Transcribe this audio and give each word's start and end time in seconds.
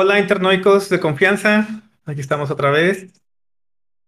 Hola, 0.00 0.20
internoicos 0.20 0.88
de 0.90 1.00
confianza. 1.00 1.66
Aquí 2.06 2.20
estamos 2.20 2.52
otra 2.52 2.70
vez. 2.70 3.08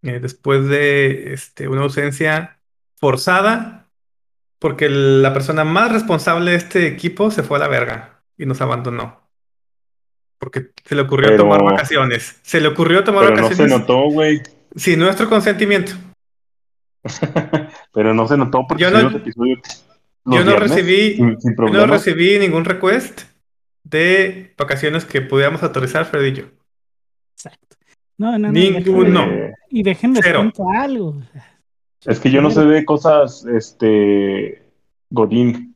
eh, 0.02 0.20
después 0.20 0.68
de 0.68 1.32
este, 1.32 1.66
una 1.66 1.80
ausencia 1.82 2.60
forzada, 2.94 3.88
porque 4.60 4.88
la 4.88 5.34
persona 5.34 5.64
más 5.64 5.90
responsable 5.90 6.52
de 6.52 6.56
este 6.58 6.86
equipo 6.86 7.32
se 7.32 7.42
fue 7.42 7.56
a 7.56 7.60
la 7.62 7.66
verga 7.66 8.22
y 8.38 8.46
nos 8.46 8.60
abandonó. 8.60 9.28
Porque 10.38 10.70
se 10.84 10.94
le 10.94 11.02
ocurrió 11.02 11.30
Pero- 11.30 11.42
tomar 11.42 11.64
vacaciones. 11.64 12.38
Se 12.42 12.60
le 12.60 12.68
ocurrió 12.68 13.02
tomar 13.02 13.24
Pero 13.24 13.30
no 13.34 13.42
se 13.48 13.54
vacaciones 13.54 13.80
notó, 13.80 14.10
güey. 14.10 14.40
sin 14.76 15.00
nuestro 15.00 15.28
consentimiento. 15.28 15.90
Pero 17.92 18.14
no 18.14 18.28
se 18.28 18.36
notó 18.36 18.64
porque 18.68 18.84
Yo 18.84 18.92
no- 18.92 19.00
subí 19.00 19.10
los 19.10 19.20
episodios 19.22 19.58
los 20.24 20.36
yo 20.36 20.44
no 20.44 20.56
recibí- 20.56 21.16
sin, 21.16 21.40
sin 21.40 21.56
Yo 21.56 21.66
no 21.72 21.86
recibí 21.86 22.38
ningún 22.38 22.64
request 22.64 23.22
de 23.90 24.54
vacaciones 24.56 25.04
que 25.04 25.20
pudiéramos 25.20 25.62
autorizar 25.62 26.06
Fred 26.06 26.24
y 26.24 26.32
yo. 26.32 26.44
Exacto. 27.34 27.76
No, 28.16 28.32
no, 28.32 28.38
no. 28.38 28.52
Ninguno. 28.52 29.26
Y 29.68 29.82
déjenme 29.82 30.20
Cero. 30.22 30.40
cuento 30.40 30.70
algo. 30.70 31.20
es 32.04 32.20
que 32.20 32.30
yo 32.30 32.40
no 32.40 32.50
sé 32.50 32.64
de 32.64 32.84
cosas, 32.84 33.44
este, 33.46 34.62
Godín. 35.10 35.74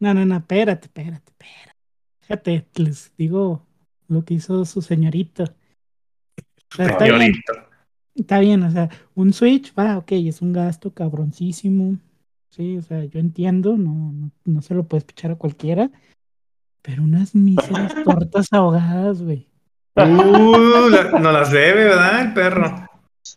No, 0.00 0.14
no, 0.14 0.24
no, 0.24 0.36
espérate, 0.36 0.86
espérate, 0.86 1.30
espérate. 1.30 1.78
Fíjate, 2.20 2.66
les 2.76 3.12
digo 3.16 3.66
lo 4.08 4.24
que 4.24 4.34
hizo 4.34 4.64
su 4.64 4.82
señorita. 4.82 5.44
O 5.44 6.76
sea, 6.76 6.86
está 6.86 7.04
bien, 7.04 7.18
Señorito. 7.18 7.52
está 8.14 8.38
bien, 8.40 8.62
o 8.62 8.70
sea, 8.70 8.88
un 9.14 9.32
Switch, 9.32 9.74
va, 9.78 9.98
ok, 9.98 10.12
es 10.12 10.40
un 10.40 10.52
gasto 10.52 10.92
cabroncísimo. 10.92 11.98
Sí, 12.50 12.76
o 12.76 12.82
sea, 12.82 13.04
yo 13.04 13.18
entiendo, 13.18 13.76
no, 13.76 14.12
no, 14.12 14.30
no 14.44 14.62
se 14.62 14.74
lo 14.74 14.84
puedes 14.84 15.04
pichar 15.04 15.30
a 15.32 15.36
cualquiera. 15.36 15.90
Pero 16.82 17.02
unas 17.02 17.34
míseras 17.34 17.94
tortas 18.04 18.46
ahogadas, 18.52 19.22
güey. 19.22 19.48
Uh, 19.96 20.88
la- 20.88 21.18
no 21.20 21.32
las 21.32 21.50
debe, 21.52 21.84
¿verdad? 21.84 22.22
El 22.22 22.32
perro. 22.34 22.88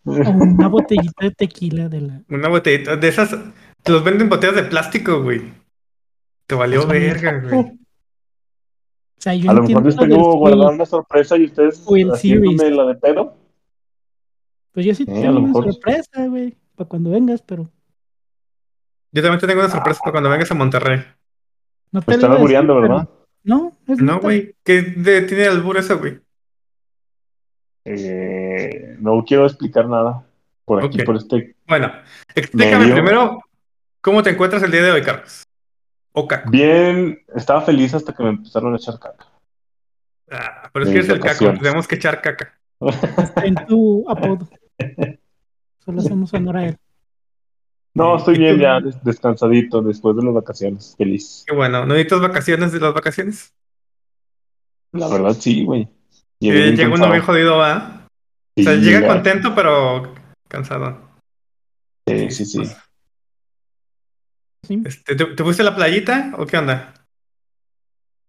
O 0.04 0.12
una 0.12 0.68
botellita 0.68 1.24
de 1.26 1.30
tequila 1.32 1.88
de 1.88 2.00
la. 2.00 2.22
Una 2.28 2.48
botellita 2.48 2.96
de 2.96 3.08
esas. 3.08 3.36
Te 3.82 3.92
los 3.92 4.02
venden 4.02 4.28
botellas 4.28 4.56
de 4.56 4.62
plástico, 4.64 5.22
güey. 5.22 5.52
Te 6.46 6.54
valió 6.54 6.82
Son 6.82 6.90
verga, 6.90 7.40
güey. 7.40 7.54
O 7.58 7.76
sea, 9.18 9.34
yo 9.34 9.50
A 9.50 9.54
lo 9.54 9.62
mejor 9.62 9.82
entiendo 9.86 10.06
les 10.06 10.14
tengo 10.16 10.36
guardada 10.38 10.70
una 10.70 10.86
sorpresa 10.86 11.36
y 11.36 11.44
ustedes 11.46 11.84
el 11.88 12.10
haciéndome 12.12 12.58
Series. 12.58 12.76
la 12.76 12.84
de 12.86 12.94
pedo. 12.96 13.36
Pues 14.72 14.86
yo 14.86 14.94
sí 14.94 15.04
Eh, 15.04 15.06
tengo 15.06 15.30
una 15.38 15.40
mejor- 15.48 15.72
sorpresa, 15.72 16.26
güey, 16.26 16.56
para 16.74 16.88
cuando 16.88 17.10
vengas, 17.10 17.42
pero 17.42 17.68
Yo 19.12 19.22
también 19.22 19.40
te 19.40 19.46
tengo 19.46 19.60
una 19.60 19.70
sorpresa 19.70 20.00
para 20.00 20.12
cuando 20.12 20.30
vengas 20.30 20.50
a 20.50 20.54
Monterrey. 20.54 21.00
no 21.92 22.02
te 22.02 22.12
están 22.14 22.30
pero- 22.32 22.80
¿verdad? 22.80 23.08
No, 23.46 23.76
es 23.86 23.98
No, 23.98 24.20
güey. 24.20 24.54
¿Qué 24.64 24.82
de- 24.82 25.22
tiene 25.22 25.46
albur 25.46 25.78
eso, 25.78 25.98
güey? 25.98 26.18
Eh, 27.84 28.96
no 28.98 29.24
quiero 29.24 29.46
explicar 29.46 29.88
nada 29.88 30.26
por 30.64 30.84
aquí, 30.84 31.02
por 31.04 31.16
este. 31.16 31.54
Bueno, 31.68 31.92
explícame 32.34 32.80
Medio. 32.86 32.94
primero 32.94 33.40
cómo 34.00 34.22
te 34.22 34.30
encuentras 34.30 34.62
el 34.64 34.72
día 34.72 34.82
de 34.82 34.90
hoy, 34.90 35.02
Carlos. 35.02 35.44
O 36.12 36.26
caco. 36.26 36.50
Bien, 36.50 37.22
estaba 37.34 37.60
feliz 37.60 37.94
hasta 37.94 38.12
que 38.12 38.22
me 38.22 38.30
empezaron 38.30 38.72
a 38.74 38.76
echar 38.76 38.98
caca. 38.98 39.26
Ah, 40.30 40.68
pero 40.72 40.84
es 40.84 40.90
que 40.90 40.96
eres 40.98 41.08
el 41.10 41.20
caco. 41.20 41.52
Tenemos 41.60 41.86
que 41.86 41.94
echar 41.94 42.20
caca. 42.20 42.58
Está 43.18 43.44
en 43.44 43.54
tu 43.66 44.04
apodo. 44.10 44.48
Solo 45.84 46.00
hacemos 46.00 46.34
honor 46.34 46.56
a 46.56 46.66
él. 46.66 46.78
No, 47.96 48.16
estoy 48.16 48.34
¿Y 48.36 48.38
bien 48.38 48.58
ya, 48.58 48.80
des- 48.80 49.02
descansadito 49.02 49.80
después 49.80 50.14
de 50.16 50.22
las 50.22 50.34
vacaciones, 50.34 50.94
feliz. 50.98 51.44
Qué 51.46 51.54
bueno. 51.54 51.80
¿No 51.80 51.94
necesitas 51.94 52.20
vacaciones 52.20 52.72
de 52.72 52.80
las 52.80 52.92
vacaciones? 52.92 53.54
La 54.92 55.08
verdad, 55.08 55.32
sí, 55.32 55.64
güey. 55.64 55.82
Eh, 55.82 55.88
bien 56.52 56.76
llega 56.76 56.94
uno 56.94 57.10
bien 57.10 57.22
jodido, 57.22 57.56
¿va? 57.56 58.06
Sí, 58.54 58.62
O 58.62 58.64
sea, 58.64 58.74
llega 58.76 59.00
ya. 59.00 59.06
contento, 59.08 59.54
pero 59.54 60.14
cansado. 60.48 61.00
Sí, 62.06 62.30
sí, 62.30 62.44
sí. 62.44 62.64
¿sí? 64.62 64.82
Este, 64.84 65.16
¿te, 65.16 65.24
te 65.24 65.42
fuiste 65.42 65.62
a 65.62 65.64
la 65.66 65.74
playita 65.74 66.34
o 66.38 66.46
qué 66.46 66.58
onda? 66.58 66.92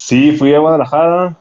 Sí, 0.01 0.31
fui 0.37 0.53
a 0.53 0.59
Guadalajara 0.59 1.37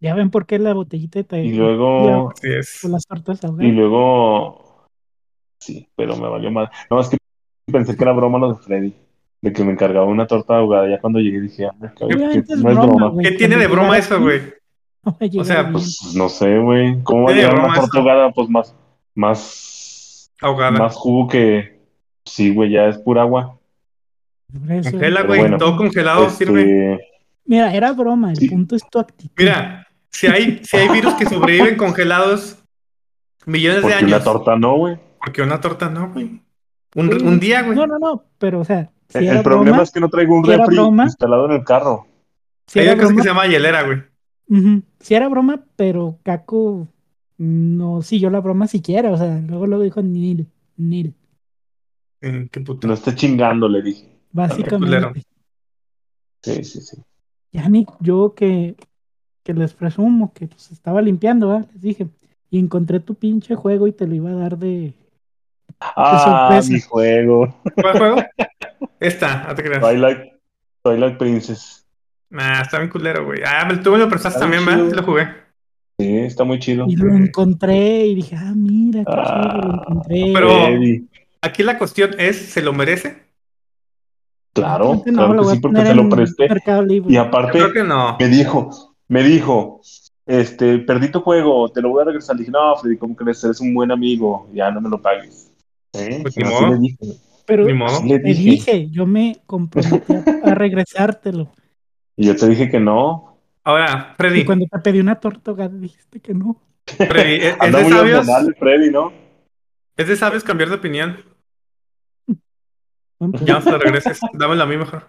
Ya 0.00 0.14
ven 0.14 0.30
por 0.30 0.46
qué 0.46 0.58
la 0.58 0.72
botellita 0.72 1.20
de 1.22 1.44
y 1.44 1.52
luego, 1.52 2.32
con 2.80 2.92
las 2.92 3.04
tortas 3.06 3.40
y 3.60 3.72
luego, 3.72 4.86
sí, 5.60 5.88
pero 5.96 6.16
me 6.16 6.28
valió 6.28 6.50
mal. 6.50 6.70
No, 6.90 7.00
es 7.00 7.08
que 7.08 7.18
pensé 7.72 7.96
que 7.96 8.02
era 8.04 8.12
broma 8.12 8.38
lo 8.38 8.54
de 8.54 8.62
Freddy, 8.62 8.94
de 9.40 9.52
que 9.52 9.64
me 9.64 9.72
encargaba 9.72 10.06
una 10.06 10.26
torta 10.26 10.56
ahogada. 10.56 10.88
Ya 10.88 11.00
cuando 11.00 11.20
llegué 11.20 11.40
dije, 11.40 11.66
ah, 11.66 11.74
que 11.96 12.04
es 12.38 12.48
no 12.62 12.70
es 12.70 12.76
broma. 12.76 13.12
¿Qué 13.22 13.32
tiene 13.32 13.56
de 13.56 13.66
broma 13.66 13.98
eso, 13.98 14.20
güey? 14.20 14.40
llegar 15.20 15.44
sea. 15.44 15.70
Pues 15.70 16.14
no 16.16 16.28
sé, 16.28 16.58
güey. 16.58 17.02
¿Cómo 17.02 17.24
va 17.24 17.32
a 17.32 17.34
llegar 17.34 17.54
una 17.58 17.74
torta 17.74 17.98
ahogada? 17.98 18.32
Pues 18.32 18.48
más, 18.48 18.74
más, 19.14 20.30
Ahogada. 20.40 20.78
más 20.78 20.94
jugo 20.96 21.28
que, 21.28 21.80
sí, 22.24 22.52
güey, 22.52 22.70
ya 22.72 22.86
es 22.88 22.98
pura 22.98 23.22
agua. 23.22 23.58
Congela, 24.52 25.22
güey. 25.22 25.40
bueno, 25.40 25.58
Todo 25.58 25.76
congelado 25.76 26.28
sirve. 26.30 26.92
Este, 26.94 27.04
Mira, 27.44 27.74
era 27.74 27.92
broma, 27.92 28.30
el 28.32 28.36
Sí. 28.36 28.48
punto 28.48 28.76
es 28.76 28.82
tu 28.90 28.98
actitud. 28.98 29.32
Mira, 29.38 29.86
si 30.10 30.26
hay, 30.26 30.60
si 30.64 30.76
hay 30.76 30.88
virus 30.88 31.14
que 31.14 31.26
sobreviven 31.26 31.76
congelados 31.76 32.58
millones 33.46 33.76
de 33.78 33.82
porque 33.82 33.96
años. 33.96 34.12
una 34.12 34.22
torta 34.24 34.56
no, 34.56 34.76
güey. 34.76 34.96
Porque 35.24 35.42
una 35.42 35.60
torta 35.60 35.88
no, 35.88 36.10
güey. 36.12 36.40
Un, 37.00 37.10
Sí. 37.10 37.24
un 37.26 37.40
día, 37.40 37.62
güey. 37.62 37.76
No, 37.76 37.86
no, 37.86 37.98
no, 37.98 38.24
pero 38.38 38.60
o 38.60 38.64
sea, 38.64 38.90
si 39.08 39.26
El 39.26 39.42
problema 39.42 39.70
broma, 39.70 39.82
es 39.84 39.90
que 39.90 40.00
no 40.00 40.08
traigo 40.08 40.36
un 40.36 40.44
si 40.44 40.50
era 40.52 40.64
refri 40.64 40.76
broma. 40.76 41.04
instalado 41.04 41.46
en 41.46 41.52
el 41.52 41.64
carro. 41.64 42.06
si 42.66 42.78
Hay 42.80 42.86
era 42.86 42.94
una 42.94 43.02
cosa 43.02 43.14
que 43.14 43.14
broma, 43.14 43.22
se 43.22 43.28
llama 43.28 43.46
hielera, 43.46 43.82
güey. 43.84 43.98
ujú, 44.48 44.82
si 45.00 45.14
era 45.14 45.28
broma, 45.28 45.64
pero 45.76 46.18
Caco 46.22 46.88
no 47.38 48.02
siguió 48.02 48.30
la 48.30 48.40
broma 48.40 48.66
siquiera, 48.66 49.10
o 49.12 49.16
sea, 49.16 49.40
luego 49.40 49.66
luego 49.66 49.84
dijo 49.84 50.02
Nil, 50.02 50.48
Nil, 50.76 51.14
Eh, 52.20 52.48
qué 52.50 52.60
puto. 52.60 52.86
No 52.86 52.94
esté 52.94 53.14
chingando, 53.14 53.68
le 53.68 53.82
dije. 53.82 54.08
básicamente. 54.32 55.24
Sí, 56.42 56.64
sí, 56.64 56.80
sí. 56.80 56.96
Ya 57.52 57.68
ni 57.68 57.86
yo 58.00 58.34
que, 58.34 58.76
que 59.44 59.54
les 59.54 59.74
presumo 59.74 60.32
que 60.34 60.48
pues 60.48 60.70
estaba 60.72 61.02
limpiando, 61.02 61.48
¿va? 61.48 61.60
les 61.72 61.80
dije, 61.80 62.08
y 62.50 62.58
encontré 62.58 63.00
tu 63.00 63.14
pinche 63.14 63.54
juego 63.56 63.86
y 63.86 63.92
te 63.92 64.06
lo 64.06 64.14
iba 64.14 64.30
a 64.30 64.34
dar 64.34 64.58
de... 64.58 64.94
Ah, 65.80 66.60
mi 66.68 66.80
juego. 66.80 67.54
¿Cuál 67.74 67.98
juego? 67.98 68.16
Esta, 69.00 69.44
no 69.48 69.54
te 69.54 69.62
creas. 69.62 69.80
Twilight, 69.80 70.32
Twilight 70.82 71.18
Princess. 71.18 71.86
Ah, 72.32 72.62
está 72.62 72.78
bien 72.78 72.90
culero, 72.90 73.24
güey. 73.24 73.40
Ah, 73.44 73.68
tú 73.82 73.92
me 73.92 73.98
lo 73.98 74.08
prestaste 74.08 74.38
Está 74.38 74.50
también. 74.50 74.66
¿verdad? 74.66 74.90
Sí 74.90 74.96
lo 74.96 75.02
jugué. 75.02 75.28
Sí, 75.98 76.18
está 76.18 76.44
muy 76.44 76.58
chido. 76.58 76.86
Y 76.88 76.96
lo 76.96 77.14
encontré 77.14 78.06
y 78.06 78.14
dije, 78.16 78.36
ah, 78.36 78.52
mira, 78.54 79.04
qué 79.04 79.12
chido, 79.12 79.62
lo 79.62 79.74
encontré. 79.74 80.30
Pero-. 80.32 81.08
Aquí 81.40 81.62
la 81.62 81.78
cuestión 81.78 82.10
es, 82.18 82.36
¿se 82.36 82.62
lo 82.62 82.72
merece? 82.72 83.28
Claro, 84.52 85.02
Realmente 85.04 85.12
claro 85.12 85.36
que 85.36 85.44
sí, 85.44 85.56
a 85.56 85.60
porque 85.60 85.86
se 85.86 85.94
lo 85.94 86.08
presté. 86.08 86.48
Y 87.08 87.16
aparte, 87.16 87.52
creo 87.52 87.72
que 87.72 87.84
no. 87.84 88.16
me 88.18 88.26
dijo, 88.26 88.70
me 89.06 89.22
dijo, 89.22 89.80
este, 90.26 90.78
perdí 90.78 91.10
tu 91.10 91.20
juego, 91.20 91.68
te 91.68 91.80
lo 91.80 91.90
voy 91.90 92.02
a 92.02 92.06
regresar. 92.06 92.34
Le 92.34 92.40
dije, 92.40 92.50
no, 92.50 92.74
Freddy, 92.76 92.96
¿cómo 92.96 93.14
crees? 93.14 93.42
Eres 93.44 93.60
un 93.60 93.72
buen 93.72 93.92
amigo, 93.92 94.48
ya 94.52 94.70
no 94.70 94.80
me 94.80 94.88
lo 94.88 95.00
pagues. 95.00 95.47
¿Eh? 95.94 96.18
Pues 96.22 96.36
ni 96.36 96.44
Así 96.44 96.52
modo. 96.54 96.68
le 96.74 96.78
dije. 96.78 96.98
Pero 97.46 97.64
Ni 97.64 97.72
modo. 97.72 98.02
Le 98.04 98.18
te 98.18 98.28
dije. 98.28 98.50
dije, 98.50 98.90
yo 98.90 99.06
me 99.06 99.38
comprometí 99.46 100.12
a, 100.12 100.50
a 100.50 100.54
regresártelo. 100.54 101.50
Y 102.16 102.26
yo 102.26 102.36
te 102.36 102.48
dije 102.48 102.68
que 102.68 102.78
no. 102.80 103.38
Ahora, 103.64 104.10
Y 104.12 104.16
Freddy, 104.16 104.44
cuando 104.44 104.66
te 104.66 104.78
pedí 104.80 105.00
una 105.00 105.18
torta 105.20 105.52
dijiste 105.68 106.20
que 106.20 106.34
no. 106.34 106.60
Freddy, 106.86 107.34
¿es, 107.36 107.44
es 107.54 107.56
Anda 107.60 107.78
de 107.78 107.84
muy 107.84 107.92
sabios? 107.92 108.26
Freddy, 108.58 108.90
¿no? 108.90 109.12
¿Es 109.96 110.08
de 110.08 110.16
sabios 110.16 110.44
cambiar 110.44 110.68
de 110.68 110.76
opinión? 110.76 111.16
Pues, 113.18 113.44
Ya 113.44 113.54
no 113.54 113.60
se 113.62 113.70
lo 113.72 113.78
regreses. 113.78 114.20
Dámelo 114.32 114.62
a 114.62 114.66
mí 114.66 114.76
mejor. 114.76 115.08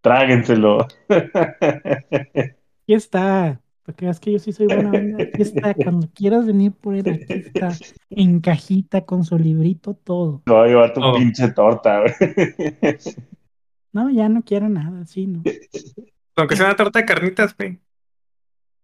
Tráguenselo. 0.00 0.86
Aquí 1.08 2.94
está. 2.94 3.60
Para 3.90 3.96
que 3.96 4.04
veas 4.04 4.20
que 4.20 4.32
yo 4.32 4.38
sí 4.38 4.52
soy 4.52 4.66
buena 4.66 4.90
onda. 4.92 5.24
Aquí 5.24 5.42
está. 5.42 5.74
Cuando 5.74 6.08
quieras 6.14 6.46
venir 6.46 6.70
por 6.72 6.94
él, 6.94 7.08
aquí 7.08 7.32
está. 7.32 7.70
En 8.10 8.40
cajita, 8.40 9.04
con 9.04 9.24
su 9.24 9.36
librito, 9.36 9.94
todo. 9.94 10.42
Te 10.44 10.52
voy 10.52 10.64
a 10.64 10.68
llevar 10.68 10.92
tu 10.94 11.00
Oh. 11.02 11.14
pinche 11.16 11.50
torta, 11.50 12.00
güey. 12.00 12.12
No, 13.92 14.08
ya 14.10 14.28
no 14.28 14.42
quiero 14.42 14.68
nada, 14.68 15.04
sí, 15.06 15.26
no. 15.26 15.42
Aunque 16.36 16.54
sea 16.54 16.66
una 16.66 16.76
torta 16.76 17.00
de 17.00 17.04
carnitas, 17.04 17.56
güey. 17.56 17.80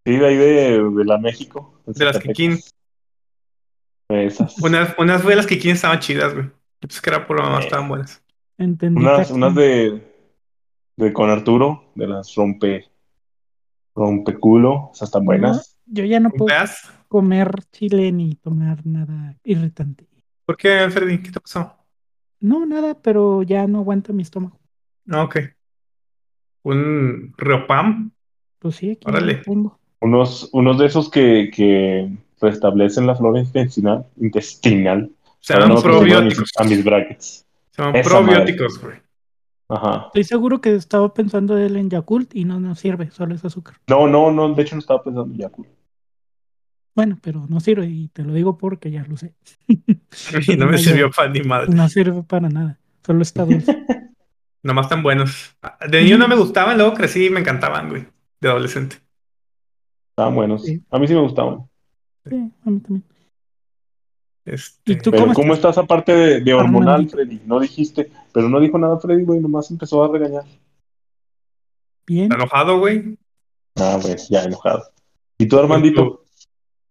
Sí, 0.05 0.17
de 0.17 0.25
ahí 0.27 0.35
de, 0.35 0.83
de 0.83 1.05
la 1.05 1.17
México. 1.17 1.81
De 1.85 2.03
las. 2.03 2.19
Kikín. 2.19 2.57
Esas. 4.09 4.61
Unas, 4.61 4.93
unas 4.97 5.25
de 5.25 5.35
las 5.37 5.47
que 5.47 5.55
estaban 5.55 5.99
chidas, 5.99 6.33
güey. 6.33 6.45
Yo 6.47 6.51
pensé 6.81 7.01
que 7.01 7.09
era 7.09 7.25
por 7.25 7.41
mamá, 7.41 7.59
Eh. 7.59 7.63
estaban 7.63 7.87
buenas. 7.87 8.21
Entendí. 8.57 8.99
Unas, 9.01 9.31
unas 9.31 9.55
de, 9.55 10.01
de 10.97 11.13
con 11.13 11.29
Arturo, 11.29 11.85
de 11.95 12.07
las 12.07 12.35
rompe 12.35 12.89
rompeculo, 13.97 14.91
esas 14.93 15.09
están 15.09 15.25
buenas. 15.25 15.77
No, 15.87 15.93
yo 15.93 16.05
ya 16.05 16.19
no 16.19 16.29
puedo 16.29 16.45
¿Veas? 16.47 16.89
comer 17.07 17.51
chile 17.71 18.11
ni 18.11 18.35
tomar 18.35 18.85
nada 18.85 19.35
irritante. 19.43 20.05
¿Por 20.45 20.55
qué, 20.55 20.87
Freddy? 20.89 21.17
¿Qué 21.21 21.31
te 21.31 21.39
pasó? 21.39 21.73
No, 22.39 22.65
nada, 22.65 22.93
pero 23.01 23.43
ya 23.43 23.65
no 23.67 23.79
aguanta 23.79 24.13
mi 24.13 24.21
estómago. 24.21 24.59
No, 25.05 25.23
ok. 25.23 25.37
Un 26.63 27.33
Reopam. 27.37 28.11
Pues 28.59 28.75
sí, 28.75 28.91
aquí 28.91 29.05
Órale. 29.05 29.37
lo 29.37 29.41
tengo. 29.41 29.79
Unos, 29.99 30.49
unos 30.53 30.77
de 30.77 30.85
esos 30.85 31.09
que, 31.09 31.49
que 31.53 32.09
restablecen 32.39 33.07
la 33.07 33.15
flora 33.15 33.39
intestinal. 33.39 34.05
intestinal. 34.17 35.11
Se 35.39 35.53
llaman 35.53 35.69
no 35.69 35.75
mis, 35.75 35.83
probióticos. 35.83 36.51
a 36.57 36.63
mis 36.63 36.83
brackets. 36.83 37.45
Se 37.71 37.81
llaman 37.81 37.95
Esa 37.95 38.09
probióticos, 38.09 38.81
güey. 38.81 38.97
Ajá. 39.69 40.05
Estoy 40.07 40.23
seguro 40.23 40.61
que 40.61 40.75
estaba 40.75 41.13
pensando 41.13 41.57
él 41.57 41.75
en 41.75 41.89
Yakult 41.89 42.33
y 42.35 42.45
no 42.45 42.59
nos 42.59 42.79
sirve, 42.79 43.11
solo 43.11 43.35
es 43.35 43.43
azúcar. 43.43 43.75
No, 43.87 44.07
no, 44.07 44.31
no, 44.31 44.53
de 44.53 44.61
hecho 44.61 44.75
no 44.75 44.79
estaba 44.79 45.03
pensando 45.03 45.33
en 45.33 45.39
Yakult. 45.39 45.67
Bueno, 46.95 47.19
pero 47.21 47.45
no 47.47 47.59
sirve 47.59 47.85
y 47.85 48.07
te 48.07 48.23
lo 48.23 48.33
digo 48.33 48.57
porque 48.57 48.89
ya 48.89 49.05
lo 49.07 49.17
sé. 49.17 49.33
Y 50.47 50.57
no 50.57 50.67
me 50.67 50.77
sirvió 50.77 51.11
para 51.11 51.29
ni 51.29 51.41
madre. 51.41 51.73
No 51.73 51.87
sirve 51.89 52.23
para 52.23 52.49
nada, 52.49 52.79
solo 53.05 53.21
está 53.21 53.45
dulce. 53.45 53.85
Nomás 54.63 54.85
están 54.85 55.03
buenos. 55.03 55.55
De 55.87 56.01
niño 56.01 56.17
no 56.17 56.27
me 56.27 56.35
gustaban, 56.35 56.77
luego 56.77 56.93
crecí 56.93 57.27
y 57.27 57.29
me 57.29 57.41
encantaban, 57.41 57.89
güey. 57.89 58.07
De 58.41 58.49
adolescente. 58.49 58.97
Estaban 60.09 60.33
buenos. 60.33 60.63
Sí. 60.63 60.81
A 60.89 60.97
mí 60.97 61.07
sí 61.07 61.13
me 61.13 61.21
gustaban. 61.21 61.69
Sí, 62.27 62.51
a 62.65 62.69
mí 62.69 62.79
también. 62.79 63.03
Este, 64.43 64.93
¿Y 64.93 64.95
tú 64.97 65.11
Pero 65.11 65.23
cómo 65.23 65.33
¿cómo, 65.35 65.53
estás? 65.53 65.71
estás 65.71 65.83
aparte 65.83 66.13
de, 66.13 66.41
de 66.41 66.53
hormonal. 66.53 67.07
Freddy? 67.09 67.41
No 67.45 67.59
dijiste. 67.59 68.09
Pero 68.37 68.49
no 68.49 68.59
dijo 68.59 68.77
nada 68.77 68.99
Freddy, 68.99 69.23
güey. 69.23 69.39
Nomás 69.39 69.71
empezó 69.71 70.03
a 70.03 70.11
regañar. 70.11 70.43
Bien. 72.05 72.25
¿Está 72.25 72.35
enojado, 72.35 72.77
güey? 72.77 73.17
Ah, 73.75 73.97
güey, 73.99 74.15
ya 74.29 74.43
enojado. 74.43 74.83
¿Y 75.39 75.47
tú, 75.47 75.57
Armandito? 75.57 76.23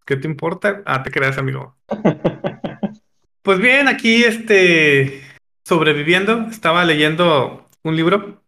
¿Qué 0.04 0.16
te 0.16 0.26
importa? 0.26 0.82
Ah, 0.84 1.04
te 1.04 1.12
creas, 1.12 1.38
amigo. 1.38 1.76
Pues 3.42 3.60
bien, 3.60 3.86
aquí, 3.86 4.24
este, 4.24 5.22
sobreviviendo. 5.64 6.48
Estaba 6.50 6.84
leyendo 6.84 7.68
un 7.84 7.94
libro. 7.94 8.42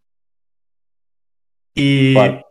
Y 1.73 2.15
¿Cuál? 2.15 2.45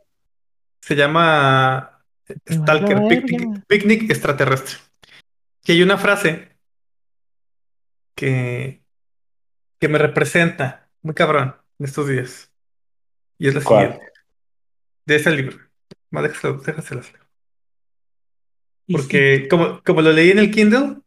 se 0.79 0.95
llama 0.95 2.05
Stalker 2.49 3.01
Picnic. 3.09 3.65
Picnic 3.67 4.03
Extraterrestre. 4.03 4.77
Que 5.61 5.73
hay 5.73 5.83
una 5.83 5.97
frase 5.97 6.55
que, 8.15 8.86
que 9.79 9.87
me 9.87 9.97
representa 9.97 10.89
muy 11.01 11.13
cabrón 11.13 11.55
en 11.79 11.85
estos 11.85 12.07
días. 12.07 12.51
Y 13.37 13.47
es 13.47 13.55
la 13.55 13.61
¿Cuál? 13.63 13.85
siguiente. 13.91 14.11
De 15.05 15.15
ese 15.15 15.31
libro. 15.31 15.57
Más 16.09 16.23
déjaselo- 16.23 16.61
déjaselas 16.61 17.05
sí, 17.07 17.13
Porque 18.91 19.47
como, 19.49 19.83
como 19.83 20.01
lo 20.01 20.11
leí 20.11 20.31
en 20.31 20.39
el 20.39 20.51
Kindle 20.51 20.97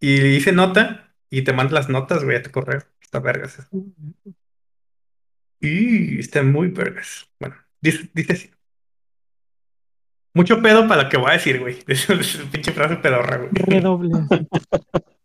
y 0.00 0.20
hice 0.36 0.52
nota 0.52 1.14
y 1.30 1.42
te 1.42 1.52
mando 1.52 1.74
las 1.74 1.88
notas, 1.88 2.22
güey, 2.24 2.36
a 2.36 2.42
tu 2.42 2.50
correo. 2.50 2.82
Está 3.00 3.18
vergas 3.18 3.58
eso. 3.58 3.68
Y 5.60 6.18
está 6.20 6.42
muy 6.42 6.68
vergas. 6.68 7.28
Bueno, 7.40 7.56
dice, 7.80 8.10
dice 8.14 8.32
así. 8.34 8.50
Mucho 10.34 10.60
pedo 10.60 10.86
para 10.86 11.04
lo 11.04 11.08
que 11.08 11.16
voy 11.16 11.30
a 11.30 11.34
decir, 11.34 11.58
güey. 11.60 11.78
Es 11.88 12.08
una 12.10 12.50
pinche 12.50 12.72
frase 12.72 12.96
pedorra, 12.96 13.38
güey. 13.38 13.50
redoble. 13.52 14.10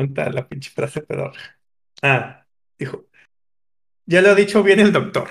así. 0.00 0.06
¿Dónde 0.06 0.22
está 0.22 0.32
la 0.32 0.48
pinche 0.48 0.70
frase 0.70 1.00
pedorra? 1.02 1.40
Ah, 2.02 2.44
dijo. 2.78 3.04
Ya 4.06 4.22
lo 4.22 4.30
ha 4.30 4.34
dicho 4.34 4.62
bien 4.62 4.80
el 4.80 4.92
doctor. 4.92 5.28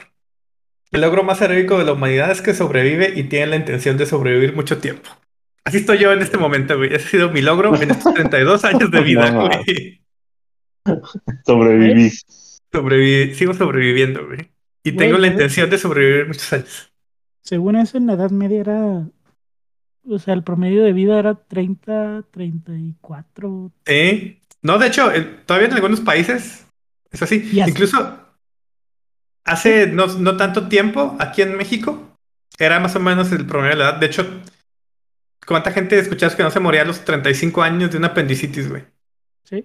El 0.91 1.01
logro 1.01 1.23
más 1.23 1.41
heroico 1.41 1.77
de 1.77 1.85
la 1.85 1.93
humanidad 1.93 2.31
es 2.31 2.41
que 2.41 2.53
sobrevive 2.53 3.13
y 3.15 3.23
tiene 3.23 3.47
la 3.47 3.55
intención 3.55 3.97
de 3.97 4.05
sobrevivir 4.05 4.55
mucho 4.55 4.77
tiempo. 4.79 5.09
Así 5.65 5.77
estoy 5.77 5.97
yo 5.97 6.11
en 6.13 6.21
este 6.21 6.37
momento, 6.37 6.77
güey. 6.77 6.93
Ese 6.93 7.05
ha 7.07 7.09
sido 7.09 7.31
mi 7.31 7.41
logro 7.41 7.75
en 7.81 7.91
estos 7.91 8.13
32 8.13 8.63
años 8.65 8.91
de 8.91 8.99
vida, 9.03 9.31
güey. 9.31 10.01
Sobreviví. 11.45 12.11
Sobreviví- 12.71 13.33
sigo 13.33 13.53
sobreviviendo, 13.53 14.25
güey. 14.27 14.51
Y 14.83 14.91
Güey, 14.91 14.97
tengo 15.07 15.17
la 15.17 15.27
intención 15.27 15.69
de 15.69 15.77
sobrevivir 15.77 16.27
muchos 16.27 16.53
años. 16.53 16.93
Según 17.41 17.75
eso, 17.75 17.97
en 17.97 18.05
la 18.07 18.13
Edad 18.13 18.31
Media 18.31 18.59
era. 18.61 19.07
O 20.07 20.19
sea, 20.19 20.35
el 20.35 20.43
promedio 20.43 20.83
de 20.83 20.93
vida 20.93 21.17
era 21.17 21.33
30, 21.33 22.25
34. 22.31 23.71
Sí. 23.87 24.39
No, 24.65 24.79
de 24.79 24.87
hecho, 24.87 25.11
todavía 25.45 25.67
en 25.67 25.73
algunos 25.75 26.01
países 26.01 26.65
es 27.11 27.21
así. 27.21 27.51
Incluso 27.53 28.17
hace 29.43 29.85
no, 29.85 30.07
no 30.07 30.37
tanto 30.37 30.67
tiempo, 30.67 31.15
aquí 31.19 31.43
en 31.43 31.55
México, 31.55 32.17
era 32.57 32.79
más 32.79 32.95
o 32.95 32.99
menos 32.99 33.31
el 33.31 33.45
promedio 33.45 33.73
de 33.73 33.83
la 33.83 33.89
edad. 33.91 33.99
De 33.99 34.07
hecho, 34.07 34.25
¿cuánta 35.45 35.71
gente 35.71 35.99
escuchas 35.99 36.35
que 36.35 36.41
no 36.41 36.49
se 36.49 36.59
moría 36.59 36.81
a 36.81 36.85
los 36.85 37.05
35 37.05 37.61
años 37.61 37.91
de 37.91 37.99
una 37.99 38.07
apendicitis, 38.07 38.67
güey? 38.67 38.83
¿Sí? 39.43 39.63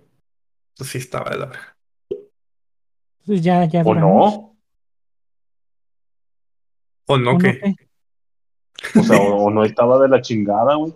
Pues 0.76 0.90
sí, 0.90 0.98
estaba 0.98 1.30
de 1.30 1.38
la 1.38 1.46
verga. 1.46 1.76
Entonces 3.20 3.42
ya, 3.42 3.64
ya 3.64 3.80
¿O 3.80 3.94
no? 3.94 4.58
¿O 7.06 7.16
no 7.16 7.30
¿O 7.30 7.32
no 7.32 7.38
qué? 7.38 7.74
O 8.98 9.02
sea, 9.02 9.16
o, 9.16 9.44
o 9.44 9.50
no 9.50 9.64
estaba 9.64 9.98
de 10.02 10.08
la 10.10 10.20
chingada, 10.20 10.74
güey. 10.74 10.92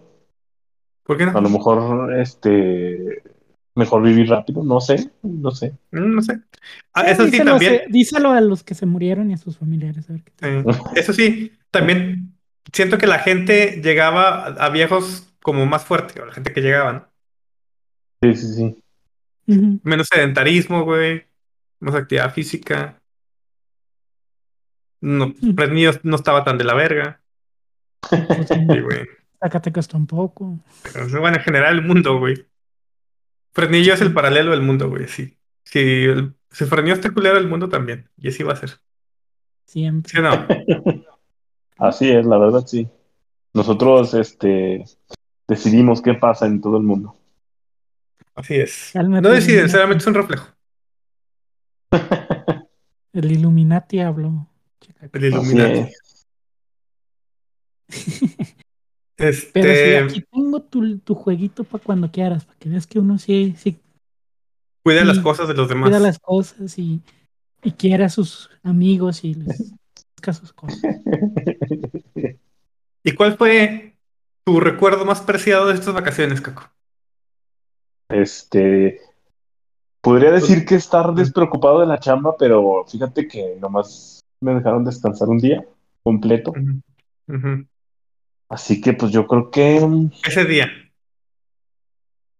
¿Por 1.05 1.17
qué 1.17 1.25
no? 1.25 1.39
A 1.39 1.41
lo 1.41 1.49
mejor, 1.49 2.15
este. 2.19 3.34
Mejor 3.77 4.03
vivir 4.03 4.29
rápido, 4.29 4.63
no 4.63 4.81
sé, 4.81 5.11
no 5.23 5.51
sé. 5.51 5.73
Mm, 5.91 6.15
No 6.15 6.23
sé. 6.23 6.41
Ah, 6.93 7.03
Eh, 7.09 7.13
eso 7.13 7.25
sí, 7.25 7.31
díselo, 7.33 7.51
también. 7.53 7.73
se- 7.73 7.85
díselo 7.91 8.31
a 8.31 8.41
los 8.41 8.63
que 8.63 8.75
se 8.75 8.87
murieron 8.87 9.31
y 9.31 9.35
a 9.35 9.37
sus 9.37 9.59
familiares. 9.59 10.09
A 10.09 10.13
ver 10.13 10.23
qué 10.23 10.33
tal. 10.37 10.65
Sí. 10.65 10.81
Eso 10.95 11.13
sí, 11.13 11.53
también 11.71 12.35
siento 12.73 12.99
que 12.99 13.07
la 13.09 13.19
gente 13.19 13.81
llegaba 13.83 14.45
a, 14.47 14.69
viejos 14.71 15.29
como 15.43 15.67
más 15.67 15.85
fuerte, 15.85 16.21
o 16.21 16.27
la 16.27 16.33
gente 16.33 16.53
que 16.53 16.61
llegaba, 16.61 16.93
¿no? 16.93 17.09
Sí, 18.23 18.35
sí, 18.37 18.55
sí. 18.55 19.81
Menos 19.83 20.07
sedentarismo, 20.11 20.85
güey. 20.85 21.25
Más 21.81 21.95
actividad 21.97 22.33
física. 22.33 23.03
No. 25.01 25.35
Fresnillo 25.57 25.91
no 26.03 26.17
estaba 26.17 26.45
tan 26.45 26.57
de 26.57 26.65
la 26.65 26.75
verga. 26.75 27.21
Pues, 28.09 28.49
Sí, 28.49 28.81
güey. 28.81 29.07
Zacatecas 29.41 29.89
tampoco. 29.89 30.61
Pero, 30.93 31.21
Bueno, 31.21 31.37
en 31.37 31.43
general, 31.43 31.75
el 31.75 31.83
mundo, 31.83 32.19
güey. 32.19 32.47
Fresnillo 33.55 33.95
es 33.95 34.01
el 34.01 34.13
paralelo 34.13 34.51
del 34.51 34.63
mundo, 34.63 34.91
güey, 34.91 35.07
sí. 35.09 35.39
Si, 35.63 35.79
el, 35.79 36.35
si 36.51 36.65
Fresnillo 36.65 36.95
está 36.95 37.13
culero, 37.13 37.39
el 37.39 37.49
mundo 37.49 37.69
también. 37.69 38.11
Y 38.19 38.29
así 38.29 38.43
va 38.43 38.53
a 38.53 38.57
ser. 38.57 38.81
Siempre. 39.65 40.11
¿Sí 40.11 40.19
o 40.19 40.23
no? 40.23 40.47
Así 41.77 42.09
es, 42.09 42.25
la 42.25 42.39
verdad, 42.39 42.65
sí. 42.67 42.89
Nosotros, 43.53 44.15
este. 44.15 44.85
Decidimos 45.49 46.01
qué 46.01 46.15
pasa 46.15 46.47
en 46.47 46.61
todo 46.61 46.77
el 46.77 46.85
mundo. 46.85 47.17
Así 48.35 48.55
es. 48.55 48.91
Cálmate, 48.93 49.23
No 49.23 49.31
deciden, 49.31 49.69
solamente 49.69 50.03
es 50.03 50.07
un 50.07 50.15
reflejo. 50.15 50.49
El 53.13 53.31
Illuminati 53.33 54.01
habló. 54.01 54.49
El 55.13 55.25
Illuminati. 55.25 55.93
es. 59.17 59.45
Este, 59.45 59.61
Pero 59.61 60.09
sí, 60.09 60.17
aquí 60.17 60.25
tengo 60.31 60.61
tu, 60.61 60.99
tu 60.99 61.15
jueguito 61.15 61.65
para 61.65 61.83
cuando 61.83 62.11
quieras, 62.11 62.45
para 62.45 62.59
que 62.59 62.69
veas 62.69 62.87
que 62.87 62.99
uno 62.99 63.19
sí, 63.19 63.55
sí 63.57 63.79
cuida 64.85 65.05
las 65.05 65.19
cosas 65.19 65.49
de 65.49 65.55
los 65.55 65.69
demás. 65.69 65.89
cuida 65.89 65.99
las 65.99 66.19
cosas 66.19 66.79
y, 66.79 67.01
y 67.63 67.73
quiere 67.73 68.05
a 68.05 68.09
sus 68.11 68.51
amigos 68.63 69.25
y 69.25 69.35
les 69.35 69.73
busca 70.17 70.33
sus 70.33 70.53
cosas. 70.53 70.81
¿Y 73.03 73.13
cuál 73.13 73.37
fue 73.37 73.97
tu 74.45 74.61
recuerdo 74.61 75.05
más 75.05 75.23
preciado 75.23 75.67
de 75.67 75.75
estas 75.75 75.95
vacaciones, 75.95 76.41
Caco? 76.41 76.71
Este. 78.09 79.01
Podría 80.01 80.31
decir 80.31 80.67
que 80.67 80.75
estar 80.75 81.15
despreocupado 81.15 81.81
de 81.81 81.87
la 81.87 81.99
chamba, 81.99 82.37
pero 82.37 82.85
fíjate 82.87 83.27
que 83.27 83.57
nomás 83.59 84.23
me 84.41 84.55
dejaron 84.55 84.85
descansar 84.85 85.29
un 85.31 85.39
día 85.39 85.65
completo. 86.03 86.53
Así 88.49 88.81
que, 88.81 88.93
pues 88.93 89.13
yo 89.13 89.27
creo 89.27 89.51
que 89.51 89.81
mm, 89.81 90.11
Ese 90.27 90.45
día. 90.45 90.71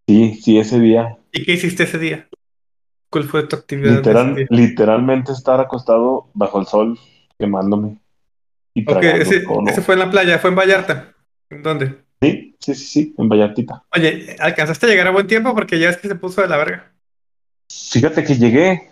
sí, 0.07 0.35
sí, 0.35 0.59
ese 0.59 0.79
día. 0.81 1.19
¿Y 1.33 1.45
qué 1.45 1.53
hiciste 1.53 1.85
ese 1.85 1.99
día? 1.99 2.29
¿Cuál 3.11 3.25
fue 3.25 3.47
tu 3.47 3.57
actividad 3.57 3.97
Literal, 3.97 4.31
ese 4.31 4.41
día? 4.41 4.47
literalmente 4.51 5.33
estar 5.33 5.61
acostado 5.61 6.29
bajo 6.35 6.61
el 6.61 6.67
sol, 6.67 6.99
quemándome 7.39 7.99
y 8.75 8.85
ese, 8.91 9.45
ese 9.69 9.83
fue 9.83 9.95
en 9.95 10.01
la 10.01 10.11
playa, 10.11 10.39
fue 10.41 10.51
en 10.51 10.57
Vallarta. 10.57 11.15
¿En 11.49 11.63
dónde? 11.63 12.05
Sí, 12.21 12.57
sí, 12.59 12.75
sí, 12.75 12.85
sí, 12.87 13.15
en 13.17 13.29
Vallartita. 13.29 13.85
Oye, 13.95 14.35
¿alcanzaste 14.41 14.87
a 14.87 14.89
llegar 14.89 15.07
a 15.07 15.13
buen 15.13 15.29
tiempo? 15.29 15.55
Porque 15.55 15.79
ya 15.79 15.91
es 15.91 15.97
que 15.97 16.09
se 16.09 16.17
puso 16.17 16.43
de 16.43 16.49
la 16.49 16.57
verga. 16.57 16.93
Fíjate 17.69 18.25
que 18.25 18.35
llegué 18.35 18.89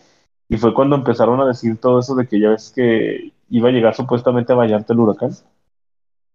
y 0.48 0.56
fue 0.56 0.72
cuando 0.72 0.94
empezaron 0.94 1.40
a 1.40 1.46
decir 1.46 1.78
todo 1.78 1.98
eso 1.98 2.14
de 2.14 2.28
que 2.28 2.38
ya 2.38 2.50
ves 2.50 2.72
que 2.74 3.32
iba 3.50 3.68
a 3.68 3.72
llegar 3.72 3.94
supuestamente 3.96 4.52
a 4.52 4.56
Vallarta 4.56 4.92
el 4.92 5.00
huracán. 5.00 5.32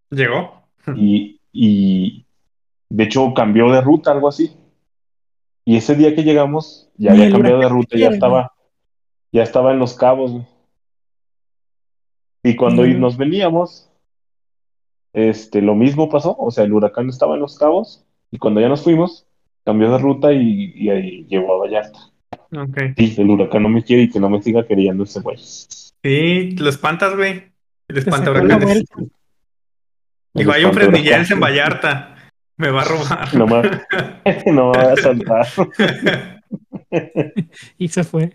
Llegó. 0.09 0.66
Y, 0.95 1.41
y 1.51 2.25
de 2.89 3.03
hecho 3.03 3.33
cambió 3.33 3.71
de 3.71 3.81
ruta, 3.81 4.11
algo 4.11 4.27
así. 4.27 4.55
Y 5.65 5.75
ese 5.75 5.95
día 5.95 6.15
que 6.15 6.23
llegamos, 6.23 6.89
ya 6.95 7.11
había 7.11 7.29
cambiado 7.29 7.59
de 7.59 7.67
ruta, 7.67 7.97
ya 7.97 8.09
estaba, 8.09 8.53
ya 9.33 9.43
estaba 9.43 9.73
en 9.73 9.79
los 9.79 9.95
cabos. 9.95 10.31
güey. 10.31 10.45
Y 12.43 12.55
cuando 12.55 12.85
nos 12.87 13.17
veníamos, 13.17 13.89
este, 15.11 15.61
lo 15.61 15.75
mismo 15.75 16.09
pasó. 16.09 16.37
O 16.39 16.51
sea, 16.51 16.63
el 16.63 16.71
huracán 16.71 17.09
estaba 17.09 17.35
en 17.35 17.41
los 17.41 17.57
cabos 17.57 18.05
y 18.31 18.37
cuando 18.37 18.61
ya 18.61 18.69
nos 18.69 18.83
fuimos, 18.83 19.27
cambió 19.65 19.91
de 19.91 19.97
ruta 19.97 20.31
y, 20.31 20.71
y 20.73 20.89
ahí 20.89 21.25
llegó 21.27 21.55
a 21.55 21.57
Vallarta. 21.57 21.99
Sí, 22.95 23.15
el 23.17 23.29
huracán 23.29 23.63
no 23.63 23.69
me 23.69 23.83
quiere 23.83 24.03
y 24.03 24.09
que 24.09 24.21
no 24.21 24.29
me 24.29 24.41
siga 24.41 24.65
queriendo 24.65 25.03
ese 25.03 25.19
güey. 25.19 25.37
Sí, 25.37 26.51
lo 26.51 26.69
espantas, 26.69 27.15
güey. 27.15 27.51
El 27.89 28.05
Te 28.05 28.11
sacó 28.11 28.31
El 30.41 30.51
hay 30.51 30.63
un 30.65 30.71
espantahuracanes. 30.71 31.31
en 31.31 31.39
Vallarta. 31.39 32.13
Me 32.57 32.69
va 32.71 32.81
a 32.81 32.85
robar. 32.85 33.33
No 33.35 33.45
me, 33.47 33.61
no 34.51 34.71
me 34.71 34.77
va 34.77 34.93
a 34.93 34.95
saltar. 34.97 35.47
Y 37.77 37.89
se 37.89 38.03
fue. 38.03 38.33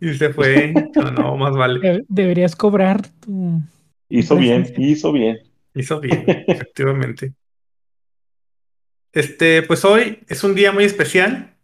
y 0.00 0.14
se 0.14 0.32
fue. 0.32 0.72
No, 0.94 1.10
no, 1.10 1.36
más 1.36 1.54
vale. 1.54 1.78
De- 1.80 2.04
deberías 2.08 2.56
cobrar 2.56 3.06
tu. 3.20 3.60
Hizo 4.08 4.36
bien, 4.36 4.72
hizo 4.78 5.12
bien. 5.12 5.38
Hizo 5.74 6.00
bien, 6.00 6.24
efectivamente. 6.46 7.34
Este, 9.12 9.62
pues 9.62 9.84
hoy 9.84 10.20
es 10.28 10.42
un 10.44 10.54
día 10.54 10.72
muy 10.72 10.84
especial. 10.84 11.56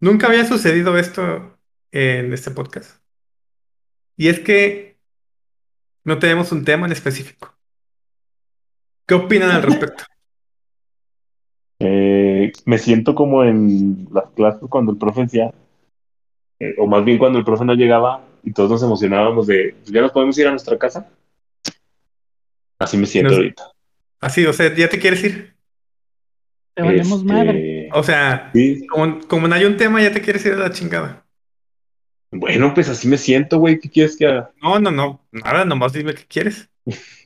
Nunca 0.00 0.26
había 0.26 0.44
sucedido 0.44 0.98
esto 0.98 1.58
en 1.92 2.32
este 2.32 2.50
podcast. 2.50 3.00
Y 4.16 4.28
es 4.28 4.40
que 4.40 4.98
no 6.04 6.18
tenemos 6.18 6.50
un 6.52 6.64
tema 6.64 6.86
en 6.86 6.92
específico. 6.92 7.54
¿Qué 9.06 9.14
opinan 9.14 9.50
al 9.50 9.62
respecto? 9.62 10.04
Eh, 11.84 12.52
me 12.64 12.78
siento 12.78 13.12
como 13.12 13.42
en 13.42 14.06
las 14.12 14.30
clases 14.36 14.62
cuando 14.68 14.92
el 14.92 14.98
profe 14.98 15.22
decía, 15.22 15.52
eh, 16.60 16.76
o 16.78 16.86
más 16.86 17.04
bien 17.04 17.18
cuando 17.18 17.40
el 17.40 17.44
profe 17.44 17.64
no 17.64 17.74
llegaba 17.74 18.24
y 18.44 18.52
todos 18.52 18.70
nos 18.70 18.82
emocionábamos 18.84 19.48
de, 19.48 19.74
"Pues, 19.80 19.90
ya 19.92 20.00
nos 20.00 20.12
podemos 20.12 20.38
ir 20.38 20.46
a 20.46 20.50
nuestra 20.50 20.78
casa. 20.78 21.10
Así 22.78 22.96
me 22.96 23.06
siento 23.06 23.30
Nos- 23.30 23.38
ahorita. 23.38 23.64
Así, 24.20 24.46
o 24.46 24.52
sea, 24.52 24.72
¿ya 24.76 24.88
te 24.88 25.00
quieres 25.00 25.24
ir? 25.24 25.56
Te 26.74 26.82
valemos 26.84 27.20
Este, 27.22 27.32
madre. 27.32 27.88
O 27.94 28.02
sea, 28.04 28.50
sí. 28.52 28.86
como, 28.86 29.18
como 29.26 29.48
no 29.48 29.54
hay 29.56 29.64
un 29.64 29.76
tema, 29.76 30.00
ya 30.00 30.12
te 30.12 30.22
quieres 30.22 30.46
ir 30.46 30.52
a 30.52 30.56
la 30.58 30.70
chingada. 30.70 31.26
Bueno, 32.30 32.72
pues 32.74 32.88
así 32.90 33.08
me 33.08 33.18
siento, 33.18 33.58
güey. 33.58 33.80
¿Qué 33.80 33.90
quieres 33.90 34.16
que 34.16 34.26
haga? 34.26 34.52
No, 34.62 34.78
no, 34.78 34.92
no. 34.92 35.20
Nada, 35.32 35.64
nomás 35.64 35.92
dime 35.92 36.14
qué 36.14 36.24
quieres. 36.28 36.70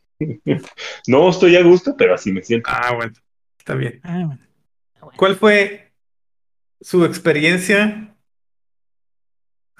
No 1.06 1.28
estoy 1.28 1.56
a 1.56 1.62
gusto, 1.62 1.94
pero 1.96 2.14
así 2.14 2.32
me 2.32 2.42
siento. 2.42 2.70
Ah, 2.72 2.94
bueno. 2.94 3.12
Está 3.58 3.74
bien. 3.74 4.00
Ah, 4.02 4.24
bueno. 4.26 4.46
¿Cuál 5.16 5.36
fue 5.36 5.92
su 6.80 7.04
experiencia 7.04 8.14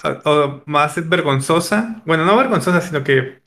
o, 0.04 0.30
o 0.30 0.62
más 0.66 1.08
vergonzosa? 1.08 2.02
Bueno, 2.06 2.24
no 2.24 2.36
vergonzosa, 2.36 2.80
sino 2.80 3.02
que, 3.02 3.42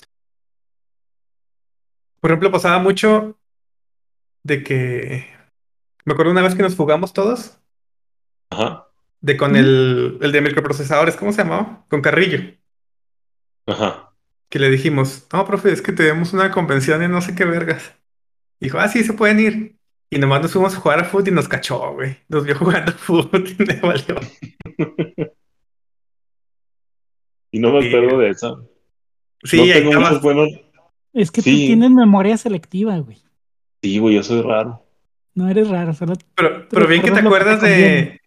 por 2.20 2.32
ejemplo, 2.32 2.52
pasaba 2.52 2.80
mucho 2.80 3.40
de 4.44 4.64
que, 4.64 5.26
me 6.06 6.14
acuerdo 6.14 6.32
una 6.32 6.42
vez 6.42 6.56
que 6.56 6.64
nos 6.64 6.76
fugamos 6.76 7.14
todos, 7.14 7.60
Ajá, 8.50 8.88
de 9.22 9.38
con 9.38 9.56
el, 9.56 10.18
el 10.22 10.32
de 10.32 10.42
microprocesadores, 10.42 11.16
¿cómo 11.16 11.32
se 11.32 11.44
llamaba? 11.44 11.86
Con 11.90 12.02
Carrillo, 12.02 12.40
ajá. 13.68 14.09
Que 14.50 14.60
le 14.60 14.70
dijimos, 14.70 15.28
no, 15.32 15.46
profe, 15.46 15.72
es 15.72 15.82
que 15.82 15.92
tenemos 15.92 16.34
una 16.34 16.52
convención 16.52 17.02
en 17.04 17.12
no 17.12 17.22
sé 17.22 17.36
qué 17.36 17.46
vergas. 17.46 17.94
Dijo, 18.60 18.78
ah, 18.80 18.88
sí, 18.88 19.04
se 19.04 19.14
pueden 19.14 19.40
ir. 19.40 19.76
Y 20.12 20.18
nomás 20.18 20.42
nos 20.42 20.52
fuimos 20.54 20.76
a 20.76 20.80
jugar 20.80 21.00
a 21.00 21.04
fútbol 21.06 21.28
y 21.28 21.32
nos 21.32 21.48
cachó, 21.48 21.94
güey. 21.94 22.18
Nos 22.30 22.44
vio 22.46 22.56
jugando 22.58 22.92
fútbol 22.94 23.46
y 23.48 23.64
me 23.64 23.76
valió. 23.80 24.16
Y 27.52 27.60
no 27.60 27.72
me 27.74 27.82
Sí. 27.82 27.88
acuerdo 27.88 28.20
de 28.20 28.30
esa. 28.30 28.56
Sí, 29.44 29.58
no 29.58 29.92
tengo 29.92 30.20
buenos. 30.20 30.50
Es 31.14 31.32
que 31.32 31.42
tú 31.42 31.50
tienes 31.50 31.90
memoria 31.90 32.38
selectiva, 32.38 32.98
güey. 33.00 33.18
Sí, 33.82 33.98
güey, 33.98 34.16
yo 34.16 34.24
soy 34.24 34.42
raro. 34.42 34.86
No 35.34 35.50
eres 35.50 35.70
raro, 35.70 35.94
solo 35.94 36.14
Pero, 36.36 36.68
pero 36.70 36.88
bien 36.88 37.02
que 37.02 37.10
te 37.10 37.16
que 37.16 37.22
te 37.22 37.28
acuerdas 37.28 37.62
de, 37.62 38.20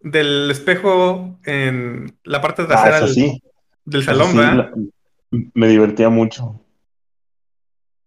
del 0.00 0.50
espejo 0.50 1.38
en 1.44 2.18
la 2.24 2.40
parte 2.40 2.62
Ah, 2.62 2.66
trasera 2.66 2.96
eso 2.98 3.06
del, 3.06 3.14
sí. 3.14 3.42
del 3.84 4.00
eso 4.00 4.10
salón, 4.10 4.30
sí, 4.32 4.36
¿verdad? 4.38 4.54
la- 4.56 4.72
me 5.54 5.68
divertía 5.68 6.08
mucho. 6.08 6.60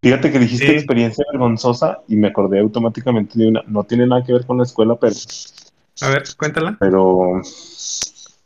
Fíjate 0.02 0.32
que 0.32 0.40
dijiste 0.40 0.68
Sí. 0.68 0.74
experiencia 0.74 1.26
vergonzosa 1.32 2.00
y 2.08 2.16
me 2.16 2.28
acordé 2.28 2.60
automáticamente 2.60 3.38
de 3.38 3.48
una. 3.48 3.64
No 3.68 3.84
tiene 3.84 4.06
nada 4.08 4.24
que 4.24 4.34
ver 4.34 4.46
con 4.46 4.58
la 4.58 4.64
escuela, 4.64 4.96
pero, 5.00 5.16
A 6.02 6.10
ver, 6.10 6.24
cuéntala. 6.38 6.78
pero 6.80 7.42
es 7.42 8.38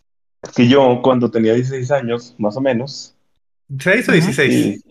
que 0.56 0.68
yo 0.68 1.02
cuando 1.04 1.30
tenía 1.30 1.54
16 1.54 1.92
años, 1.92 2.36
más 2.38 2.56
o 2.58 2.62
menos, 2.62 3.16
¿6 3.70 4.08
o 4.08 4.12
Ajá. 4.12 4.22
16? 4.22 4.54
y 4.78 4.84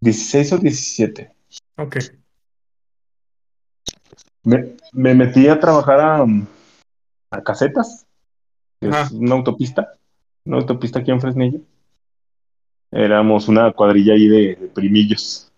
16 0.00 0.52
o 0.52 0.58
17, 0.58 1.32
Ok. 1.78 1.96
me, 4.44 4.76
me 4.92 5.14
metí 5.14 5.48
a 5.48 5.58
trabajar 5.58 6.00
a, 6.00 6.26
a 7.30 7.42
Casetas, 7.42 8.06
que 8.80 8.88
es 8.88 9.10
una 9.12 9.34
autopista, 9.36 9.94
una 10.44 10.58
autopista 10.58 10.98
aquí 10.98 11.10
en 11.10 11.20
Fresnillo. 11.20 11.60
Éramos 12.92 13.48
una 13.48 13.72
cuadrilla 13.72 14.12
ahí 14.14 14.28
de, 14.28 14.56
de 14.56 14.68
primillos. 14.68 15.50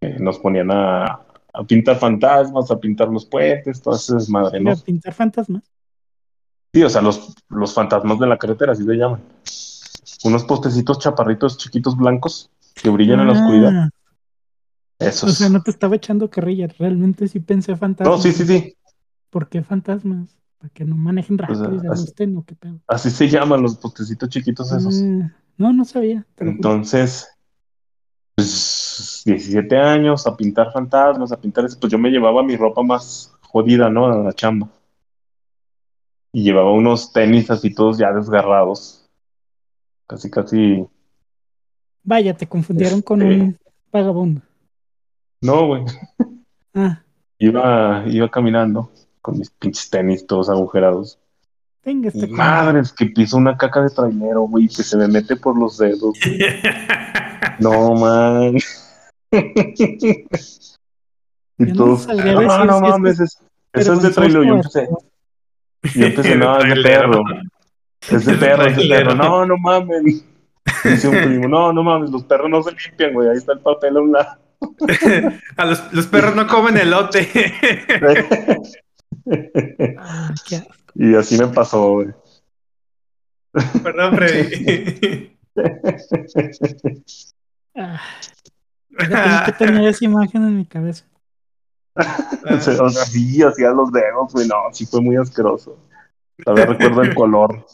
Eh, 0.00 0.16
nos 0.18 0.38
ponían 0.38 0.70
a, 0.70 1.04
a 1.52 1.64
pintar 1.66 1.98
fantasmas, 1.98 2.70
a 2.70 2.78
pintar 2.80 3.08
los 3.08 3.26
puentes, 3.26 3.80
todo 3.80 3.94
ese 3.94 4.14
desmadre, 4.14 4.58
¿no? 4.60 4.70
Mira, 4.70 4.82
pintar 4.82 5.12
fantasmas. 5.12 5.62
Sí, 6.72 6.82
o 6.82 6.90
sea, 6.90 7.00
los, 7.02 7.34
los 7.48 7.74
fantasmas 7.74 8.18
de 8.18 8.26
la 8.26 8.36
carretera, 8.38 8.72
así 8.72 8.84
se 8.84 8.94
llaman. 8.94 9.22
Unos 10.24 10.44
postecitos 10.44 10.98
chaparritos 10.98 11.56
chiquitos 11.58 11.96
blancos 11.96 12.50
que 12.74 12.90
brillan 12.90 13.20
en 13.20 13.26
la 13.28 13.32
oscuridad. 13.34 13.72
Ah, 13.74 13.90
Esos. 14.98 15.30
O 15.30 15.34
sea, 15.34 15.48
no 15.48 15.62
te 15.62 15.70
estaba 15.70 15.96
echando 15.96 16.28
carrilla. 16.30 16.68
Realmente 16.78 17.28
sí 17.28 17.40
pensé 17.40 17.76
fantasmas. 17.76 18.16
No, 18.18 18.22
sí, 18.22 18.32
sí, 18.32 18.46
sí. 18.46 18.76
¿Por 19.30 19.48
qué 19.48 19.62
fantasmas? 19.62 20.36
Para 20.58 20.70
que 20.70 20.84
no 20.84 20.96
manejen 20.96 21.38
rápido 21.38 21.74
y 21.74 21.80
se 21.80 21.86
así- 21.88 22.02
asusten 22.02 22.36
o 22.36 22.44
qué 22.44 22.54
pedo. 22.54 22.80
Así 22.86 23.10
se 23.10 23.28
llaman 23.28 23.62
los 23.62 23.76
postecitos 23.76 24.28
chiquitos 24.28 24.72
esos. 24.72 25.02
Ah, 25.02 25.32
no, 25.58 25.72
no 25.72 25.84
sabía. 25.84 26.26
Entonces, 26.38 27.28
pues 28.34 29.22
17 29.24 29.76
años 29.78 30.26
a 30.26 30.36
pintar 30.36 30.72
fantasmas, 30.72 31.32
a 31.32 31.40
pintar 31.40 31.64
eso, 31.64 31.78
pues 31.80 31.90
yo 31.92 31.98
me 31.98 32.10
llevaba 32.10 32.42
mi 32.42 32.56
ropa 32.56 32.82
más 32.82 33.32
jodida, 33.42 33.88
¿no? 33.90 34.06
A 34.06 34.16
la 34.18 34.32
chamba. 34.32 34.68
Y 36.32 36.42
llevaba 36.42 36.72
unos 36.72 37.12
tenis 37.12 37.50
así 37.50 37.72
todos 37.74 37.98
ya 37.98 38.12
desgarrados. 38.12 39.08
Casi, 40.06 40.30
casi. 40.30 40.86
Vaya, 42.02 42.36
te 42.36 42.46
confundieron 42.46 43.00
con 43.02 43.22
Este- 43.22 43.40
un 43.42 43.58
vagabundo. 43.90 44.42
No, 45.40 45.66
güey. 45.66 45.84
Ah, 46.74 47.02
Iba, 47.38 48.04
iba 48.06 48.30
caminando 48.30 48.90
con 49.22 49.38
mis 49.38 49.50
pinches 49.50 49.88
tenis 49.90 50.26
todos 50.26 50.48
agujerados. 50.48 51.18
Tenga 51.86 52.08
este 52.08 52.26
madres, 52.26 52.92
que 52.92 53.06
piso 53.06 53.36
una 53.36 53.56
caca 53.56 53.80
de 53.80 53.90
trailero, 53.90 54.40
güey, 54.42 54.66
que 54.66 54.82
se 54.82 54.96
me 54.96 55.06
mete 55.06 55.36
por 55.36 55.56
los 55.56 55.78
dedos. 55.78 56.00
güey. 56.02 56.38
No, 57.60 57.94
man. 57.94 58.54
y 61.58 61.64
no 61.64 61.74
todos, 61.74 62.06
no, 62.08 62.64
no 62.66 62.80
mames, 62.80 63.20
es- 63.20 63.38
eso 63.72 63.92
es 63.94 64.02
de 64.02 64.10
trailero. 64.10 64.44
Yo 64.44 64.54
empecé, 64.56 64.88
yo 65.94 66.06
empecé, 66.06 66.36
no, 66.36 66.58
es 66.58 66.74
de 66.74 66.82
perro. 66.82 67.22
Es 68.10 68.26
de 68.26 68.34
perro, 68.34 68.66
es 68.66 68.76
de 68.76 68.88
perro. 68.88 69.14
No, 69.14 69.46
no 69.46 69.56
mames. 69.56 70.24
Dice 70.84 71.08
un 71.08 71.16
primo, 71.22 71.48
no, 71.48 71.72
no 71.72 71.82
mames, 71.82 72.10
los 72.10 72.24
perros 72.24 72.50
no 72.50 72.62
se 72.62 72.72
limpian, 72.72 73.14
güey. 73.14 73.28
Ahí 73.30 73.36
está 73.38 73.52
el 73.52 73.60
papel 73.60 73.96
a 73.96 74.00
un 74.00 74.12
lado. 74.12 74.38
A 75.56 75.64
los, 75.64 75.92
los 75.94 76.06
perros 76.08 76.34
no 76.34 76.46
comen 76.46 76.76
elote. 76.76 77.28
Ah, 79.98 80.34
qué. 80.48 80.62
Y 80.98 81.14
así 81.14 81.38
me 81.38 81.48
pasó, 81.48 81.92
güey. 81.92 82.08
Perdón, 83.82 84.16
Freddy. 84.16 85.36
Ah, 87.78 89.42
que 89.44 89.52
tenía 89.52 89.90
esa 89.90 90.04
imagen 90.04 90.42
en 90.44 90.56
mi 90.56 90.64
cabeza. 90.64 91.04
O 92.50 92.60
sea, 92.60 92.88
sí, 93.04 93.42
hacía 93.42 93.70
los 93.70 93.92
dedos, 93.92 94.32
güey. 94.32 94.48
No, 94.48 94.56
sí 94.72 94.86
fue 94.86 95.00
muy 95.00 95.16
asqueroso. 95.16 95.78
Todavía 96.44 96.66
recuerdo 96.66 97.02
el 97.02 97.14
color 97.14 97.66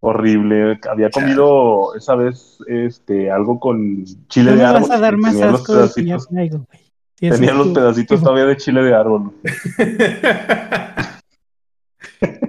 horrible. 0.00 0.78
Había 0.90 1.10
comido 1.10 1.94
esa 1.94 2.14
vez 2.14 2.58
este, 2.66 3.30
algo 3.30 3.58
con 3.58 4.04
chile 4.28 4.56
de 4.56 4.64
árbol. 4.64 4.82
vas 4.82 4.90
a 4.90 4.98
dar 4.98 5.14
y 5.14 5.16
más 5.18 5.32
tenía 5.32 5.50
los 5.50 5.60
asco 5.60 5.74
del 5.74 5.94
que 5.94 6.04
ya 6.04 6.16
pedacitos, 6.16 6.28
traigo, 6.28 6.66
güey. 6.70 6.92
Si 7.16 7.26
eso 7.26 7.36
tenía 7.36 7.54
los 7.54 7.68
pedacitos 7.68 8.22
todavía 8.22 8.44
de 8.44 8.56
chile 8.56 8.82
de 8.82 8.94
árbol. 8.94 9.32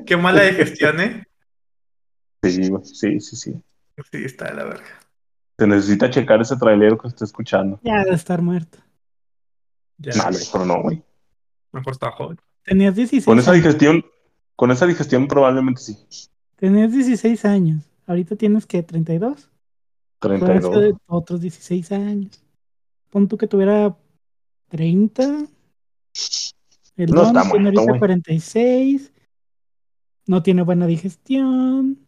Qué 0.10 0.18
mala 0.18 0.42
digestión, 0.44 1.00
¿eh? 1.00 1.24
Sí, 2.44 2.64
sí, 2.84 3.20
sí, 3.20 3.36
sí. 3.36 3.54
Sí, 4.12 4.24
está 4.26 4.46
de 4.50 4.54
la 4.56 4.64
verga. 4.64 4.86
Se 5.58 5.68
necesita 5.68 6.10
checar 6.10 6.42
ese 6.42 6.56
trailero 6.56 6.98
que 6.98 7.10
está 7.10 7.26
escuchando. 7.26 7.80
Ya 7.84 8.04
de 8.06 8.12
estar 8.14 8.42
muerto. 8.42 8.80
Ya, 9.98 10.14
No, 10.16 10.32
mejor 10.32 10.66
no, 10.66 10.82
güey. 10.82 11.04
mejor 11.74 11.92
está 11.94 12.12
joven. 12.12 12.38
Tenías 12.64 12.96
16 12.96 13.26
Con 13.26 13.40
esa 13.40 13.52
años. 13.52 13.64
digestión, 13.64 14.06
con 14.56 14.72
esa 14.72 14.86
digestión 14.88 15.28
probablemente 15.28 15.82
sí. 15.82 15.98
Tenías 16.56 16.92
16 16.94 17.44
años. 17.46 17.84
Ahorita 18.08 18.36
tienes 18.38 18.66
que 18.66 18.82
32. 18.84 19.50
Fueron 20.22 20.40
32. 20.40 20.94
otros 21.08 21.42
16 21.42 21.92
años. 21.92 22.42
Pon 23.10 23.28
tú 23.28 23.38
que 23.38 23.48
tuviera 23.48 23.96
30. 24.70 25.24
El 26.96 27.12
No 27.12 27.22
don 27.24 27.28
está 27.38 27.42
tiene 27.52 27.60
muerto, 27.60 27.80
ahorita 27.82 27.82
güey. 27.84 28.00
46. 28.00 29.12
No 30.30 30.44
tiene 30.44 30.62
buena 30.62 30.86
digestión. 30.86 32.06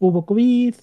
Hubo 0.00 0.26
COVID. 0.26 0.74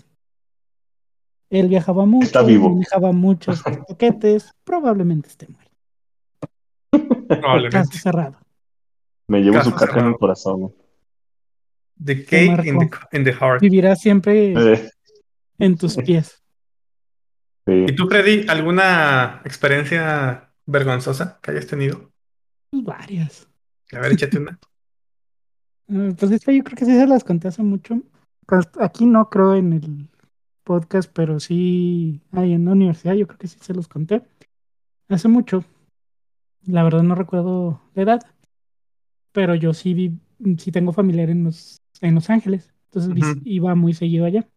Él 1.49 1.67
viajaba 1.67 2.05
mucho, 2.05 2.27
Está 2.27 2.43
vivo. 2.43 2.69
manejaba 2.69 3.11
muchos 3.11 3.61
paquetes, 3.87 4.51
probablemente 4.63 5.27
esté 5.27 5.47
muerto. 5.49 5.71
Caso 6.91 7.27
Probablemente. 7.41 7.97
cerrado. 7.97 8.37
Me 9.27 9.41
llevo 9.41 9.55
Caso 9.57 9.69
su 9.71 9.75
caja 9.75 9.85
en 9.85 9.89
cerrado. 9.91 10.09
el 10.11 10.17
corazón. 10.17 10.75
The 12.03 12.23
cake 12.25 12.65
in 12.65 12.79
the, 12.79 12.85
marcó. 12.85 12.97
in 13.11 13.23
the 13.25 13.33
heart. 13.33 13.61
Vivirá 13.61 13.95
siempre 13.97 14.53
Eh, 14.53 14.89
en 15.59 15.77
tus 15.77 15.97
pies. 15.97 16.41
sí. 17.65 17.85
¿Y 17.89 17.95
tú, 17.95 18.07
Freddy, 18.07 18.45
alguna 18.47 19.41
experiencia 19.43 20.53
vergonzosa 20.65 21.37
que 21.41 21.51
hayas 21.51 21.67
tenido? 21.67 22.11
Pues 22.71 22.83
varias. 22.85 23.47
A 23.91 23.99
ver, 23.99 24.13
échate 24.13 24.37
una. 24.37 24.57
Eh, 25.89 26.13
Pues 26.17 26.31
esta 26.31 26.51
yo 26.51 26.63
creo 26.63 26.77
que 26.77 26.85
sí 26.85 26.91
se 26.93 27.07
las 27.07 27.23
conté 27.23 27.47
hace 27.47 27.63
mucho. 27.63 28.01
Pues 28.45 28.67
aquí 28.79 29.05
no 29.05 29.29
creo 29.29 29.55
en 29.55 29.73
el 29.73 30.07
podcast, 30.63 31.11
pero 31.13 31.39
sí 31.39 32.21
ahí 32.31 32.53
en 32.53 32.65
la 32.65 32.71
universidad 32.71 33.13
yo 33.13 33.27
creo 33.27 33.39
que 33.39 33.47
sí 33.47 33.57
se 33.61 33.73
los 33.73 33.87
conté. 33.87 34.21
Hace 35.09 35.27
mucho. 35.27 35.63
La 36.65 36.83
verdad 36.83 37.03
no 37.03 37.15
recuerdo 37.15 37.81
la 37.93 38.01
edad. 38.03 38.19
Pero 39.31 39.55
yo 39.55 39.73
sí 39.73 39.93
vi, 39.93 40.17
sí 40.57 40.71
tengo 40.71 40.91
familiar 40.93 41.29
en 41.29 41.43
Los, 41.43 41.77
en 42.01 42.15
Los 42.15 42.29
Ángeles. 42.29 42.73
Entonces 42.87 43.11
iba 43.45 43.75
muy 43.75 43.93
seguido 43.93 44.25
allá. 44.25 44.47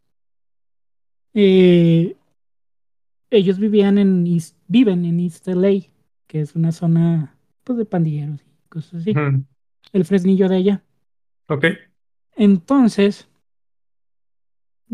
Eh, 1.34 2.16
ellos 3.30 3.58
vivían 3.58 3.98
en 3.98 4.26
East- 4.26 4.56
viven 4.68 5.04
en 5.04 5.20
East 5.20 5.46
LA, 5.48 5.86
que 6.26 6.40
es 6.40 6.56
una 6.56 6.72
zona 6.72 7.36
pues 7.64 7.78
de 7.78 7.84
pandilleros 7.84 8.40
y 8.40 8.68
cosas 8.68 9.02
así. 9.02 9.12
El 9.92 10.04
fresnillo 10.04 10.48
de 10.48 10.56
allá. 10.56 10.84
Ok. 11.50 11.64
Entonces, 12.36 13.28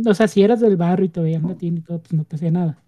o 0.04 0.14
sea, 0.14 0.26
si 0.26 0.42
eras 0.42 0.60
del 0.60 0.76
barrio 0.76 1.06
y 1.06 1.10
te 1.10 1.20
veían 1.20 1.46
la 1.46 1.54
tienda 1.56 1.80
y 1.80 1.84
todo, 1.84 2.00
pues 2.00 2.12
no 2.14 2.25
te 2.25 2.36
hacía 2.36 2.50
nada. 2.50 2.82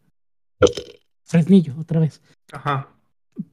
Fresnillo, 1.25 1.75
otra 1.79 2.01
vez. 2.01 2.21
Ajá. 2.53 2.89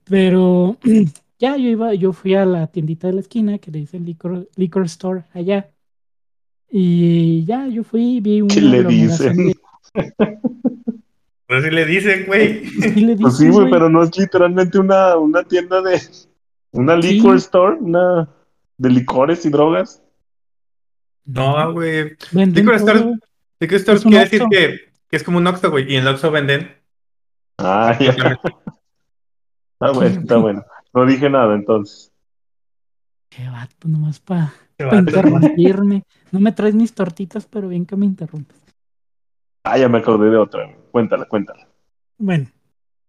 Pero 0.05 0.77
ya 1.39 1.57
yo 1.57 1.69
iba, 1.69 1.93
yo 1.93 2.13
fui 2.13 2.33
a 2.35 2.45
la 2.45 2.67
tiendita 2.67 3.07
de 3.07 3.13
la 3.13 3.19
esquina 3.19 3.57
que 3.59 3.71
le 3.71 3.79
dice 3.79 3.99
liquor, 3.99 4.47
liquor 4.55 4.85
store 4.85 5.23
allá. 5.33 5.69
Y 6.71 7.45
ya 7.45 7.67
yo 7.67 7.83
fui 7.83 8.17
y 8.17 8.21
vi 8.21 8.41
una 8.41 8.53
¿Qué 8.53 8.61
le 8.61 8.83
dicen? 8.83 9.37
de- 9.37 9.55
Pues 11.47 11.63
sí 11.63 11.69
le 11.69 11.85
dicen, 11.85 12.25
güey. 12.25 12.65
Sí 12.65 13.01
le 13.01 13.15
Pues 13.17 13.37
sí, 13.37 13.45
dicen, 13.45 13.51
güey, 13.61 13.71
pero 13.71 13.87
no 13.87 14.01
es 14.01 14.17
literalmente 14.17 14.79
una, 14.79 15.15
una 15.17 15.43
tienda 15.43 15.79
de. 15.81 16.01
Una 16.71 16.99
Sí. 17.01 17.13
liquor 17.13 17.35
store, 17.37 17.77
una 17.79 18.27
de 18.77 18.89
licores 18.89 19.45
y 19.45 19.49
drogas. 19.49 20.01
No, 21.25 21.73
güey. 21.73 22.15
Liquor 22.31 22.75
store, 22.75 23.13
liquor 23.59 23.77
store 23.77 23.99
quiere 23.99 24.19
decir 24.19 24.43
que, 24.49 24.79
que 25.09 25.15
es 25.17 25.23
como 25.23 25.39
un 25.39 25.47
Oxxo, 25.47 25.71
güey. 25.71 25.91
Y 25.91 25.95
en 25.95 26.03
el 26.03 26.09
Oxxo 26.09 26.31
venden. 26.31 26.71
Ah, 27.57 27.97
ya. 27.99 28.11
Está 28.11 29.91
bueno, 29.91 30.21
está 30.21 30.37
bueno. 30.37 30.65
No 30.93 31.05
dije 31.05 31.29
nada 31.29 31.55
entonces. 31.55 32.11
Qué 33.29 33.47
vato, 33.49 33.87
nomás 33.87 34.19
para 34.19 34.53
vato. 34.79 34.97
interrumpirme. 34.97 36.03
No 36.31 36.39
me 36.39 36.51
traes 36.51 36.75
mis 36.75 36.93
tortitas, 36.93 37.45
pero 37.47 37.67
bien 37.67 37.85
que 37.85 37.95
me 37.95 38.05
interrumpes. 38.05 38.57
Ah, 39.63 39.77
ya 39.77 39.89
me 39.89 39.97
acordé 39.97 40.29
de 40.29 40.37
otra. 40.37 40.65
güey. 40.65 40.77
Cuéntala, 40.91 41.25
cuéntala. 41.25 41.67
Bueno, 42.17 42.47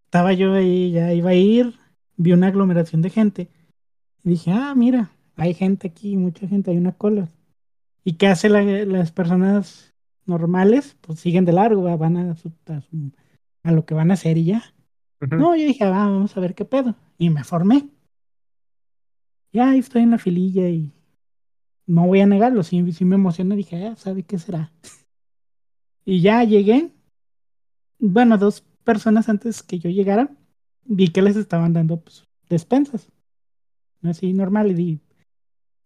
estaba 0.04 0.32
yo 0.32 0.54
ahí, 0.54 0.90
ya 0.90 1.12
iba 1.12 1.30
a 1.30 1.34
ir, 1.34 1.78
vi 2.16 2.32
una 2.32 2.48
aglomeración 2.48 3.02
de 3.02 3.10
gente. 3.10 3.48
Y 4.24 4.30
dije, 4.30 4.50
ah, 4.50 4.74
mira, 4.74 5.10
hay 5.36 5.54
gente 5.54 5.86
aquí, 5.88 6.16
mucha 6.16 6.48
gente, 6.48 6.70
hay 6.72 6.78
una 6.78 6.92
cola. 6.92 7.28
¿Y 8.06 8.12
qué 8.18 8.28
hacen 8.28 8.92
las 8.92 9.10
personas 9.10 9.92
normales? 10.26 10.96
Pues 11.00 11.18
siguen 11.18 11.44
de 11.44 11.52
largo, 11.52 11.82
va, 11.82 11.96
van 11.96 12.16
a, 12.16 12.36
su- 12.36 12.52
a, 12.66 12.80
su- 12.80 13.10
a 13.64 13.72
lo 13.72 13.84
que 13.84 13.94
van 13.94 14.12
a 14.12 14.14
hacer 14.14 14.38
y 14.38 14.44
ya. 14.44 14.62
Ujú. 15.20 15.34
No, 15.34 15.56
yo 15.56 15.64
dije, 15.66 15.82
ah, 15.82 15.90
vamos 15.90 16.36
a 16.36 16.40
ver 16.40 16.54
qué 16.54 16.64
pedo. 16.64 16.94
Y 17.18 17.30
me 17.30 17.42
formé. 17.42 17.88
Ya 19.52 19.74
estoy 19.74 20.02
en 20.02 20.12
la 20.12 20.18
fililla 20.18 20.68
y 20.68 20.92
no 21.86 22.06
voy 22.06 22.20
a 22.20 22.26
negarlo, 22.26 22.62
sí, 22.62 22.92
sí 22.92 23.04
me 23.04 23.16
emocioné, 23.16 23.56
dije, 23.56 23.86
ah, 23.86 23.96
¿sabe 23.96 24.22
qué 24.22 24.38
será? 24.38 24.72
Y 26.04 26.20
ya 26.20 26.44
llegué. 26.44 26.92
Bueno, 27.98 28.38
dos 28.38 28.62
personas 28.84 29.28
antes 29.28 29.64
que 29.64 29.80
yo 29.80 29.90
llegara, 29.90 30.30
vi 30.84 31.08
que 31.08 31.22
les 31.22 31.34
estaban 31.36 31.72
dando 31.72 32.00
pues, 32.00 32.24
despensas. 32.48 33.10
Así 34.02 34.32
normal, 34.32 34.70
y, 34.70 34.74
di- 34.74 35.00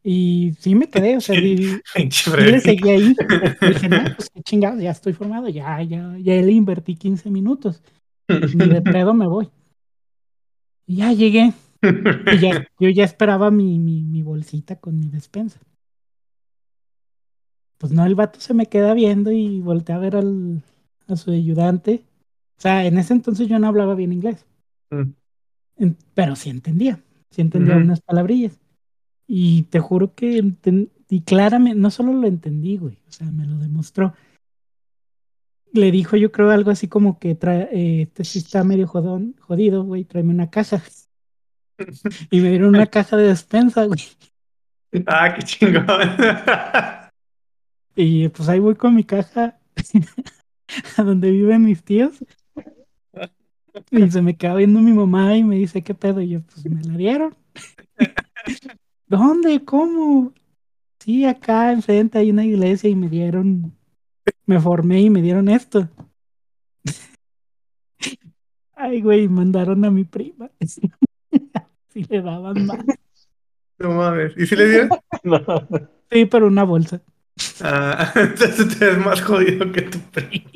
y 0.02 0.52
sí 0.58 0.74
me 0.74 0.88
quedé, 0.88 1.16
o 1.16 1.20
sea, 1.20 1.34
Freddy. 1.40 1.80
le 2.52 2.60
seguí 2.60 2.88
ahí. 2.88 3.14
Dije, 3.60 3.88
no, 3.88 4.04
pues 4.16 4.30
qué 4.30 4.42
chingados, 4.42 4.80
ya 4.80 4.90
estoy 4.90 5.12
formado, 5.12 5.48
ya, 5.48 5.82
ya, 5.82 6.16
ya 6.18 6.34
le 6.42 6.52
invertí 6.52 6.96
15 6.96 7.30
minutos. 7.30 7.82
Ni 8.28 8.68
de 8.68 8.80
pedo 8.82 9.12
me 9.12 9.26
voy. 9.26 9.50
Y 10.86 10.96
ya 10.96 11.12
llegué. 11.12 11.52
Y 11.82 12.38
ya, 12.38 12.66
yo 12.78 12.88
ya 12.90 13.04
esperaba 13.04 13.50
mi, 13.50 13.78
mi, 13.78 14.02
mi 14.04 14.22
bolsita 14.22 14.76
con 14.76 14.98
mi 14.98 15.06
despensa. 15.08 15.58
Pues 17.78 17.92
no, 17.92 18.04
el 18.04 18.14
vato 18.14 18.40
se 18.40 18.54
me 18.54 18.66
queda 18.66 18.92
viendo 18.94 19.32
y 19.32 19.60
volteé 19.60 19.94
a 19.94 19.98
ver 19.98 20.16
al, 20.16 20.62
a 21.08 21.16
su 21.16 21.30
ayudante. 21.30 22.04
O 22.58 22.60
sea, 22.60 22.84
en 22.84 22.98
ese 22.98 23.14
entonces 23.14 23.48
yo 23.48 23.58
no 23.58 23.66
hablaba 23.68 23.94
bien 23.94 24.12
inglés, 24.12 24.46
Mm. 24.90 25.92
pero 26.14 26.36
sí 26.36 26.50
entendía. 26.50 27.00
Sí 27.30 27.40
entendía 27.40 27.74
Ujú. 27.76 27.84
unas 27.84 28.00
palabrillas. 28.00 28.60
Y 29.32 29.62
te 29.70 29.78
juro 29.78 30.12
que 30.16 30.38
entendí 30.38 31.20
claramente, 31.24 31.78
no 31.78 31.92
solo 31.92 32.12
lo 32.12 32.26
entendí, 32.26 32.78
güey, 32.78 32.98
o 33.08 33.12
sea, 33.12 33.30
me 33.30 33.46
lo 33.46 33.58
demostró. 33.58 34.12
Le 35.72 35.92
dijo, 35.92 36.16
yo 36.16 36.32
creo, 36.32 36.50
algo 36.50 36.72
así 36.72 36.88
como 36.88 37.20
que 37.20 37.36
trae, 37.36 37.68
eh, 37.70 38.02
este 38.02 38.24
sí 38.24 38.40
está 38.40 38.64
medio 38.64 38.88
jodón, 38.88 39.36
jodido, 39.38 39.84
güey, 39.84 40.02
tráeme 40.02 40.34
una 40.34 40.50
caja. 40.50 40.82
Y 42.32 42.40
me 42.40 42.50
dieron 42.50 42.70
una 42.70 42.88
caja 42.88 43.16
de 43.16 43.28
despensa, 43.28 43.84
güey. 43.84 44.00
Ah, 45.06 45.32
qué 45.32 45.44
chingón. 45.44 45.86
Y 47.94 48.28
pues 48.30 48.48
ahí 48.48 48.58
voy 48.58 48.74
con 48.74 48.96
mi 48.96 49.04
caja 49.04 49.60
a 50.96 51.02
donde 51.04 51.30
viven 51.30 51.64
mis 51.64 51.84
tíos. 51.84 52.24
Y 53.92 54.10
se 54.10 54.22
me 54.22 54.36
queda 54.36 54.56
viendo 54.56 54.80
mi 54.80 54.92
mamá 54.92 55.36
y 55.36 55.44
me 55.44 55.54
dice, 55.54 55.82
¿qué 55.82 55.94
pedo? 55.94 56.20
Y 56.20 56.30
yo, 56.30 56.40
pues 56.40 56.64
me 56.66 56.82
la 56.82 56.96
dieron. 56.96 57.36
¿Dónde? 59.10 59.64
¿Cómo? 59.64 60.32
Sí, 61.00 61.24
acá 61.26 61.72
enfrente 61.72 62.18
hay 62.18 62.30
una 62.30 62.44
iglesia 62.44 62.88
y 62.88 62.94
me 62.94 63.08
dieron, 63.08 63.76
me 64.46 64.60
formé 64.60 65.00
y 65.00 65.10
me 65.10 65.20
dieron 65.20 65.48
esto. 65.48 65.88
Ay, 68.74 69.02
güey, 69.02 69.28
mandaron 69.28 69.84
a 69.84 69.90
mi 69.90 70.04
prima. 70.04 70.48
Sí 71.92 72.04
le 72.08 72.22
daban 72.22 72.66
más. 72.66 72.78
No 73.80 73.90
mames. 73.90 74.32
¿Y 74.36 74.46
si 74.46 74.54
le 74.54 74.68
dieron? 74.68 74.90
No, 75.24 75.40
Sí, 76.08 76.24
pero 76.26 76.46
una 76.46 76.62
bolsa. 76.62 77.02
Ah, 77.60 78.12
entonces 78.14 78.78
te 78.78 78.84
ves 78.86 78.98
más 78.98 79.20
jodido 79.22 79.72
que 79.72 79.82
tu 79.82 79.98
primo. 79.98 80.50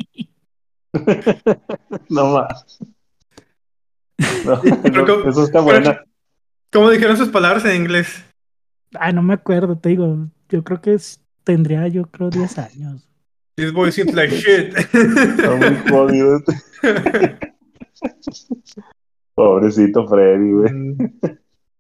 no 2.08 2.26
más. 2.34 2.78
No, 4.44 4.60
Pero 4.84 5.06
¿cómo- 5.06 5.20
eso, 5.22 5.28
eso 5.30 5.42
está 5.44 5.60
buena. 5.60 6.04
¿Cómo 6.72 6.88
dijeron 6.90 7.16
sus 7.16 7.30
palabras 7.30 7.64
en 7.64 7.82
inglés? 7.82 8.24
Ah, 8.98 9.12
no 9.12 9.22
me 9.22 9.34
acuerdo, 9.34 9.78
te 9.78 9.90
digo, 9.90 10.28
yo 10.48 10.64
creo 10.64 10.80
que 10.80 10.94
es- 10.94 11.20
tendría, 11.44 11.86
yo 11.88 12.06
creo, 12.10 12.30
10 12.30 12.58
años. 12.58 13.08
This 13.56 13.72
boy 13.72 13.92
seems 13.92 14.14
like 14.14 14.34
shit. 14.36 14.76
Está 14.76 15.54
muy 15.56 15.76
jodido 15.90 16.36
este. 16.38 16.54
Pobrecito 19.34 20.06
Freddy, 20.08 20.52
güey. 20.52 20.72
Mm. 20.72 21.12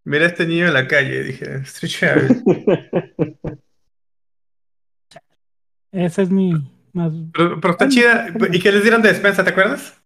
Mira 0.04 0.24
a 0.24 0.28
este 0.28 0.46
niño 0.46 0.66
en 0.66 0.74
la 0.74 0.86
calle, 0.86 1.22
dije, 1.22 1.56
Street. 1.64 2.42
Esa 5.92 6.22
es 6.22 6.30
mi 6.30 6.52
más, 6.92 7.12
Pero, 7.32 7.60
pero 7.60 7.72
está 7.72 7.88
chida. 7.88 8.26
¿Y 8.52 8.60
qué 8.60 8.70
les 8.72 8.82
dieron 8.82 9.02
de 9.02 9.08
despensa, 9.08 9.44
te 9.44 9.50
acuerdas? 9.50 10.00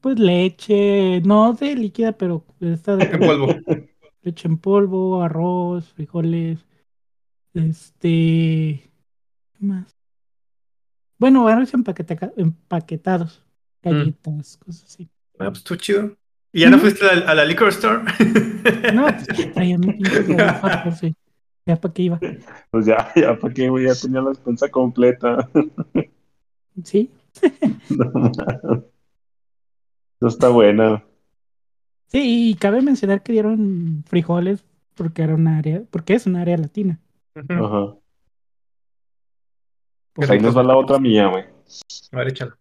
pues 0.00 0.18
leche, 0.18 1.20
no 1.26 1.52
de 1.52 1.74
líquida, 1.76 2.12
pero 2.12 2.46
esta 2.60 2.96
de 2.96 3.04
En 3.04 3.18
polvo. 3.20 3.54
leche 4.22 4.48
en 4.48 4.58
polvo, 4.58 5.22
arroz, 5.22 5.92
frijoles, 5.92 6.66
este, 7.54 8.90
¿qué 9.52 9.58
más? 9.60 9.96
Bueno, 11.18 11.44
varios 11.44 11.74
empaqueta- 11.74 12.32
empaquetados, 12.36 13.44
galletas, 13.82 14.56
cosas 14.58 14.84
así. 14.84 15.10
Ah, 15.38 15.46
pues 15.48 15.58
estuvo 15.58 15.78
chido. 15.78 16.16
¿Y 16.52 16.62
ya 16.62 16.70
no 16.70 16.78
fuiste 16.78 17.06
a 17.06 17.14
la, 17.14 17.30
a 17.30 17.34
la 17.34 17.44
liquor 17.44 17.68
store? 17.68 18.02
No, 18.94 19.06
pues 19.06 19.56
mi 19.56 19.76
garrafa, 20.36 20.84
pues, 20.84 20.98
sí. 20.98 21.14
Ya 21.66 21.76
para 21.76 21.94
qué 21.94 22.02
iba. 22.02 22.18
Pues 22.70 22.86
ya, 22.86 23.12
ya, 23.14 23.38
¿para 23.38 23.52
qué, 23.54 23.68
güey? 23.68 23.86
Ya 23.86 23.94
tenía 23.94 24.20
la 24.22 24.30
despensa 24.30 24.68
completa. 24.70 25.48
Sí, 26.82 27.10
No. 27.90 28.32
Eso 30.20 30.26
está 30.28 30.48
buena. 30.48 31.04
Sí, 32.10 32.50
y 32.50 32.54
cabe 32.54 32.82
mencionar 32.82 33.22
que 33.22 33.32
dieron 33.32 34.04
frijoles 34.06 34.64
porque 34.94 35.22
era 35.22 35.34
un 35.34 35.48
área, 35.48 35.82
porque 35.90 36.14
es 36.14 36.26
un 36.26 36.36
área 36.36 36.56
latina. 36.56 36.98
Ajá. 37.34 37.94
Pues 40.12 40.28
ahí 40.30 40.40
nos 40.40 40.56
va 40.56 40.62
la 40.62 40.76
otra 40.76 40.98
mía, 40.98 41.28
güey. 41.28 41.44
A 42.12 42.16
ver, 42.18 42.28
échalo. 42.28 42.56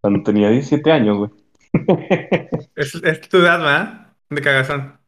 Cuando 0.00 0.22
tenía 0.22 0.50
17 0.50 0.90
años, 0.92 1.18
güey. 1.18 1.30
Es, 2.74 2.94
es 2.94 3.20
tu 3.28 3.38
edad, 3.38 3.58
¿verdad? 3.58 4.12
De 4.28 4.40
cagazón. 4.42 4.98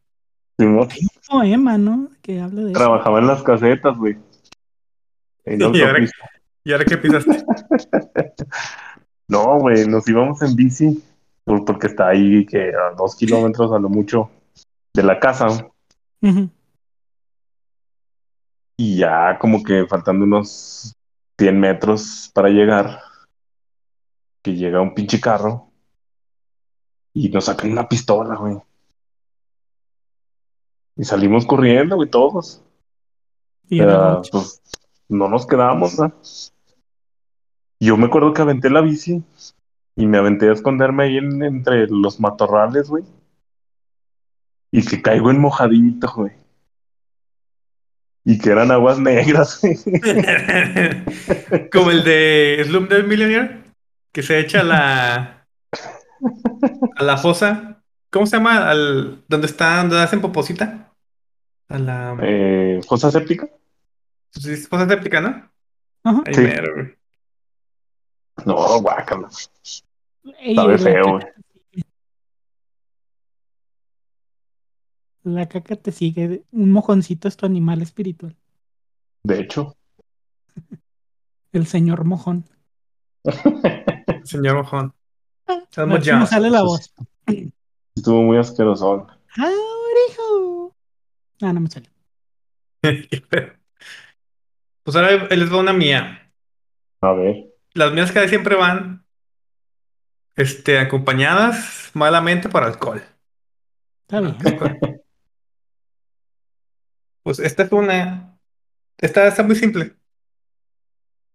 Sí, 0.57 0.65
¿no? 0.65 0.83
Hay 0.83 1.01
un 1.01 1.21
poema, 1.27 1.77
¿no? 1.77 2.09
Que 2.21 2.39
habla 2.39 2.61
de 2.61 2.71
eso. 2.71 2.79
Trabajaba 2.79 3.19
en 3.19 3.27
las 3.27 3.43
casetas, 3.43 3.97
güey. 3.97 4.17
En 5.45 5.61
Y 5.75 5.81
ahora. 5.81 6.07
¿Y 6.63 6.71
ahora 6.71 6.85
qué 6.85 6.97
pisaste? 6.97 7.43
No, 9.25 9.57
güey, 9.57 9.87
nos 9.87 10.07
íbamos 10.07 10.41
en 10.41 10.53
bici 10.53 11.01
por- 11.43 11.65
porque 11.65 11.87
está 11.87 12.09
ahí 12.09 12.45
que 12.45 12.71
a 12.73 12.93
dos 12.95 13.15
kilómetros 13.15 13.71
a 13.71 13.79
lo 13.79 13.89
mucho 13.89 14.29
de 14.93 15.03
la 15.03 15.19
casa 15.19 15.47
y 18.77 18.97
ya 18.97 19.37
como 19.39 19.63
que 19.63 19.85
faltando 19.87 20.25
unos 20.25 20.95
100 21.37 21.59
metros 21.59 22.31
para 22.33 22.49
llegar, 22.49 22.99
que 24.41 24.55
llega 24.55 24.81
un 24.81 24.93
pinche 24.93 25.19
carro 25.19 25.69
y 27.13 27.29
nos 27.29 27.45
sacan 27.45 27.71
una 27.71 27.87
pistola, 27.87 28.35
güey. 28.35 28.57
Y 30.95 31.03
salimos 31.03 31.45
corriendo, 31.45 31.95
güey, 31.95 32.09
todos. 32.09 32.61
Y 33.69 33.79
Pero, 33.79 34.21
pues 34.31 34.61
no 35.09 35.27
nos 35.27 35.45
quedamos, 35.45 35.97
¿no? 35.97 36.13
Yo 37.79 37.97
me 37.97 38.05
acuerdo 38.05 38.33
que 38.33 38.41
aventé 38.41 38.69
la 38.69 38.81
bici 38.81 39.23
y 39.95 40.05
me 40.07 40.17
aventé 40.17 40.49
a 40.49 40.53
esconderme 40.53 41.03
ahí 41.05 41.17
en- 41.17 41.43
entre 41.43 41.87
los 41.87 42.19
matorrales, 42.19 42.89
güey. 42.89 43.03
Y 44.71 44.85
que 44.85 45.01
caigo 45.01 45.29
en 45.31 45.39
mojadito, 45.39 46.11
güey. 46.15 46.31
Y 48.25 48.39
que 48.39 48.49
eran 48.51 48.71
aguas 48.71 48.97
negras, 48.99 49.59
güey. 49.61 49.77
Como 51.71 51.91
el 51.91 52.03
de 52.03 52.63
Slumdog 52.65 53.05
Millionaire, 53.05 53.63
que 54.11 54.23
se 54.23 54.39
echa 54.39 54.61
a 54.61 54.63
la 54.63 55.47
a 56.95 57.03
la 57.03 57.17
fosa. 57.17 57.81
¿Cómo 58.09 58.25
se 58.25 58.37
llama? 58.37 58.69
Al 58.69 59.23
donde 59.27 59.47
están, 59.47 59.89
donde 59.89 60.03
hacen 60.05 60.21
poposita. 60.21 60.91
A 61.69 61.77
la 61.79 62.15
Eh, 62.21 62.79
¿Fosa 62.87 63.11
séptica? 63.11 63.47
sí, 64.31 64.51
es 64.53 64.67
fosa 64.67 64.87
séptica, 64.87 65.19
¿no? 65.21 65.49
Ajá. 66.03 66.21
Ahí 66.25 66.33
Sí. 66.33 66.41
mero, 66.41 66.73
güey. 66.75 66.95
No, 68.45 68.81
guácala. 68.81 69.29
Ey, 70.39 70.55
Sabe 70.55 70.73
la 70.73 70.77
feo, 70.79 71.03
caca 71.03 71.11
güey. 71.11 71.21
te 71.21 71.43
sigue. 71.71 71.85
La 75.23 75.47
caca 75.49 75.75
te 75.75 75.91
sigue. 75.91 76.43
Un 76.51 76.71
mojoncito 76.71 77.27
es 77.27 77.37
tu 77.37 77.45
animal 77.45 77.81
espiritual. 77.81 78.35
De 79.23 79.39
hecho. 79.39 79.75
El 81.51 81.67
señor 81.67 82.03
mojón. 82.05 82.45
Señor 84.23 84.55
Mojón. 84.57 84.93
A 85.47 85.81
Elmo 85.81 85.93
ver 85.93 86.03
si 86.03 86.09
me 86.11 86.15
Jones. 86.17 86.29
sale 86.29 86.49
la 86.49 86.63
voz. 86.63 86.93
Estuvo 87.95 88.23
muy 88.23 88.37
asqueroso. 88.37 89.07
¡Aurijo! 89.37 90.75
Ah, 91.41 91.53
no 91.53 91.59
me 91.61 91.69
sale. 91.69 91.89
Pues 94.83 94.97
ahora 94.97 95.27
les 95.33 95.49
va 95.53 95.59
una 95.59 95.71
mía. 95.71 96.29
A 96.99 97.13
ver. 97.13 97.53
Las 97.73 97.93
mías 97.93 98.11
casi 98.11 98.27
siempre 98.27 98.55
van 98.57 99.02
este, 100.35 100.79
acompañadas 100.79 101.91
malamente 101.93 102.49
por 102.49 102.63
alcohol. 102.63 103.03
Está 104.07 104.21
bien. 104.21 104.37
Pues 107.23 107.39
esta 107.39 107.63
es 107.63 107.71
una. 107.71 108.37
Esta 108.97 109.25
está 109.27 109.43
muy 109.43 109.55
simple. 109.55 109.95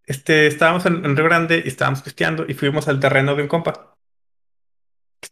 Este, 0.04 0.46
estábamos 0.46 0.84
en, 0.84 1.02
en 1.04 1.16
Río 1.16 1.24
Grande 1.24 1.62
y 1.64 1.68
estábamos 1.68 2.02
pisteando 2.02 2.44
y 2.46 2.52
fuimos 2.52 2.88
al 2.88 3.00
terreno 3.00 3.34
de 3.34 3.42
un 3.42 3.48
compa. 3.48 3.96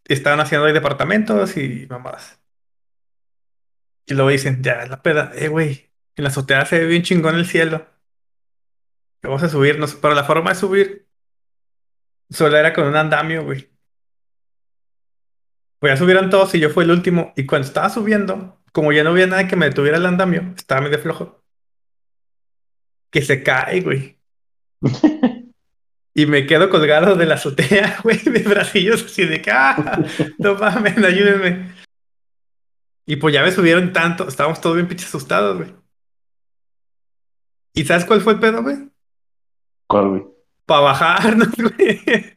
Estaban 0.05 0.41
haciendo 0.41 0.67
ahí 0.67 0.73
departamentos 0.73 1.57
y 1.59 1.87
mamadas. 1.91 2.41
Y 4.07 4.15
luego 4.15 4.31
dicen, 4.31 4.63
ya, 4.63 4.87
la 4.87 5.03
peda, 5.03 5.33
eh, 5.35 5.49
güey, 5.49 5.91
en 6.15 6.25
la 6.25 6.31
azotea 6.31 6.65
se 6.65 6.79
ve 6.79 6.87
bien 6.87 7.03
chingón 7.03 7.35
el 7.35 7.47
cielo. 7.47 7.87
Vamos 9.23 9.43
a 9.43 9.49
subirnos, 9.49 9.95
pero 9.97 10.15
la 10.15 10.25
forma 10.25 10.51
de 10.51 10.57
subir 10.57 11.06
solo 12.31 12.57
era 12.57 12.73
con 12.73 12.87
un 12.87 12.97
andamio, 12.97 13.45
güey. 13.45 13.71
Pues 15.79 15.93
ya 15.93 15.97
subieron 15.97 16.31
todos 16.31 16.55
y 16.55 16.61
yo 16.61 16.71
fui 16.71 16.85
el 16.85 16.91
último. 16.91 17.33
Y 17.37 17.47
cuando 17.47 17.69
estaba 17.69 17.91
subiendo, 17.91 18.63
como 18.73 18.93
ya 18.93 19.05
no 19.05 19.11
había 19.11 19.27
nada 19.27 19.47
que 19.47 19.57
me 19.57 19.67
detuviera 19.67 19.99
el 19.99 20.07
andamio, 20.07 20.55
estaba 20.57 20.81
medio 20.81 20.99
flojo. 20.99 21.43
Que 23.11 23.23
se 23.23 23.43
cae, 23.43 23.81
güey. 23.81 24.19
Y 26.19 26.25
me 26.25 26.47
quedo 26.47 26.71
colgado 26.71 27.15
de 27.15 27.27
la 27.27 27.35
azotea, 27.35 28.01
güey, 28.03 28.17
de 28.17 28.41
bracillos 28.41 29.05
así 29.05 29.27
de 29.27 29.43
que, 29.43 29.51
ah, 29.51 30.03
no 30.39 30.55
mames, 30.55 30.97
ayúdenme. 30.97 31.75
Y 33.05 33.17
pues 33.17 33.35
ya 33.35 33.43
me 33.43 33.53
subieron 33.53 33.93
tanto, 33.93 34.27
estábamos 34.27 34.63
todos 34.63 34.77
bien 34.77 34.89
pinches 34.89 35.09
asustados, 35.09 35.59
güey. 35.59 35.75
¿Y 37.75 37.85
sabes 37.85 38.07
cuál 38.07 38.23
fue 38.23 38.33
el 38.33 38.41
pedo, 38.41 38.63
güey? 38.63 38.91
¿Cuál, 39.87 40.09
güey? 40.09 40.36
Para 40.67 40.81
bajarnos, 40.83 41.49
güey. 41.57 42.35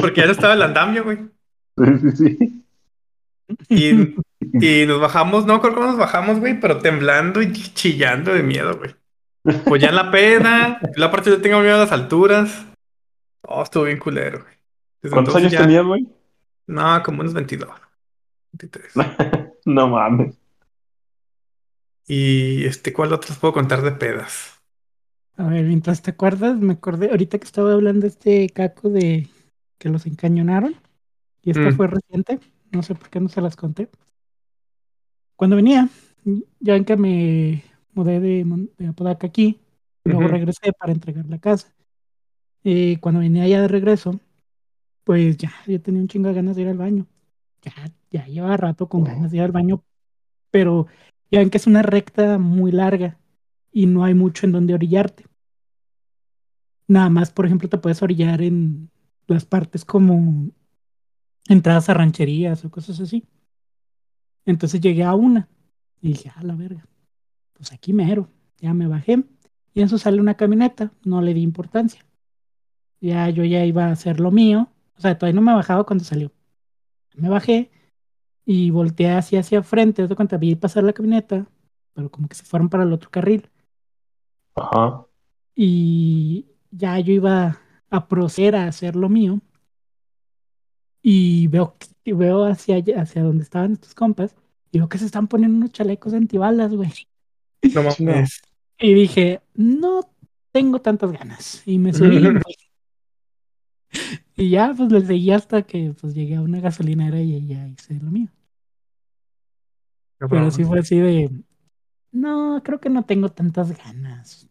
Porque 0.00 0.20
ya 0.20 0.26
no 0.26 0.32
estaba 0.32 0.54
el 0.54 0.62
andamio, 0.62 1.04
güey. 1.04 1.18
Sí, 1.76 1.98
sí, 2.10 2.16
sí. 2.38 2.64
Y, 3.70 4.14
y 4.52 4.86
nos 4.86 5.00
bajamos, 5.00 5.46
no 5.46 5.60
creo 5.60 5.74
cómo 5.74 5.86
nos 5.86 5.96
bajamos, 5.96 6.38
güey, 6.38 6.60
pero 6.60 6.78
temblando 6.78 7.40
y 7.40 7.52
chillando 7.52 8.32
de 8.34 8.42
miedo, 8.42 8.76
güey. 8.76 8.94
Pues 9.64 9.80
ya 9.80 9.88
en 9.88 9.96
la 9.96 10.10
peda, 10.10 10.80
la 10.96 11.10
parte 11.10 11.30
yo 11.30 11.40
tengo 11.40 11.60
miedo 11.60 11.76
a 11.76 11.78
las 11.78 11.92
alturas. 11.92 12.66
Oh, 13.42 13.62
estuvo 13.62 13.84
bien 13.84 13.98
culero, 13.98 14.42
güey. 14.42 14.54
Desde 15.00 15.14
¿Cuántos 15.14 15.34
años 15.36 15.52
ya- 15.52 15.60
tenías, 15.62 15.84
güey? 15.86 16.06
No, 16.66 17.02
como 17.02 17.20
unos 17.22 17.32
22, 17.32 17.70
23. 18.52 18.92
No 19.64 19.88
mames. 19.88 20.34
Y 22.06 22.64
este, 22.64 22.92
¿cuál 22.92 23.12
otros 23.12 23.36
puedo 23.38 23.52
contar 23.54 23.82
de 23.82 23.92
pedas? 23.92 24.57
A 25.38 25.46
ver, 25.46 25.64
mientras 25.66 26.02
te 26.02 26.10
acuerdas, 26.10 26.58
me 26.58 26.72
acordé, 26.72 27.10
ahorita 27.10 27.38
que 27.38 27.44
estaba 27.44 27.72
hablando 27.72 28.00
de 28.02 28.08
este 28.08 28.48
caco 28.48 28.90
de 28.90 29.28
que 29.78 29.88
los 29.88 30.04
encañonaron, 30.06 30.74
y 31.42 31.50
esta 31.52 31.70
Mm. 31.70 31.76
fue 31.76 31.86
reciente, 31.86 32.40
no 32.72 32.82
sé 32.82 32.96
por 32.96 33.08
qué 33.08 33.20
no 33.20 33.28
se 33.28 33.40
las 33.40 33.54
conté. 33.54 33.88
Cuando 35.36 35.54
venía, 35.54 35.88
ya 36.58 36.72
ven 36.72 36.84
que 36.84 36.96
me 36.96 37.62
mudé 37.92 38.18
de, 38.18 38.44
de 38.78 38.86
Apodaca 38.88 39.28
aquí, 39.28 39.60
y 40.04 40.10
luego 40.10 40.26
regresé 40.26 40.72
para 40.72 40.90
entregar 40.92 41.26
la 41.26 41.38
casa. 41.38 41.72
Y 42.64 42.96
cuando 42.96 43.20
venía 43.20 43.46
ya 43.46 43.60
de 43.62 43.68
regreso, 43.68 44.18
pues 45.04 45.36
ya, 45.36 45.52
yo 45.68 45.80
tenía 45.80 46.00
un 46.02 46.08
chingo 46.08 46.28
de 46.30 46.34
ganas 46.34 46.56
de 46.56 46.62
ir 46.62 46.68
al 46.68 46.78
baño. 46.78 47.06
Ya, 47.62 47.72
ya 48.10 48.26
llevaba 48.26 48.56
rato 48.56 48.88
con 48.88 49.02
Oh. 49.02 49.04
ganas 49.04 49.30
de 49.30 49.36
ir 49.36 49.44
al 49.44 49.52
baño, 49.52 49.84
pero 50.50 50.88
ya 51.30 51.38
ven 51.38 51.50
que 51.50 51.58
es 51.58 51.68
una 51.68 51.82
recta 51.82 52.38
muy 52.38 52.72
larga 52.72 53.20
y 53.70 53.86
no 53.86 54.02
hay 54.02 54.14
mucho 54.14 54.44
en 54.44 54.50
donde 54.52 54.74
orillarte. 54.74 55.27
Nada 56.88 57.10
más, 57.10 57.30
por 57.30 57.44
ejemplo, 57.46 57.68
te 57.68 57.78
puedes 57.78 58.02
orillar 58.02 58.42
en 58.42 58.90
las 59.26 59.44
partes 59.44 59.84
como 59.84 60.50
entradas 61.46 61.88
a 61.88 61.94
rancherías 61.94 62.64
o 62.64 62.70
cosas 62.70 62.98
así. 63.00 63.24
Entonces 64.46 64.80
llegué 64.80 65.04
a 65.04 65.14
una 65.14 65.48
y 66.00 66.08
dije, 66.08 66.32
a 66.34 66.42
la 66.42 66.54
verga, 66.54 66.86
pues 67.52 67.72
aquí 67.72 67.92
mero. 67.92 68.30
Ya 68.56 68.72
me 68.74 68.88
bajé 68.88 69.22
y 69.74 69.80
en 69.80 69.86
eso 69.86 69.98
sale 69.98 70.20
una 70.20 70.34
camioneta, 70.34 70.90
no 71.04 71.20
le 71.20 71.34
di 71.34 71.42
importancia. 71.42 72.04
Ya 73.00 73.28
yo 73.28 73.44
ya 73.44 73.64
iba 73.64 73.84
a 73.84 73.92
hacer 73.92 74.18
lo 74.18 74.30
mío, 74.30 74.68
o 74.96 75.00
sea, 75.00 75.16
todavía 75.16 75.38
no 75.38 75.46
me 75.46 75.54
bajaba 75.54 75.84
cuando 75.84 76.04
salió. 76.04 76.32
Me 77.14 77.28
bajé 77.28 77.70
y 78.44 78.70
volteé 78.70 79.10
hacia 79.12 79.40
hacia 79.40 79.62
frente, 79.62 80.06
de 80.06 80.16
cuenta, 80.16 80.38
vi 80.38 80.54
pasar 80.56 80.82
la 80.84 80.94
camioneta, 80.94 81.46
pero 81.92 82.10
como 82.10 82.28
que 82.28 82.34
se 82.34 82.44
fueron 82.44 82.68
para 82.68 82.84
el 82.84 82.92
otro 82.92 83.10
carril 83.10 83.50
Ajá. 84.54 85.06
y 85.54 86.46
ya 86.70 86.98
yo 87.00 87.12
iba 87.12 87.60
a 87.90 88.08
proceder 88.08 88.56
a 88.56 88.66
hacer 88.66 88.96
lo 88.96 89.08
mío 89.08 89.40
y 91.02 91.46
veo, 91.48 91.76
y 92.04 92.12
veo 92.12 92.44
hacia 92.44 92.76
allá- 92.76 93.00
hacia 93.02 93.22
donde 93.22 93.42
estaban 93.44 93.72
estos 93.72 93.94
compas 93.94 94.34
y 94.70 94.78
veo 94.78 94.88
que 94.88 94.98
se 94.98 95.06
están 95.06 95.28
poniendo 95.28 95.56
unos 95.56 95.72
chalecos 95.72 96.12
antibalas, 96.14 96.74
güey. 96.74 96.92
No 97.74 97.82
mames. 97.82 98.40
Y 98.78 98.94
dije, 98.94 99.40
no 99.54 100.00
tengo 100.52 100.80
tantas 100.80 101.12
ganas. 101.12 101.62
Y 101.66 101.78
me 101.78 101.92
subí. 101.92 102.18
Y 104.36 104.50
ya, 104.50 104.72
pues 104.76 104.92
les 104.92 105.06
seguí 105.06 105.32
hasta 105.32 105.62
que 105.62 105.94
pues 106.00 106.14
llegué 106.14 106.36
a 106.36 106.42
una 106.42 106.60
gasolinera 106.60 107.20
y 107.20 107.44
ya 107.46 107.66
hice 107.66 107.94
lo 107.94 108.10
mío. 108.10 108.28
Pero 110.28 110.50
sí 110.52 110.62
fue 110.64 110.78
así 110.80 110.96
de, 110.98 111.42
no, 112.12 112.60
creo 112.64 112.78
que 112.78 112.90
no 112.90 113.04
tengo 113.04 113.30
tantas 113.30 113.76
ganas. 113.76 114.48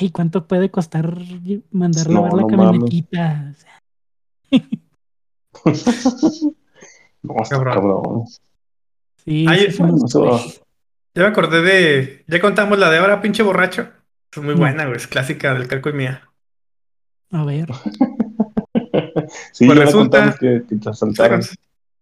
Ay, 0.00 0.10
¿cuánto 0.10 0.46
puede 0.46 0.70
costar 0.70 1.14
mandar 1.70 2.08
No, 2.08 2.14
lavar 2.22 2.32
la 2.34 2.42
no 2.42 2.46
camionetita? 2.48 3.50
O 3.50 3.54
sea, 3.54 3.80
No, 7.22 7.34
está 7.42 7.56
Cabrón. 7.56 7.74
cabrón. 7.74 8.24
sí, 9.24 9.46
Ay, 9.48 9.70
sí, 9.70 9.78
bueno, 9.82 9.96
Ya 11.14 11.22
me 11.22 11.28
acordé 11.28 11.62
de. 11.62 12.24
Ya 12.28 12.40
contamos 12.40 12.78
la 12.78 12.90
de 12.90 12.98
ahora, 12.98 13.20
pinche 13.22 13.42
borracho. 13.42 13.88
Es 14.30 14.42
muy 14.42 14.54
buena, 14.54 14.84
güey. 14.84 14.96
Es 14.96 15.06
clásica 15.06 15.54
del 15.54 15.68
calco 15.68 15.88
y 15.90 15.94
mía. 15.94 16.28
A 17.30 17.44
ver, 17.44 17.68
Sí, 19.52 19.66
Pues 19.66 19.68
ya 19.68 19.74
me 19.74 19.80
resulta- 19.86 20.18
contaron 20.24 20.34
que, 20.38 20.64
que 20.68 20.76
te 20.76 20.90
asaltaron. 20.90 21.40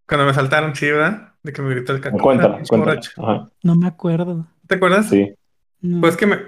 Cuando 0.08 0.26
me 0.26 0.34
saltaron, 0.34 0.74
sí, 0.74 0.90
¿verdad? 0.90 1.34
De 1.42 1.52
que 1.52 1.62
me 1.62 1.70
gritó 1.74 1.92
el 1.94 2.00
caco. 2.00 2.18
Cuéntala, 2.18 2.54
"Ah, 2.54 2.56
pinche 2.56 2.68
cuéntala. 2.70 2.94
borracho". 2.94 3.10
Ajá, 3.22 3.50
No 3.62 3.74
me 3.76 3.86
acuerdo. 3.86 4.46
¿Te 4.66 4.74
acuerdas? 4.74 5.08
sí. 5.08 5.32
No. 5.80 6.00
Pues 6.00 6.16
que 6.16 6.26
me, 6.26 6.38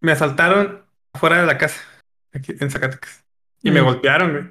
me 0.00 0.12
asaltaron 0.12 0.81
afuera 1.12 1.40
de 1.40 1.46
la 1.46 1.58
casa, 1.58 1.80
aquí 2.32 2.54
en 2.58 2.70
Zacatecas. 2.70 3.24
Y 3.62 3.70
me 3.70 3.80
Eh, 3.80 3.82
golpearon, 3.82 4.32
güey. 4.32 4.44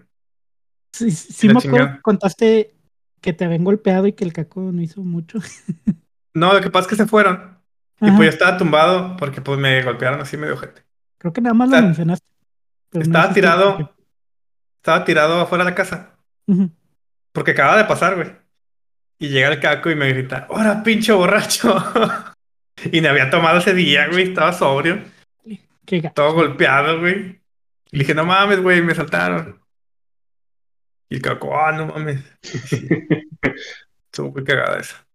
Sí, 0.94 1.12
sí, 1.12 1.48
me 1.48 1.60
acuerdo 1.60 2.00
contaste 2.02 2.76
que 3.22 3.34
te 3.34 3.46
habían 3.46 3.64
golpeado 3.64 4.08
y 4.08 4.14
que 4.14 4.24
el 4.24 4.34
caco 4.34 4.62
no 4.62 4.82
hizo 4.82 5.02
mucho. 5.02 5.40
No, 6.34 6.54
lo 6.54 6.62
que 6.62 6.70
pasa 6.70 6.84
es 6.84 6.88
que 6.92 6.96
se 6.96 7.08
fueron. 7.08 7.58
Y 8.00 8.10
pues 8.12 8.20
yo 8.20 8.30
estaba 8.30 8.58
tumbado 8.58 9.18
porque 9.18 9.42
pues 9.42 9.60
me 9.60 9.84
golpearon 9.84 10.22
así 10.22 10.38
medio 10.38 10.56
gente. 10.56 10.82
Creo 11.18 11.34
que 11.34 11.42
nada 11.42 11.54
más 11.54 11.70
lo 11.70 11.82
mencionaste. 11.82 12.26
no 12.94 13.02
Estaba 13.02 13.34
tirado, 13.34 13.94
estaba 14.78 15.04
tirado 15.04 15.42
afuera 15.42 15.66
de 15.66 15.72
la 15.72 15.76
casa. 15.76 16.16
Porque 17.34 17.52
acaba 17.52 17.76
de 17.76 17.84
pasar, 17.84 18.16
güey. 18.16 18.32
Y 19.20 19.28
llega 19.28 19.50
el 19.50 19.60
caco 19.60 19.92
y 19.92 19.96
me 19.96 20.08
grita, 20.08 20.48
¡Hora, 20.50 20.82
pinche 20.84 21.12
borracho! 21.12 21.76
y 22.92 23.02
me 23.02 23.10
había 23.10 23.30
tomado 23.30 23.58
ese 23.60 23.74
día, 23.74 24.08
güey. 24.08 24.30
Estaba 24.30 24.54
sobrio, 24.54 25.04
Qué 25.92 26.00
gacho. 26.00 26.14
todo 26.16 26.34
golpeado, 26.34 27.02
güey. 27.02 27.42
Y 27.92 27.98
le 27.98 28.04
dije, 28.04 28.14
no 28.16 28.24
mames, 28.26 28.62
güey, 28.62 28.82
me 28.82 28.96
saltaron. 28.96 29.60
Y 31.10 31.16
el 31.16 31.22
caco, 31.22 31.54
ah, 31.54 31.74
no 31.74 31.88
mames. 31.88 32.22
Estuvo 34.06 34.32
muy 34.32 34.44
cagada 34.46 34.80
esa. 34.80 35.06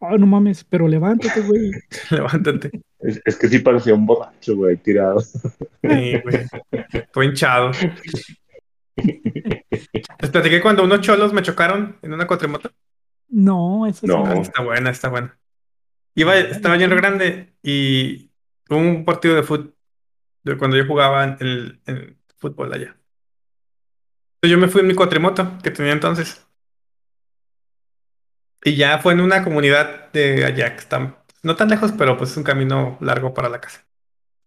Ay, 0.00 0.18
no 0.18 0.26
mames, 0.26 0.62
pero 0.62 0.86
levántate, 0.86 1.40
güey. 1.40 1.72
Levántate. 2.10 2.70
Es, 3.00 3.20
es 3.24 3.36
que 3.36 3.48
sí 3.48 3.58
parecía 3.58 3.94
un 3.94 4.06
borracho, 4.06 4.54
güey, 4.54 4.76
tirado. 4.76 5.20
Sí, 5.20 5.40
güey. 5.82 6.46
Fue 7.12 7.26
hinchado. 7.26 7.72
Les 8.96 10.30
platiqué 10.30 10.60
cuando 10.62 10.84
unos 10.84 11.00
cholos 11.00 11.32
me 11.32 11.42
chocaron 11.42 11.96
en 12.02 12.12
una 12.12 12.26
cuatrimoto. 12.26 12.70
No, 13.28 13.86
eso 13.86 14.06
No. 14.06 14.24
sí. 14.26 14.32
Ah, 14.36 14.40
está 14.40 14.62
buena, 14.62 14.90
está 14.90 15.08
buena. 15.08 15.36
Iba, 16.14 16.36
estaba 16.38 16.76
lleno 16.76 16.94
grande 16.94 17.54
y 17.62 18.30
hubo 18.70 18.78
un 18.78 19.04
partido 19.04 19.34
de 19.34 19.42
fútbol 19.42 19.74
de 20.44 20.58
cuando 20.58 20.76
yo 20.76 20.86
jugaba 20.86 21.24
en 21.24 21.80
el, 21.86 22.16
fútbol 22.36 22.72
allá. 22.72 22.96
Yo 24.42 24.58
me 24.58 24.68
fui 24.68 24.82
en 24.82 24.86
mi 24.86 24.94
cuatrimoto 24.94 25.58
que 25.62 25.70
tenía 25.70 25.92
entonces. 25.92 26.46
Y 28.62 28.76
ya 28.76 28.98
fue 28.98 29.14
en 29.14 29.20
una 29.20 29.42
comunidad 29.42 30.12
de 30.12 30.44
allá 30.44 30.74
que 30.74 30.80
está 30.80 31.24
no 31.42 31.56
tan 31.56 31.68
lejos, 31.68 31.92
pero 31.96 32.16
pues 32.16 32.30
es 32.30 32.36
un 32.36 32.42
camino 32.44 32.98
largo 33.00 33.34
para 33.34 33.48
la 33.48 33.60
casa. 33.60 33.86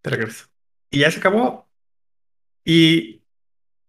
De 0.03 0.09
regreso. 0.11 0.47
Y 0.89 0.99
ya 0.99 1.11
se 1.11 1.19
acabó. 1.19 1.69
Y 2.63 3.23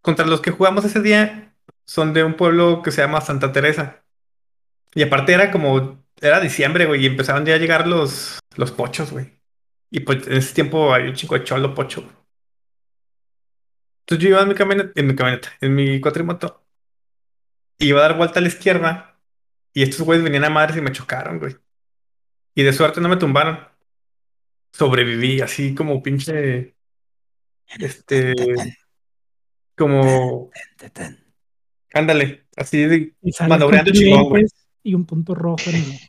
contra 0.01 0.25
los 0.25 0.41
que 0.41 0.51
jugamos 0.51 0.85
ese 0.85 1.01
día 1.01 1.55
son 1.85 2.13
de 2.13 2.23
un 2.23 2.35
pueblo 2.35 2.81
que 2.81 2.91
se 2.91 3.01
llama 3.01 3.21
Santa 3.21 3.51
Teresa. 3.51 4.03
Y 4.93 5.03
aparte 5.03 5.33
era 5.33 5.51
como, 5.51 6.03
era 6.21 6.39
diciembre, 6.39 6.85
güey, 6.85 7.03
y 7.03 7.07
empezaron 7.07 7.45
ya 7.45 7.55
a 7.55 7.57
llegar 7.57 7.87
los, 7.87 8.39
los 8.55 8.71
pochos, 8.71 9.11
güey. 9.11 9.38
Y 9.91 10.01
pues 10.01 10.27
en 10.27 10.33
ese 10.33 10.53
tiempo 10.53 10.93
había 10.93 11.09
un 11.09 11.15
chico 11.15 11.35
de 11.35 11.43
cholo 11.43 11.73
pocho. 11.73 12.07
Entonces 14.01 14.23
yo 14.23 14.29
iba 14.29 14.41
en 14.41 14.47
mi 14.49 14.55
camioneta, 14.55 14.91
en 14.95 15.07
mi 15.07 15.15
camioneta, 15.15 15.49
en 15.61 15.75
mi 15.75 16.01
cuatrimoto. 16.01 16.65
Y 17.77 17.89
iba 17.89 17.99
a 17.99 18.09
dar 18.09 18.17
vuelta 18.17 18.39
a 18.39 18.41
la 18.41 18.47
izquierda. 18.47 19.19
Y 19.73 19.83
estos 19.83 20.01
güeyes 20.01 20.23
venían 20.23 20.45
a 20.45 20.49
madres 20.49 20.77
y 20.77 20.81
me 20.81 20.91
chocaron, 20.91 21.39
güey. 21.39 21.55
Y 22.55 22.63
de 22.63 22.73
suerte 22.73 23.01
no 23.01 23.09
me 23.09 23.17
tumbaron. 23.17 23.59
Sobreviví 24.73 25.41
así 25.41 25.73
como 25.73 26.01
pinche. 26.03 26.75
Este. 27.79 28.33
Como. 29.77 30.51
Ándale. 31.93 32.47
Así 32.55 32.83
de. 32.83 33.15
Y 33.21 33.31
Manobreando 33.47 33.91
chingón, 33.91 34.29
güey. 34.29 34.45
Y 34.83 34.93
un 34.93 35.05
punto 35.05 35.35
rojo 35.35 35.69
en 35.69 35.75
el. 35.75 35.99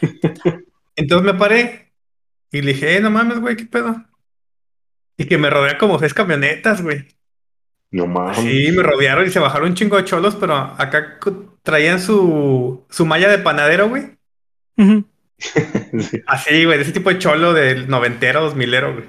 Entonces 0.96 1.32
me 1.32 1.38
paré 1.38 1.87
y 2.50 2.62
le 2.62 2.72
dije, 2.72 2.96
eh, 2.96 3.00
no 3.00 3.10
mames, 3.10 3.40
güey, 3.40 3.56
¿qué 3.56 3.66
pedo? 3.66 4.04
Y 5.16 5.26
que 5.26 5.38
me 5.38 5.50
rodean 5.50 5.78
como 5.78 5.98
seis 5.98 6.14
camionetas, 6.14 6.82
güey. 6.82 7.06
No 7.90 8.06
mames. 8.06 8.36
Sí, 8.38 8.70
me 8.72 8.82
rodearon 8.82 9.26
y 9.26 9.30
se 9.30 9.38
bajaron 9.38 9.70
un 9.70 9.74
chingo 9.74 9.96
de 9.96 10.04
cholos, 10.04 10.36
pero 10.36 10.54
acá 10.54 11.18
co- 11.18 11.58
traían 11.62 12.00
su, 12.00 12.84
su 12.88 13.06
malla 13.06 13.28
de 13.28 13.38
panadero, 13.38 13.88
güey. 13.88 14.16
Ujú. 14.76 15.04
Sí. 16.00 16.20
Así, 16.26 16.64
güey, 16.64 16.76
de 16.76 16.82
ese 16.82 16.92
tipo 16.92 17.08
de 17.10 17.18
cholo 17.18 17.54
del 17.54 17.88
noventero, 17.88 18.42
dos 18.42 18.54
milero, 18.54 18.92
güey. 18.92 19.06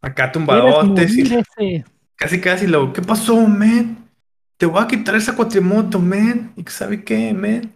Acá 0.00 0.14
¿Quieres 0.14 0.32
tumbadotes 0.32 1.16
y 1.16 1.22
ese? 1.22 1.84
casi 2.16 2.40
casi 2.40 2.66
lo, 2.66 2.92
¿qué 2.92 3.00
pasó, 3.02 3.36
man? 3.36 4.08
Te 4.56 4.66
voy 4.66 4.82
a 4.82 4.88
quitar 4.88 5.14
esa 5.14 5.36
cuatrimoto, 5.36 5.98
man. 6.00 6.52
¿Y 6.56 6.64
que 6.64 6.70
sabe 6.72 7.04
qué, 7.04 7.32
man? 7.32 7.72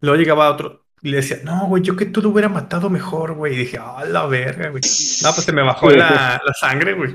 Luego 0.00 0.16
llegaba 0.16 0.50
otro 0.50 0.84
y 1.02 1.10
le 1.10 1.18
decía, 1.18 1.38
no, 1.44 1.66
güey, 1.66 1.82
yo 1.82 1.96
que 1.96 2.06
tú 2.06 2.20
lo 2.22 2.30
hubiera 2.30 2.48
matado 2.48 2.90
mejor, 2.90 3.34
güey. 3.34 3.54
Y 3.54 3.58
dije, 3.58 3.78
ah, 3.80 4.04
la 4.04 4.26
verga, 4.26 4.70
güey. 4.70 4.82
No, 5.22 5.32
pues 5.32 5.44
se 5.44 5.52
me 5.52 5.62
bajó 5.62 5.90
la, 5.90 6.40
la 6.44 6.54
sangre, 6.54 6.94
güey. 6.94 7.12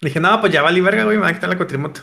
Le 0.00 0.08
dije, 0.08 0.20
no, 0.20 0.40
pues 0.40 0.52
ya 0.52 0.62
valí 0.62 0.80
verga, 0.80 1.04
güey, 1.04 1.16
me 1.16 1.22
van 1.22 1.30
a 1.30 1.34
quitar 1.34 1.50
la 1.50 1.56
cuatrimoto. 1.56 2.00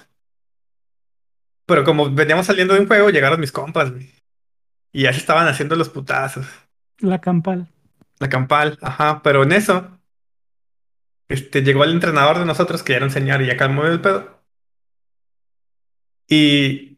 Pero 1.65 1.83
como 1.83 2.09
veníamos 2.09 2.45
saliendo 2.45 2.73
de 2.73 2.79
un 2.79 2.87
juego, 2.87 3.09
llegaron 3.09 3.39
mis 3.39 3.51
compas, 3.51 3.91
güey. 3.91 4.13
Y 4.93 5.03
ya 5.03 5.13
se 5.13 5.19
estaban 5.19 5.47
haciendo 5.47 5.75
los 5.75 5.89
putazos. 5.89 6.47
La 6.99 7.19
campal. 7.19 7.67
La 8.19 8.29
campal, 8.29 8.79
ajá, 8.81 9.21
pero 9.21 9.43
en 9.43 9.51
eso, 9.51 9.99
este, 11.27 11.61
llegó 11.61 11.83
el 11.83 11.91
entrenador 11.91 12.39
de 12.39 12.45
nosotros, 12.45 12.81
que 12.81 12.93
ya 12.93 12.97
era 12.97 13.05
un 13.05 13.11
señor 13.11 13.41
y 13.41 13.47
ya 13.47 13.57
calmó 13.57 13.85
el 13.85 14.01
pedo. 14.01 14.41
Y, 16.27 16.96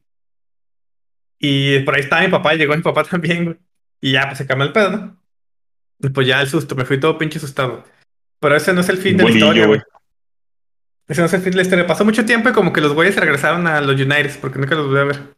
y 1.39 1.79
por 1.79 1.95
ahí 1.95 2.01
estaba 2.01 2.21
mi 2.21 2.27
papá, 2.27 2.53
y 2.53 2.57
llegó 2.57 2.75
mi 2.75 2.81
papá 2.81 3.03
también, 3.09 3.45
güey. 3.45 3.57
Y 4.01 4.11
ya, 4.13 4.27
pues 4.27 4.37
se 4.37 4.45
calmó 4.45 4.63
el 4.63 4.73
pedo, 4.73 4.91
¿no? 4.91 5.21
Y 5.99 6.09
pues 6.09 6.27
ya 6.27 6.41
el 6.41 6.47
susto, 6.47 6.75
me 6.75 6.85
fui 6.85 6.99
todo 6.99 7.17
pinche 7.17 7.37
asustado. 7.37 7.83
Pero 8.39 8.55
ese 8.55 8.73
no 8.73 8.81
es 8.81 8.89
el 8.89 8.97
fin 8.97 9.17
de 9.17 9.23
la 9.23 9.31
historia, 9.31 9.67
güey. 9.67 9.81
Ese 11.07 11.21
no 11.21 11.27
es 11.27 11.33
el 11.33 11.41
fin 11.41 11.51
de 11.51 11.57
la 11.57 11.61
historia. 11.63 11.87
Pasó 11.87 12.05
mucho 12.05 12.25
tiempo 12.25 12.49
y 12.49 12.53
como 12.53 12.71
que 12.71 12.79
los 12.79 12.93
güeyes 12.93 13.15
se 13.15 13.21
regresaron 13.21 13.67
a 13.67 13.81
los 13.81 13.99
United, 13.99 14.39
porque 14.39 14.59
nunca 14.59 14.75
los 14.75 14.85
volví 14.87 14.99
a 14.99 15.03
ver. 15.05 15.35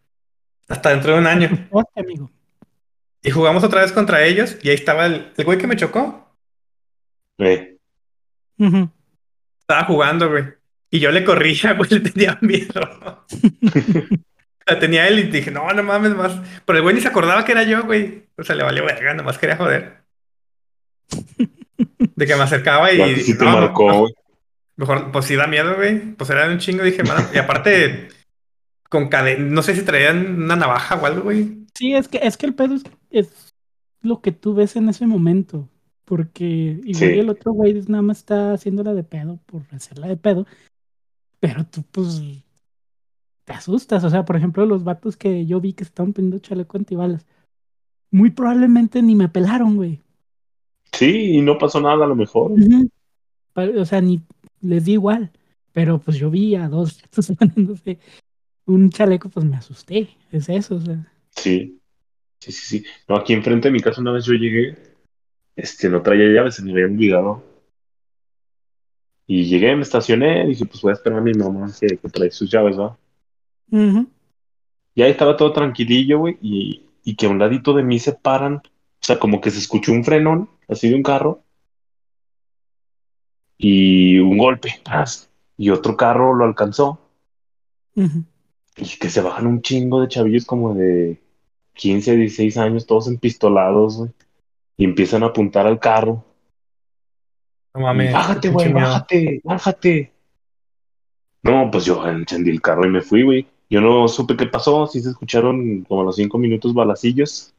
Hasta 0.68 0.90
dentro 0.90 1.14
de 1.14 1.20
un 1.20 1.28
año. 1.28 1.68
Hostia, 1.72 2.04
amigo. 2.04 2.30
Y 3.24 3.32
jugamos 3.32 3.64
otra 3.64 3.82
vez 3.82 3.92
contra 3.92 4.24
ellos, 4.24 4.58
y 4.62 4.70
ahí 4.70 4.76
estaba 4.76 5.06
el, 5.08 5.32
el 5.36 5.46
güey 5.46 5.58
que 5.58 5.68
me 5.68 5.76
chocó. 5.76 6.36
Ujú. 8.58 8.90
Estaba 9.60 9.86
jugando, 9.86 10.30
güey. 10.30 10.46
Y 10.92 11.00
yo 11.00 11.10
le 11.12 11.24
corría, 11.24 11.74
güey, 11.78 11.90
le 11.90 12.00
tenía 12.02 12.38
miedo. 12.42 13.26
La 14.66 14.80
tenía 14.80 15.08
él 15.08 15.20
y 15.20 15.24
dije, 15.24 15.52
no, 15.52 15.68
no 15.74 15.84
mames 15.84 16.16
más. 16.16 16.40
Pero 16.66 16.78
el 16.78 16.84
güey 16.84 16.96
ni 16.96 17.02
se 17.02 17.08
acordaba 17.08 17.44
que 17.44 17.52
era 17.52 17.64
yo, 17.64 17.84
güey. 17.84 18.26
O 18.38 18.44
sea, 18.44 18.56
le 18.56 18.64
valió 18.64 18.86
verga, 18.86 19.14
nomás 19.14 19.38
quería 19.38 19.58
joder. 19.58 20.02
De 22.16 22.26
que 22.26 22.36
me 22.36 22.44
acercaba 22.44 22.92
y. 22.92 23.16
sí 23.22 23.38
te 23.38 23.44
no, 23.44 23.52
marcó, 23.52 24.02
güey. 24.02 24.14
Mejor, 24.76 25.12
pues 25.12 25.26
sí 25.26 25.36
da 25.36 25.48
miedo, 25.48 25.76
güey. 25.76 26.00
Pues 26.14 26.30
era 26.30 26.48
un 26.48 26.60
chingo, 26.60 26.84
dije, 26.84 27.04
mano. 27.04 27.28
Y 27.34 27.38
aparte, 27.38 28.10
con 28.90 29.10
cadena, 29.10 29.46
no 29.46 29.62
sé 29.62 29.76
si 29.76 29.84
traían 29.84 30.42
una 30.44 30.56
navaja 30.56 30.96
o 30.96 31.06
algo, 31.06 31.24
güey. 31.24 31.66
Sí, 31.74 31.94
es 31.96 32.08
que, 32.08 32.20
es 32.22 32.38
que 32.38 32.46
el 32.46 32.54
pedo 32.56 32.76
es, 32.76 32.84
es 33.10 33.54
lo 34.02 34.22
que 34.22 34.32
tú 34.32 34.54
ves 34.54 34.76
en 34.76 34.90
ese 34.90 35.06
momento. 35.08 35.68
Porque 36.06 36.80
igual 36.84 36.96
Sí. 36.96 37.20
el 37.20 37.30
otro 37.30 37.54
güey 37.54 37.74
nada 37.88 38.02
más 38.02 38.18
está 38.18 38.54
haciéndola 38.54 38.94
de 38.94 39.04
pedo 39.04 39.40
por 39.46 39.62
hacerla 39.72 40.08
de 40.08 40.18
pedo. 40.18 40.46
Pero 41.40 41.66
tú, 41.66 41.84
pues, 41.92 42.22
te 43.52 43.58
asustas. 43.58 44.04
O 44.04 44.10
sea, 44.10 44.24
por 44.24 44.36
ejemplo, 44.36 44.66
los 44.66 44.84
vatos 44.84 45.18
que 45.18 45.46
yo 45.46 45.60
vi 45.60 45.74
que 45.74 45.84
estaban 45.84 46.14
poniendo 46.14 46.40
chaleco 46.40 46.78
antibalas. 46.78 47.26
Muy 48.10 48.32
probablemente 48.32 49.02
ni 49.02 49.16
me 49.16 49.30
pelaron, 49.30 49.76
güey. 49.76 50.02
Sí, 50.94 51.38
y 51.38 51.42
no 51.42 51.58
pasó 51.58 51.80
nada 51.80 52.06
a 52.06 52.08
lo 52.08 52.16
mejor. 52.16 52.52
O 53.56 53.86
sea, 53.86 54.02
ni 54.02 54.22
les 54.62 54.86
di 54.86 54.94
igual. 54.94 55.32
Pero 55.74 56.00
pues 56.00 56.18
yo 56.18 56.30
vi 56.30 56.56
a 56.56 56.68
dos 56.68 57.02
vatos 57.02 57.32
poniéndose 57.38 58.00
un 58.66 58.90
chaleco, 58.90 59.30
pues 59.30 59.46
me 59.46 59.58
asusté. 59.58 60.10
Es 60.32 60.50
eso, 60.50 60.76
o 60.76 60.82
sea. 60.82 61.12
Sí. 61.32 61.78
Sí, 62.40 62.52
sí, 62.52 62.80
sí. 62.80 62.86
No, 63.08 63.18
aquí 63.18 63.34
enfrente 63.34 63.68
de 63.68 63.74
mi 63.74 63.82
casa 63.82 64.02
una 64.02 64.12
vez 64.14 64.26
yo 64.26 64.34
llegué, 64.34 64.76
este, 65.56 65.90
no 65.90 66.02
traía 66.02 66.28
llaves, 66.28 66.56
se 66.56 66.64
me 66.64 66.72
había 66.72 66.86
olvidado. 66.86 67.44
Y 69.28 69.44
llegué, 69.44 69.76
me 69.76 69.84
estacioné, 69.84 70.48
dije, 70.48 70.66
pues 70.66 70.82
voy 70.82 70.90
a 70.90 70.94
esperar 70.94 71.20
a 71.20 71.22
mi 71.22 71.34
mamá 71.34 71.72
que, 71.80 71.98
que 71.98 72.10
trae 72.10 72.32
sus 72.32 72.50
llaves, 72.50 72.80
¿va? 72.80 72.98
Ujú. 73.72 74.08
Y 74.94 75.02
ahí 75.02 75.12
estaba 75.12 75.38
todo 75.38 75.54
tranquilillo, 75.54 76.20
güey, 76.20 76.38
y, 76.42 76.86
y 77.04 77.16
que 77.16 77.26
a 77.26 77.30
un 77.30 77.40
ladito 77.40 77.74
de 77.74 77.84
mí 77.84 77.98
se 77.98 78.14
paran, 78.14 78.56
o 78.56 78.62
sea, 79.00 79.18
como 79.18 79.40
que 79.40 79.50
se 79.50 79.60
escuchó 79.60 79.94
un 79.94 80.04
frenón, 80.04 80.50
así 80.68 80.90
de 80.90 80.96
un 80.96 81.04
carro, 81.04 81.42
y 83.58 84.20
un 84.20 84.38
golpe, 84.38 84.82
y 85.58 85.70
otro 85.70 85.96
carro 85.96 86.34
lo 86.34 86.46
alcanzó, 86.46 87.00
y 87.96 88.98
que 89.00 89.10
se 89.10 89.22
bajan 89.22 89.48
un 89.48 89.62
chingo 89.62 90.02
de 90.02 90.08
chavillos 90.10 90.46
como 90.46 90.74
de 90.74 91.22
15, 91.74 92.18
16 92.18 92.58
años, 92.58 92.86
todos 92.86 93.08
empistolados, 93.08 93.98
güey, 93.98 94.12
y 94.78 94.84
empiezan 94.84 95.24
a 95.24 95.28
apuntar 95.28 95.68
al 95.68 95.80
carro. 95.80 96.26
No 97.74 97.82
mames. 97.82 98.12
Bájate, 98.14 98.50
güey, 98.50 98.74
bájate, 98.74 99.42
bájate. 99.44 100.12
No, 101.44 101.70
pues 101.72 101.86
yo 101.86 102.06
encendí 102.08 102.52
el 102.52 102.62
carro 102.62 102.86
y 102.86 102.90
me 102.90 103.02
fui, 103.02 103.24
güey. 103.24 103.48
Yo 103.72 103.80
no 103.80 104.06
supe 104.10 104.36
qué 104.36 104.48
pasó, 104.48 104.86
sí 104.86 105.00
se 105.00 105.12
escucharon 105.12 105.86
como 105.86 106.02
a 106.02 106.04
los 106.04 106.18
cinco 106.18 106.38
minutos 106.38 106.74
balacillos. 106.74 107.54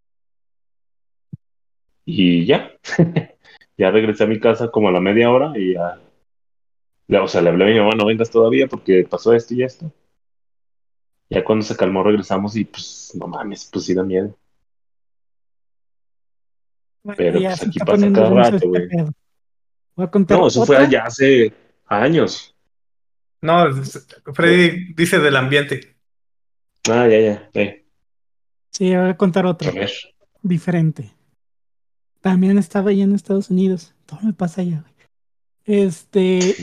Y 2.05 2.45
ya. 2.45 2.71
ya 3.79 3.91
regresé 3.91 4.25
a 4.25 4.27
mi 4.27 4.39
casa 4.39 4.71
como 4.71 4.91
a 4.91 4.93
la 4.93 5.01
media 5.01 5.31
hora 5.31 5.55
y 5.57 5.73
ya. 5.73 5.99
le- 7.09 7.19
O 7.19 7.27
sea, 7.27 7.41
le 7.41 7.49
hablé 7.49 7.65
a 7.65 7.69
mi 7.69 7.81
mamá, 7.81 7.95
no 7.95 8.05
vengas 8.05 8.31
todavía 8.31 8.67
porque 8.67 9.07
pasó 9.09 9.33
esto 9.33 9.55
y 9.55 9.63
esto. 9.63 9.91
Ya 11.31 11.43
cuando 11.43 11.65
se 11.65 11.77
calmó 11.77 12.03
regresamos 12.03 12.57
y 12.57 12.67
pues, 12.67 13.13
no 13.19 13.27
mames, 13.27 13.71
pues 13.73 13.87
sí 13.87 13.95
da 13.95 14.03
miedo. 14.03 14.37
Pero, 17.17 17.41
ya 17.41 17.57
pues, 17.57 17.69
aquí 17.69 17.79
pasa 17.79 18.13
cada 18.13 18.29
rato, 18.29 18.57
este 18.57 18.69
güey. 18.69 18.89
pedo. 18.89 19.13
Voy 19.97 20.05
a 20.05 20.11
contar 20.11 20.39
No, 20.39 20.47
eso 20.49 20.67
fue 20.67 20.91
ya 20.91 21.05
hace 21.05 21.55
años. 21.87 22.55
No, 23.41 23.65
Freddy 24.35 24.93
dice 24.93 25.19
del 25.19 25.37
ambiente. 25.37 25.92
Ah, 26.91 27.07
ya, 27.09 27.21
ya. 27.21 27.51
Eh, 27.55 27.79
Sí, 28.71 28.95
voy 28.97 29.11
a 29.11 29.17
contar 29.17 29.45
a 29.47 29.51
otra. 29.51 29.71
ver. 29.71 29.91
diferente. 30.43 31.13
También 32.21 32.57
estaba 32.59 32.91
allá 32.91 33.05
en 33.05 33.15
Estados 33.15 33.51
Unidos. 33.51 33.95
Todo 34.07 34.21
me 34.23 34.33
pasa 34.33 34.63
allá, 34.63 34.81
güey. 34.81 34.93
Este, 35.65 36.55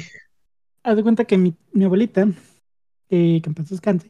haz 0.83 0.95
de 0.95 1.03
cuenta 1.03 1.25
que 1.25 1.37
mi, 1.37 1.55
mi 1.71 1.85
abuelita, 1.85 2.27
eh, 3.09 3.39
que 3.41 3.49
en 3.49 3.53
paz 3.53 3.69
descanse, 3.69 4.09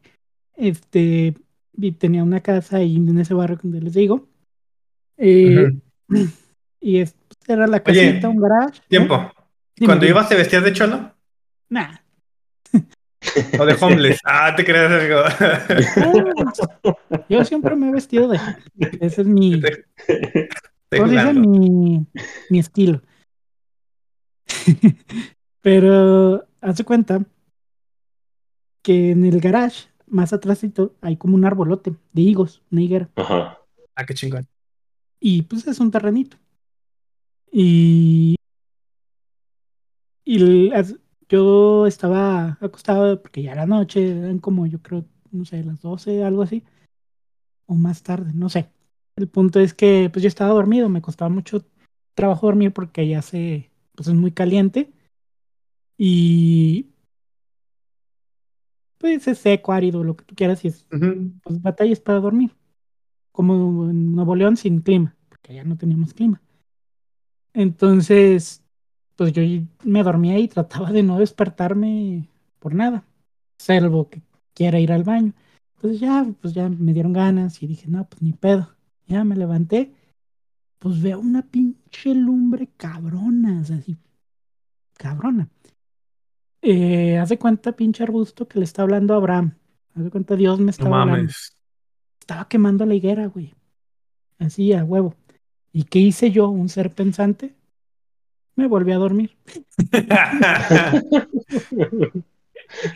este, 0.56 1.36
tenía 2.00 2.24
una 2.24 2.42
casa 2.42 2.78
ahí 2.78 2.96
en 2.96 3.20
ese 3.20 3.34
barrio 3.34 3.60
donde 3.62 3.82
les 3.82 3.94
digo. 3.94 4.28
Eh. 5.18 5.72
Y 6.82 7.00
es, 7.00 7.12
pues, 7.28 7.38
era 7.50 7.68
la 7.68 7.84
Oye, 7.86 8.08
casita, 8.12 8.30
un 8.30 8.40
garage. 8.40 8.80
Tiempo. 8.88 9.30
Cuando 9.84 10.06
ibas 10.06 10.30
te 10.30 10.36
vestías 10.36 10.64
de 10.64 10.72
cholo 10.72 11.14
Nah. 11.70 11.98
O 13.60 13.66
de 13.66 13.74
homeless. 13.82 14.20
ah, 14.26 14.54
te 14.56 14.66
creas. 14.66 14.92
Ah, 15.98 17.26
Yo 17.30 17.46
siempre 17.46 17.76
me 17.76 17.90
he 17.90 17.92
vestido 17.92 18.28
de. 18.28 18.40
Ese 19.00 19.22
es 19.22 19.28
mi. 19.28 19.62
¿Cómo 20.92 21.08
dice? 21.08 21.34
Mi, 21.34 22.06
mi 22.50 22.60
estilo. 22.60 23.02
Pero 25.62 26.48
hace 26.62 26.84
cuenta 26.84 27.24
que 28.82 29.12
en 29.12 29.26
el 29.26 29.40
garage, 29.42 29.90
más 30.08 30.34
atrásito, 30.34 30.96
hay 31.02 31.18
como 31.18 31.36
un 31.36 31.46
arbolote 31.46 31.94
de 32.14 32.22
higos, 32.22 32.64
una 32.72 32.82
higuera. 32.82 33.10
Ajá. 33.16 33.60
Ah, 33.96 34.06
qué 34.06 34.14
chingón. 34.14 34.48
Y 35.20 35.42
pues 35.44 35.68
es 35.68 35.80
un 35.80 35.92
terrenito. 35.92 36.38
Y, 37.52 38.36
y 40.24 40.72
yo 41.30 41.86
estaba 41.88 42.58
acostado 42.60 43.22
porque 43.22 43.44
ya 43.44 43.52
era 43.54 43.66
noche, 43.66 44.18
eran 44.18 44.40
como 44.40 44.66
yo 44.66 44.82
creo, 44.82 45.06
no 45.32 45.46
sé, 45.46 45.64
las 45.64 45.82
12, 45.82 46.24
algo 46.24 46.42
así. 46.42 46.64
O 47.68 47.76
más 47.76 48.04
tarde, 48.04 48.32
no 48.34 48.50
sé. 48.50 48.70
El 49.16 49.28
punto 49.28 49.60
es 49.60 49.74
que 49.74 50.10
pues 50.12 50.24
yo 50.24 50.28
estaba 50.28 50.54
dormido, 50.54 50.90
me 50.90 51.02
costaba 51.02 51.30
mucho 51.30 51.64
trabajo 52.16 52.48
dormir 52.48 52.74
porque 52.74 53.08
ya 53.08 53.22
se, 53.22 53.70
pues 53.96 54.08
es 54.08 54.16
muy 54.16 54.32
caliente. 54.32 54.92
Y 55.98 56.90
pues 58.98 59.28
es 59.28 59.38
seco, 59.38 59.72
árido, 59.72 60.04
lo 60.04 60.16
que 60.16 60.26
tú 60.26 60.36
quieras, 60.36 60.64
y 60.66 60.70
es 60.70 60.86
pues 61.44 61.62
batallas 61.62 62.00
para 62.00 62.20
dormir. 62.20 62.56
Como 63.32 63.90
en 63.90 64.14
Nuevo 64.16 64.36
León 64.36 64.58
sin 64.58 64.82
clima, 64.82 65.16
porque 65.30 65.54
allá 65.54 65.64
no 65.64 65.78
teníamos 65.78 66.14
clima. 66.14 66.42
Entonces, 67.54 68.64
pues 69.20 69.34
yo 69.34 69.42
me 69.84 70.02
dormía 70.02 70.40
y 70.40 70.48
trataba 70.48 70.94
de 70.94 71.04
no 71.04 71.20
despertarme 71.20 72.30
por 72.58 72.74
nada, 72.74 73.04
salvo 73.58 74.10
que 74.10 74.22
quiera 74.54 74.80
ir 74.80 74.94
al 74.94 75.04
baño. 75.04 75.34
Entonces 75.76 76.00
ya, 76.00 76.26
pues 76.40 76.54
ya 76.54 76.70
me 76.70 76.94
dieron 76.94 77.12
ganas 77.12 77.62
y 77.62 77.68
dije, 77.68 77.90
no, 77.90 78.08
pues 78.08 78.22
ni 78.22 78.32
pedo. 78.32 78.74
Ya 79.08 79.26
me 79.26 79.36
levanté, 79.36 79.94
pues 80.78 81.02
veo 81.02 81.20
una 81.20 81.42
pinche 81.42 82.16
lumbre 82.16 82.70
cabrona, 82.78 83.60
o 83.60 83.66
sea, 83.66 83.76
así, 83.76 83.98
cabrona. 84.98 85.50
Eh, 86.62 87.18
haz 87.18 87.28
de 87.28 87.38
cuenta, 87.38 87.74
pinche 87.74 88.04
arbusto 88.04 88.48
que 88.48 88.60
le 88.60 88.64
está 88.64 88.84
hablando 88.84 89.14
a 89.14 89.18
Abraham. 89.18 89.54
Haz 89.96 90.06
de 90.06 90.12
cuenta, 90.12 90.38
Dios 90.38 90.60
me 90.60 90.66
No 90.66 90.72
estaba 90.72 91.02
hablando 91.02 91.24
mames. 91.24 91.58
estaba 92.22 92.48
quemando 92.48 92.86
la 92.86 92.96
higuera, 92.96 93.28
güey. 93.28 93.54
Así 94.38 94.72
a 94.72 94.86
huevo. 94.86 95.14
¿Y 95.74 95.84
qué 95.84 96.00
hice 96.00 96.32
yo, 96.32 96.48
un 96.48 96.70
ser 96.70 96.96
pensante? 96.96 97.59
Me 98.60 98.68
volví 98.68 98.92
a 98.92 98.98
dormir. 98.98 99.32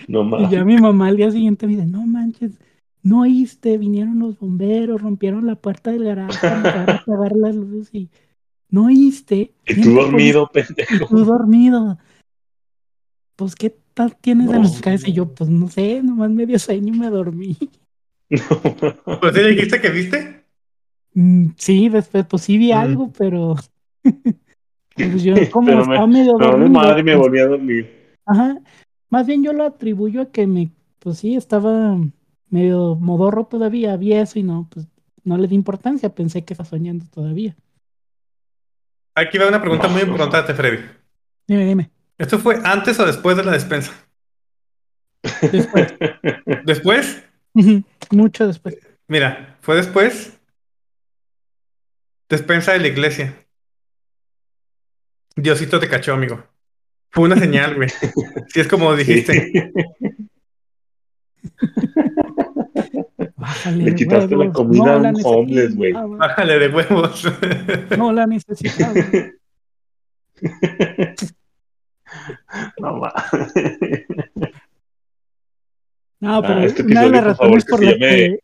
No 0.07 0.21
Y 0.21 0.25
mames. 0.25 0.51
ya 0.51 0.63
mi 0.65 0.77
mamá 0.77 1.07
al 1.07 1.17
día 1.17 1.31
siguiente 1.31 1.65
me 1.65 1.73
dice, 1.75 1.87
no 1.87 2.05
manches, 2.05 2.59
no 3.01 3.21
oíste, 3.21 3.77
vinieron 3.79 4.19
los 4.19 4.37
bomberos, 4.37 5.01
rompieron 5.01 5.47
la 5.47 5.55
puerta 5.55 5.91
del 5.91 6.03
garaje 6.03 6.37
para 6.47 6.95
apagar 6.97 7.31
las 7.35 7.55
luces 7.55 7.89
y 7.93 8.09
no 8.69 8.85
oíste. 8.85 9.53
Y 9.65 9.73
¿Quién 9.73 9.83
tú 9.83 9.93
dormido, 9.95 10.47
pone- 10.51 10.65
pendejo. 10.65 11.05
Y 11.05 11.07
tú 11.07 11.25
dormido. 11.25 11.97
Pues, 13.35 13.55
¿qué 13.55 13.75
tal 13.95 14.15
tienes 14.17 14.51
en 14.51 14.61
No. 14.61 14.71
tu 14.71 14.79
cabeza? 14.81 15.09
Y 15.09 15.13
yo, 15.13 15.33
pues, 15.33 15.49
no 15.49 15.67
sé, 15.69 16.03
nomás 16.03 16.29
medio 16.29 16.59
sueño 16.59 16.93
y 16.93 16.99
me 16.99 17.09
dormí. 17.09 17.57
¿Pues 18.29 19.33
sí 19.35 19.41
dijiste 19.41 19.81
que 19.81 19.89
viste? 19.89 20.43
Mm, 21.15 21.47
Sí, 21.57 21.89
después, 21.89 22.25
pues 22.27 22.43
sí 22.43 22.59
vi 22.59 22.71
Mm. 22.73 22.77
algo, 22.77 23.11
pero... 23.17 23.55
pues 24.95 25.23
yo 25.23 25.35
como 25.51 25.67
Pero 25.67 25.85
me- 25.85 26.07
medio 26.07 26.33
dormido, 26.37 26.69
madre 26.69 27.03
me 27.03 27.13
pues, 27.15 27.27
volví 27.27 27.39
a 27.39 27.47
dormir. 27.47 28.15
Ajá. 28.25 28.57
Más 29.09 29.27
bien 29.27 29.43
yo 29.43 29.53
lo 29.53 29.63
atribuyo 29.63 30.21
a 30.21 30.31
que 30.31 30.47
me, 30.47 30.71
pues 30.99 31.19
sí, 31.19 31.35
estaba 31.35 31.97
medio 32.49 32.95
modorro 32.95 33.45
todavía, 33.45 33.97
vi 33.97 34.13
eso 34.13 34.39
y 34.39 34.43
no, 34.43 34.67
pues 34.71 34.87
no 35.23 35.37
le 35.37 35.47
di 35.47 35.55
importancia, 35.55 36.13
pensé 36.13 36.43
que 36.43 36.53
estaba 36.53 36.69
soñando 36.69 37.05
todavía. 37.13 37.55
Aquí 39.15 39.37
va 39.37 39.47
una 39.47 39.61
pregunta 39.61 39.87
muy 39.87 40.01
importante, 40.01 40.53
Freddy. 40.53 40.83
Dime, 41.47 41.65
dime. 41.65 41.91
¿Esto 42.17 42.39
fue 42.39 42.59
antes 42.63 42.99
o 42.99 43.05
después 43.05 43.37
de 43.37 43.43
la 43.43 43.51
despensa? 43.51 43.93
Después, 45.51 45.93
¿Después? 46.65 47.23
Mucho 48.11 48.47
después. 48.47 48.77
Mira, 49.07 49.57
fue 49.61 49.75
después. 49.75 50.39
Despensa 52.29 52.73
de 52.73 52.79
la 52.79 52.87
iglesia. 52.87 53.42
Diosito 55.35 55.79
te 55.79 55.87
cachó, 55.89 56.13
amigo. 56.13 56.43
Fue 57.09 57.25
una 57.25 57.35
señal, 57.37 57.75
güey. 57.75 57.89
Si 58.47 58.59
es 58.59 58.67
como 58.67 58.95
dijiste. 58.95 59.71
Bájale 63.35 63.77
Le 63.83 63.91
de 63.91 63.95
quitaste 63.95 64.35
la 64.35 64.51
comida 64.51 64.93
a 64.95 64.97
un 64.97 65.15
homeless, 65.23 65.75
güey. 65.75 65.91
Bájale 65.93 66.59
de 66.59 66.67
huevos. 66.69 67.23
No 67.97 68.11
la 68.13 68.27
necesitaba. 68.27 68.93
No 72.79 72.97
mames. 72.97 73.13
No, 76.19 76.41
pero 76.41 76.53
Ah, 76.59 76.63
este 76.65 76.83
una 76.83 77.01
de 77.01 77.09
las 77.09 77.37
por 77.37 77.47
razones 77.49 77.65
que 77.65 77.71
por 77.71 77.83
las 77.83 77.93
llame 77.93 77.99
que 78.15 78.39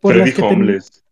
por 0.00 0.16
las 0.16 0.30
que 0.34 0.42
ten- 0.42 0.44
Homeless. 0.52 1.04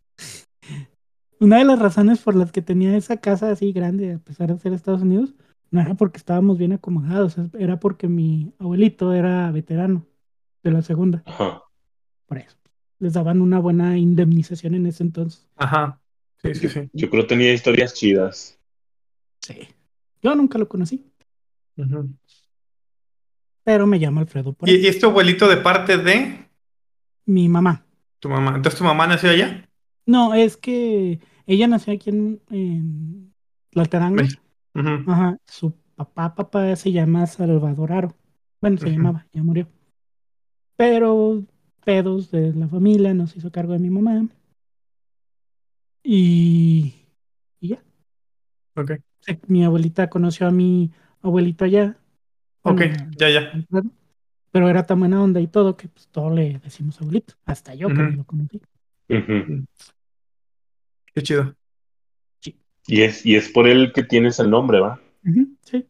Una 1.39 1.57
de 1.57 1.65
las 1.65 1.79
razones 1.79 2.19
por 2.19 2.35
las 2.35 2.51
que 2.51 2.61
tenía 2.61 2.95
esa 2.97 3.17
casa 3.17 3.51
así 3.51 3.71
grande, 3.71 4.13
a 4.13 4.19
pesar 4.19 4.53
de 4.53 4.59
ser 4.59 4.73
Estados 4.73 5.01
Unidos, 5.01 5.33
no 5.71 5.81
era 5.81 5.95
porque 5.95 6.17
estábamos 6.17 6.57
bien 6.57 6.73
acomodados, 6.73 7.35
era 7.57 7.79
porque 7.79 8.07
mi 8.07 8.53
abuelito 8.59 9.13
era 9.13 9.51
veterano 9.51 10.05
de 10.63 10.71
la 10.71 10.81
segunda, 10.81 11.23
Ajá. 11.25 11.63
por 12.25 12.37
eso. 12.39 12.57
Les 12.99 13.13
daban 13.13 13.41
una 13.41 13.59
buena 13.59 13.97
indemnización 13.97 14.75
en 14.75 14.85
ese 14.87 15.03
entonces. 15.03 15.47
Ajá. 15.55 16.01
Sí, 16.41 16.55
sí, 16.55 16.69
sí. 16.69 16.89
Yo 16.93 17.09
creo 17.09 17.23
que 17.23 17.29
tenía 17.29 17.53
historias 17.53 17.93
chidas. 17.93 18.59
Sí. 19.41 19.55
Yo 20.21 20.35
nunca 20.35 20.57
lo 20.57 20.67
conocí, 20.67 21.05
pero 23.63 23.85
me 23.87 23.97
llamo 23.99 24.19
Alfredo 24.19 24.53
por 24.53 24.67
¿Y, 24.67 24.77
y 24.77 24.87
es 24.87 24.99
tu 24.99 25.07
abuelito 25.07 25.47
de 25.47 25.57
parte 25.57 25.97
de 25.97 26.49
Mi 27.25 27.47
mamá. 27.47 27.85
tu 28.19 28.27
mamá? 28.29 28.55
Entonces 28.55 28.77
tu 28.77 28.83
mamá 28.83 29.07
nació 29.07 29.29
allá. 29.29 29.68
No, 30.09 30.33
es 30.33 30.57
que 30.57 31.19
ella 31.45 31.67
nació 31.67 31.93
aquí 31.93 32.09
en, 32.09 32.41
en. 32.49 33.31
Ujú. 33.75 35.11
Ajá. 35.11 35.37
Su 35.45 35.71
papá, 35.95 36.33
papá 36.33 36.75
se 36.75 36.91
llama 36.91 37.27
Salvador 37.27 37.91
Aro. 37.91 38.15
Bueno, 38.59 38.79
se 38.79 38.89
llamaba, 38.89 39.27
ya 39.31 39.43
murió. 39.43 39.67
Pero 40.75 41.43
pedos 41.85 42.31
de 42.31 42.53
la 42.55 42.67
familia 42.67 43.13
nos 43.13 43.37
hizo 43.37 43.51
cargo 43.51 43.73
de 43.73 43.79
mi 43.79 43.91
mamá. 43.91 44.27
Y, 46.01 46.95
y 47.59 47.67
ya. 47.67 47.83
Ok. 48.77 48.93
Mi 49.45 49.63
abuelita 49.63 50.09
conoció 50.09 50.47
a 50.47 50.51
mi 50.51 50.89
abuelito 51.21 51.65
allá. 51.65 51.99
Ok, 52.63 52.81
ya, 53.15 53.29
ya. 53.29 53.65
Pero 54.49 54.69
era 54.69 54.87
tan 54.87 55.01
buena 55.01 55.21
onda 55.21 55.39
y 55.39 55.45
todo 55.45 55.77
que 55.77 55.87
pues 55.87 56.07
todo 56.07 56.31
le 56.31 56.57
decimos 56.63 56.99
abuelito. 56.99 57.35
Hasta 57.45 57.75
yo 57.75 57.89
que 57.89 57.93
Ujú. 57.93 58.01
no 58.01 58.09
lo 58.09 58.23
conocí. 58.23 58.59
Ujú. 59.07 59.65
Qué 61.13 61.21
chido. 61.23 61.55
Y 62.87 63.01
es, 63.03 63.25
y 63.25 63.35
es 63.35 63.49
por 63.49 63.67
él 63.67 63.91
que 63.93 64.03
tienes 64.03 64.39
el 64.39 64.49
nombre, 64.49 64.79
¿va? 64.79 64.99
Sí. 65.63 65.87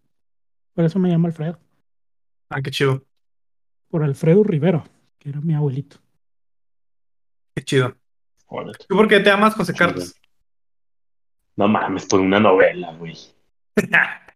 Por 0.74 0.84
eso 0.86 1.00
me 1.00 1.10
llamo 1.10 1.28
Alfredo. 1.28 1.60
Ah, 2.50 2.62
qué 2.62 2.72
chido. 2.72 3.04
por 3.90 4.04
Alfredo 4.04 4.44
Rivera, 4.44 4.84
que 5.18 5.30
era 5.30 5.40
mi 5.42 5.54
abuelito. 5.54 5.98
Qué 7.56 7.64
chido. 7.64 7.96
Órale. 8.48 8.74
¿Tú 8.88 8.96
por 8.96 9.08
qué 9.08 9.20
te 9.20 9.30
amas 9.30 9.56
José. 9.56 9.74
Carlos? 9.74 10.16
No 11.56 11.68
mames, 11.68 12.06
por 12.06 12.20
una 12.22 12.40
novela, 12.40 12.94
güey. 12.96 13.16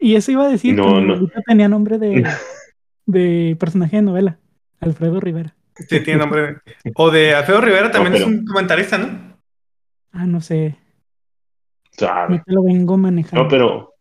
Y 0.00 0.16
eso 0.16 0.32
iba 0.32 0.44
a 0.44 0.48
decir 0.50 0.74
No, 0.74 0.94
que 0.96 1.00
mi 1.00 1.06
no. 1.06 1.30
tenía 1.46 1.66
nombre 1.68 1.98
de, 1.98 2.26
de 3.06 3.56
personaje 3.58 3.96
de 3.96 4.02
novela, 4.02 4.38
Alfredo 4.80 5.18
Rivera. 5.18 5.54
Sí, 5.76 6.00
tiene 6.02 6.16
nombre. 6.20 6.58
O 6.96 7.10
de 7.10 7.34
Alfredo 7.34 7.60
Rivera 7.62 7.90
también 7.90 8.12
pero- 8.12 8.24
es 8.26 8.30
un 8.30 8.44
comentarista, 8.44 8.98
¿no? 8.98 9.23
Ah, 10.14 10.26
no 10.26 10.40
sé, 10.40 10.76
Sabe. 11.90 12.36
no 12.36 12.42
te 12.44 12.52
lo 12.52 12.62
vengo 12.62 12.96
manejando. 12.96 13.42
No, 13.42 13.48
pero 13.50 13.94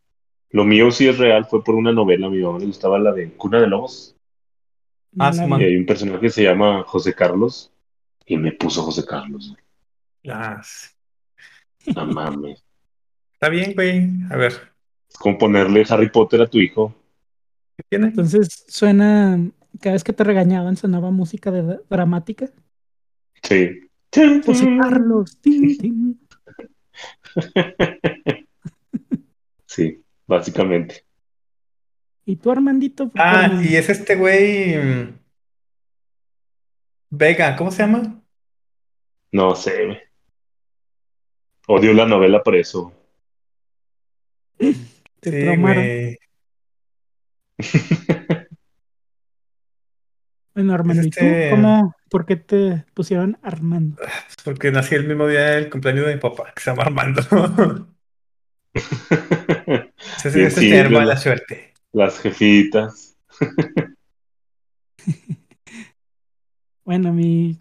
lo 0.51 0.64
mío 0.64 0.91
sí 0.91 1.07
es 1.07 1.18
real, 1.18 1.45
fue 1.45 1.64
por 1.64 1.74
una 1.74 1.91
novela. 1.91 2.28
A 2.28 2.30
mi 2.30 2.39
mamá 2.39 2.59
le 2.59 2.68
gustaba 2.68 2.99
la 2.99 3.11
de 3.11 3.34
Cuna 3.34 3.59
de 3.59 3.68
Lobos. 3.68 4.16
Ah, 5.18 5.34
sí, 5.34 5.45
man. 5.45 5.59
Y 5.59 5.64
hay 5.64 5.76
un 5.76 5.86
personaje 5.88 6.20
que 6.20 6.30
se 6.30 6.43
llama 6.43 6.84
José 6.84 7.14
Carlos. 7.14 7.72
Y 8.26 8.38
me 8.38 8.51
puso 8.51 8.84
José 8.84 9.03
Carlos. 9.05 9.55
Ah, 10.30 10.61
sí. 10.64 11.91
No 11.95 12.05
mames. 12.05 12.64
Está 13.34 13.49
bien, 13.49 13.74
güey. 13.74 14.09
A 14.30 14.38
ver, 14.38 14.53
Es 15.09 15.18
como 15.18 15.38
ponerle 15.38 15.84
Harry 15.89 16.09
Potter 16.09 16.41
a 16.41 16.47
tu 16.47 16.59
hijo. 16.59 16.95
¿qué 17.76 17.84
tiene? 17.89 18.07
Entonces 18.07 18.66
suena, 18.68 19.39
cada 19.82 19.93
vez 19.93 20.03
que 20.03 20.14
te 20.14 20.24
regañaban 20.24 20.78
sonaba 20.78 21.09
música 21.09 21.49
de, 21.51 21.80
dramática. 21.89 22.49
Sí. 23.41 23.89
José 24.45 24.78
Carlos, 24.80 25.39
tin, 25.41 25.78
tin. 25.78 26.20
Sí, 29.66 30.03
básicamente. 30.28 31.03
Y 32.26 32.36
tú, 32.36 32.51
Armandito, 32.51 33.05
¿por 33.05 33.14
qué, 33.14 33.22
Ah, 33.22 33.61
y 33.64 33.76
es 33.76 33.89
este 33.89 34.16
güey. 34.16 34.78
mm, 34.78 35.20
Vega, 37.09 37.55
¿cómo 37.55 37.72
se 37.72 37.82
llama? 37.84 38.22
No 39.32 39.55
sé. 39.55 39.86
güey. 39.86 39.97
Odio 41.68 41.93
la 41.93 42.05
novela 42.05 42.43
por 42.43 42.55
eso. 42.55 42.93
te 44.57 44.74
Sí, 45.32 45.39
traumaron. 45.45 45.84
güey. 45.84 46.18
Bueno, 50.55 50.74
Armando, 50.76 51.01
¿y 51.01 51.09
tú 51.09 51.20
este- 51.20 51.49
cómo, 51.49 51.95
por 52.14 52.28
qué 52.28 52.36
te 52.36 52.86
pusieron 52.93 53.39
Armando? 53.41 53.97
Porque 54.45 54.72
nací 54.72 54.93
el 54.93 55.07
mismo 55.07 55.26
día 55.26 55.41
del 55.45 55.72
cumpleaños 55.72 56.05
de 56.05 56.14
mi 56.14 56.22
papá, 56.22 56.53
que 56.55 56.61
se 56.61 56.70
llama 56.70 56.84
Armando. 56.84 57.22
Ese 58.76 60.28
es 60.28 60.34
Bien 60.36 60.47
ese 60.47 60.68
es 60.68 60.74
el 60.74 60.80
árbol 60.86 60.99
de 60.99 61.05
la 61.07 61.18
simple, 61.18 61.38
suerte. 61.38 61.74
Las 61.91 62.20
jefitas. 62.20 63.18
Bueno, 66.86 67.09
a 67.09 67.11
mí, 67.14 67.57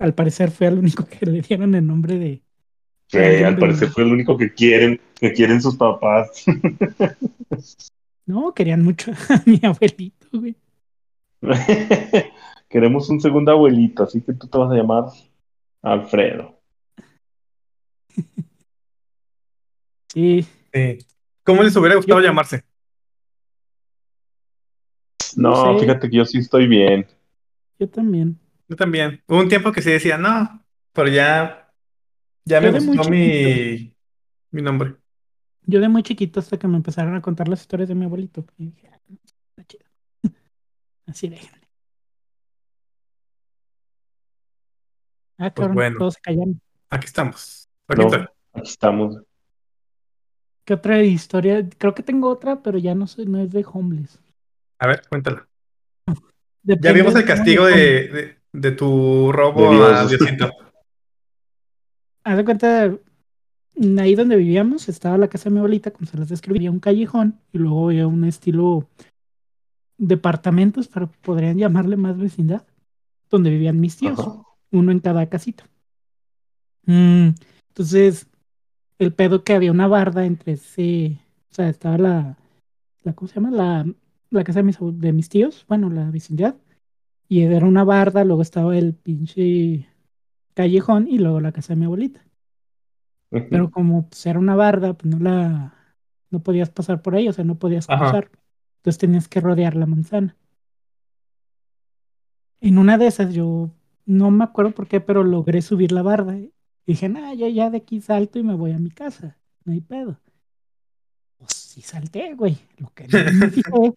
al 0.00 0.14
parecer 0.16 0.50
fue 0.50 0.66
el 0.66 0.80
único 0.80 1.06
que 1.06 1.24
le 1.24 1.40
dieron 1.40 1.74
el 1.76 1.86
nombre 1.86 2.18
de... 2.18 2.42
Sí, 3.06 3.18
al 3.18 3.54
de- 3.54 3.60
parecer 3.60 3.88
fue 3.88 4.02
el 4.02 4.12
único 4.12 4.36
que 4.36 4.52
quieren, 4.52 5.00
que 5.14 5.32
quieren 5.32 5.62
sus 5.62 5.76
papás. 5.76 6.44
No, 8.26 8.52
querían 8.52 8.82
mucho 8.82 9.12
a 9.30 9.42
mi 9.46 9.60
abuelito, 9.62 10.26
güey. 10.32 10.56
Queremos 12.74 13.08
un 13.08 13.20
segundo 13.20 13.52
abuelito, 13.52 14.02
así 14.02 14.20
que 14.20 14.32
tú 14.32 14.48
te 14.48 14.58
vas 14.58 14.68
a 14.68 14.74
llamar 14.74 15.04
Alfredo. 15.80 16.60
Sí, 20.12 20.42
Sí. 20.72 20.98
¿Cómo 21.44 21.62
les 21.62 21.76
hubiera 21.76 21.94
gustado 21.94 22.20
Yo- 22.20 22.26
llamarse? 22.26 22.64
No 25.36 25.50
No, 25.50 25.74
sé. 25.78 25.84
fíjate 25.84 26.10
que 26.10 26.16
yo 26.16 26.24
sí 26.24 26.38
estoy 26.38 26.66
bien. 26.66 27.06
yo 27.78 27.88
también. 27.88 28.38
Yo 28.68 28.74
también. 28.76 29.22
Hubo 29.28 29.38
un 29.38 29.48
tiempo 29.48 29.70
que 29.70 29.80
sí 29.82 29.90
decía, 29.92 30.18
no, 30.18 30.64
pero 30.92 31.08
ya, 31.08 31.72
ya 32.44 32.60
me 32.60 32.72
Yo 32.72 32.84
gustó 32.86 33.08
mi, 33.10 33.94
mi 34.50 34.62
nombre. 34.62 34.96
Yo 35.66 35.80
de 35.80 35.88
muy 35.88 36.02
chiquito 36.02 36.40
hasta 36.40 36.58
que 36.58 36.66
me 36.68 36.76
empezaron 36.76 37.14
a 37.14 37.22
contar 37.22 37.46
las 37.48 37.60
historias 37.60 37.88
de 37.88 37.94
mi 37.94 38.04
abuelito. 38.04 38.44
Y 38.58 38.66
dije, 38.66 38.88
"Ah, 38.92 38.98
no, 39.08 39.16
está 39.56 39.64
chido. 39.66 39.84
Así 41.06 41.28
déjenme. 41.28 41.63
Ah, 45.38 45.52
cabrón, 45.52 45.74
bueno. 45.74 45.98
todos 45.98 46.14
se 46.14 46.20
callaron. 46.20 46.60
Aquí 46.90 47.06
estamos. 47.06 47.68
Aquí 47.88 48.00
No, 48.00 48.06
estoy. 48.08 48.26
aquí 48.54 48.68
estamos. 48.70 49.16
¿Qué 50.64 50.74
otra 50.74 51.02
historia? 51.02 51.68
Creo 51.76 51.94
que 51.94 52.02
tengo 52.02 52.28
otra, 52.30 52.62
pero 52.62 52.78
ya 52.78 52.94
no, 52.94 53.06
sé, 53.06 53.26
no 53.26 53.38
es 53.40 53.50
de 53.50 53.64
homeless. 53.70 54.18
A 54.78 54.86
ver, 54.86 55.02
cuéntala. 55.08 55.46
Ya 56.62 56.92
vimos 56.92 57.14
el 57.14 57.26
castigo 57.26 57.66
de, 57.66 57.74
de, 58.08 58.36
de 58.52 58.70
tu 58.72 59.30
robo 59.32 59.70
De 59.70 59.76
Dios. 59.76 59.92
a 59.92 60.06
Diosito. 60.06 60.50
Haz 62.24 62.36
de 62.38 62.44
cuenta, 62.46 62.96
ahí 63.98 64.14
donde 64.14 64.36
vivíamos 64.36 64.88
estaba 64.88 65.18
la 65.18 65.28
casa 65.28 65.44
de 65.44 65.50
mi 65.50 65.58
abuelita, 65.58 65.90
como 65.90 66.06
se 66.06 66.16
las 66.16 66.30
describía, 66.30 66.70
un 66.70 66.80
callejón 66.80 67.38
y 67.52 67.58
luego 67.58 67.88
había 67.88 68.06
un 68.06 68.24
estilo 68.24 68.88
departamentos, 69.98 70.88
pero 70.88 71.10
podrían 71.20 71.58
llamarle 71.58 71.96
más 71.98 72.16
vecindad, 72.16 72.66
donde 73.28 73.50
vivían 73.50 73.78
mis 73.78 73.98
tíos, 73.98 74.18
Ajá. 74.18 74.42
Uno 74.74 74.92
en 74.92 75.00
cada 75.00 75.28
casita. 75.28 75.64
Mm, 76.86 77.30
entonces, 77.68 78.28
el 78.98 79.14
pedo 79.14 79.44
que 79.44 79.54
había 79.54 79.72
una 79.72 79.88
barda 79.88 80.26
entre 80.26 80.52
ese, 80.54 81.20
o 81.50 81.54
sea, 81.54 81.68
estaba 81.68 81.98
la, 81.98 82.38
la 83.02 83.14
¿cómo 83.14 83.28
se 83.28 83.36
llama? 83.36 83.50
La, 83.50 83.86
la 84.30 84.44
casa 84.44 84.60
de 84.60 84.64
mis, 84.64 84.78
de 84.80 85.12
mis 85.12 85.28
tíos, 85.28 85.64
bueno, 85.68 85.90
la 85.90 86.10
vecindad, 86.10 86.56
y 87.28 87.42
era 87.42 87.66
una 87.66 87.84
barda, 87.84 88.24
luego 88.24 88.42
estaba 88.42 88.76
el 88.76 88.94
pinche 88.94 89.88
callejón 90.54 91.08
y 91.08 91.18
luego 91.18 91.40
la 91.40 91.52
casa 91.52 91.74
de 91.74 91.80
mi 91.80 91.86
abuelita. 91.86 92.24
Pero 93.30 93.70
como 93.70 94.08
pues, 94.08 94.26
era 94.26 94.38
una 94.38 94.54
barda, 94.56 94.94
pues 94.94 95.14
no 95.14 95.18
la 95.22 95.74
no 96.30 96.42
podías 96.42 96.70
pasar 96.70 97.00
por 97.00 97.14
ahí, 97.14 97.28
o 97.28 97.32
sea, 97.32 97.44
no 97.44 97.58
podías 97.58 97.88
Ajá. 97.88 98.10
cruzar. 98.10 98.30
Entonces 98.78 98.98
tenías 98.98 99.28
que 99.28 99.40
rodear 99.40 99.76
la 99.76 99.86
manzana. 99.86 100.36
En 102.60 102.78
una 102.78 102.98
de 102.98 103.06
esas 103.06 103.32
yo 103.32 103.70
no 104.06 104.30
me 104.30 104.44
acuerdo 104.44 104.72
por 104.72 104.86
qué, 104.88 105.00
pero 105.00 105.24
logré 105.24 105.62
subir 105.62 105.92
la 105.92 106.02
barda. 106.02 106.36
Y 106.38 106.52
dije, 106.86 107.08
nah, 107.08 107.32
yo 107.34 107.48
ya 107.48 107.70
de 107.70 107.78
aquí 107.78 108.00
salto 108.00 108.38
y 108.38 108.42
me 108.42 108.54
voy 108.54 108.72
a 108.72 108.78
mi 108.78 108.90
casa. 108.90 109.38
No 109.64 109.72
hay 109.72 109.80
pedo. 109.80 110.20
Pues 111.38 111.52
sí 111.54 111.80
salté, 111.82 112.34
güey. 112.34 112.58
Lo 112.78 112.92
que 112.94 113.06
no 113.08 113.18
me 113.34 113.50
fijé 113.50 113.94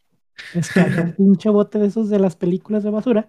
es 0.54 0.72
que 0.72 0.80
había 0.80 1.02
un 1.02 1.14
pinche 1.14 1.50
bote 1.50 1.80
de 1.80 1.88
esos 1.88 2.10
de 2.10 2.20
las 2.20 2.36
películas 2.36 2.84
de 2.84 2.92
basura 2.92 3.28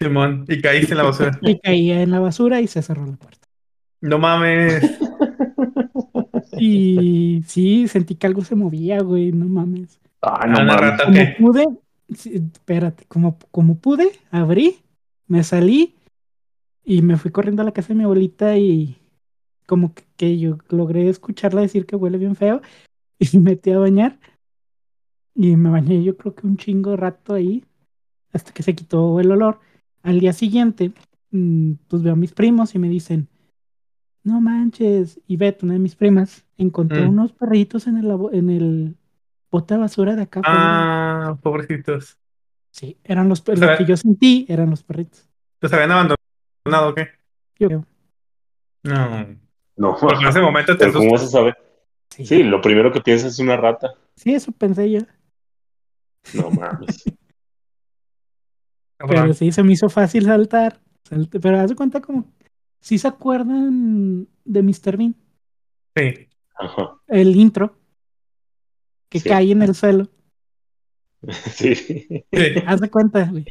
Simón, 0.00 0.44
y 0.48 0.60
caíste 0.60 0.92
en 0.92 0.98
la 0.98 1.04
basura. 1.04 1.38
y 1.42 1.58
caía 1.58 2.02
en 2.02 2.10
la 2.10 2.20
basura 2.20 2.60
y 2.60 2.66
se 2.68 2.82
cerró 2.82 3.04
la 3.06 3.16
puerta. 3.16 3.48
No 4.00 4.18
mames. 4.18 4.82
Y 6.60 7.42
sí, 7.46 7.88
sentí 7.88 8.14
que 8.14 8.26
algo 8.26 8.42
se 8.42 8.54
movía, 8.54 9.00
güey, 9.02 9.32
no 9.32 9.46
mames. 9.46 10.00
Ah, 10.22 10.40
Ah, 10.42 10.46
no 10.46 10.60
una 10.62 10.76
mames. 10.76 11.36
Como 11.36 11.52
pude, 11.52 11.66
sí, 12.14 12.34
espérate, 12.52 13.04
como, 13.06 13.38
como 13.50 13.78
pude, 13.78 14.10
abrí, 14.30 14.78
me 15.26 15.42
salí 15.44 15.94
y 16.88 17.02
me 17.02 17.18
fui 17.18 17.30
corriendo 17.30 17.60
a 17.60 17.66
la 17.66 17.72
casa 17.72 17.88
de 17.88 17.96
mi 17.96 18.04
abuelita 18.04 18.56
y 18.56 18.96
como 19.66 19.92
que, 19.92 20.04
que 20.16 20.38
yo 20.38 20.56
logré 20.70 21.10
escucharla 21.10 21.60
decir 21.60 21.84
que 21.84 21.96
huele 21.96 22.16
bien 22.16 22.34
feo 22.34 22.62
y 23.18 23.28
me 23.36 23.50
metí 23.50 23.72
a 23.72 23.78
bañar 23.78 24.18
y 25.34 25.54
me 25.56 25.68
bañé 25.68 26.02
yo 26.02 26.16
creo 26.16 26.34
que 26.34 26.46
un 26.46 26.56
chingo 26.56 26.92
de 26.92 26.96
rato 26.96 27.34
ahí 27.34 27.62
hasta 28.32 28.52
que 28.52 28.62
se 28.62 28.74
quitó 28.74 29.20
el 29.20 29.30
olor. 29.30 29.60
Al 30.02 30.20
día 30.20 30.32
siguiente, 30.32 30.92
mm, 31.30 31.72
pues 31.88 32.02
veo 32.02 32.14
a 32.14 32.16
mis 32.16 32.32
primos 32.32 32.74
y 32.74 32.78
me 32.78 32.88
dicen, 32.88 33.28
no 34.24 34.40
manches, 34.40 35.20
y 35.26 35.36
Beth, 35.36 35.62
una 35.62 35.74
de 35.74 35.78
mis 35.78 35.94
primas, 35.94 36.46
encontró 36.56 37.04
Mm. 37.04 37.08
unos 37.08 37.32
perritos 37.32 37.86
en 37.86 37.98
el, 37.98 38.10
en 38.32 38.50
el 38.50 38.96
bote 39.50 39.74
de 39.74 39.80
basura 39.80 40.16
de 40.16 40.22
acá. 40.22 40.40
afuera". 40.40 41.30
Ah, 41.30 41.38
pobrecitos. 41.42 42.18
Sí, 42.70 42.96
eran 43.04 43.28
los, 43.28 43.40
O 43.46 43.56
sea, 43.56 43.72
lo 43.72 43.78
que 43.78 43.84
yo 43.84 43.96
sentí 43.96 44.46
eran 44.48 44.70
los 44.70 44.82
perritos. 44.82 45.28
¿Los 45.60 45.72
habían 45.72 45.90
abandonado 45.90 46.17
o 46.74 46.94
qué? 46.94 47.08
Yo 47.58 47.68
creo. 47.68 47.84
No. 48.84 49.36
No, 49.76 49.96
Porque 50.00 50.22
en 50.22 50.28
ese 50.28 50.40
momento 50.40 50.72
te 50.76 50.78
pero 50.86 50.92
¿cómo 50.98 51.12
vas 51.12 51.20
a 51.20 51.24
asustas. 51.24 51.40
saber? 51.40 51.56
Sí, 52.10 52.26
Sí, 52.26 52.42
lo 52.42 52.60
primero 52.60 52.90
que 52.92 53.00
piensas 53.00 53.32
es 53.32 53.38
una 53.38 53.56
rata. 53.56 53.92
Sí, 54.16 54.34
eso 54.34 54.50
pensé 54.52 54.90
yo. 54.90 55.00
No 56.34 56.50
mames. 56.50 57.04
Pero 58.98 59.32
sí, 59.32 59.52
se 59.52 59.62
me 59.62 59.72
hizo 59.74 59.88
fácil 59.88 60.24
saltar. 60.24 60.80
Pero 61.40 61.60
haz 61.60 61.70
de 61.70 61.76
cuenta 61.76 62.00
como. 62.00 62.24
¿Sí 62.80 62.98
se 62.98 63.06
acuerdan 63.08 64.26
de 64.44 64.62
Mr. 64.62 64.96
Bean? 64.96 65.14
Sí. 65.96 66.28
Ajá. 66.56 66.96
El 67.06 67.36
intro. 67.36 67.78
Que 69.08 69.20
Sí. 69.20 69.28
cae 69.28 69.52
en 69.52 69.62
el 69.62 69.74
suelo. 69.74 70.08
Sí. 71.52 71.74
Sí. 71.74 72.24
Haz 72.66 72.80
de 72.80 72.90
cuenta, 72.90 73.24
güey. 73.30 73.44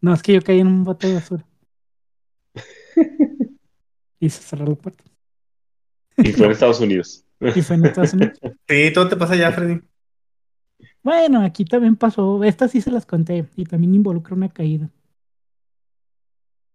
No, 0.00 0.14
es 0.14 0.22
que 0.22 0.32
yo 0.34 0.40
caí 0.42 0.60
en 0.60 0.66
un 0.66 0.84
bote 0.84 1.08
de 1.08 1.14
basura. 1.14 1.46
Y 4.22 4.28
se 4.28 4.42
cerró 4.42 4.66
la 4.66 4.74
puerta. 4.74 5.02
Y 6.18 6.32
fue 6.32 6.44
en 6.46 6.52
Estados 6.52 6.80
Unidos. 6.80 7.24
Y 7.56 7.62
fue 7.62 7.76
en 7.76 7.86
Estados 7.86 8.12
Unidos. 8.12 8.38
Sí, 8.68 8.92
todo 8.92 9.08
te 9.08 9.16
pasa 9.16 9.34
ya, 9.34 9.50
Freddy. 9.50 9.80
Bueno, 11.02 11.42
aquí 11.42 11.64
también 11.64 11.96
pasó, 11.96 12.44
estas 12.44 12.70
sí 12.72 12.82
se 12.82 12.90
las 12.90 13.06
conté 13.06 13.46
y 13.56 13.64
también 13.64 13.94
involucra 13.94 14.34
una 14.36 14.50
caída. 14.50 14.90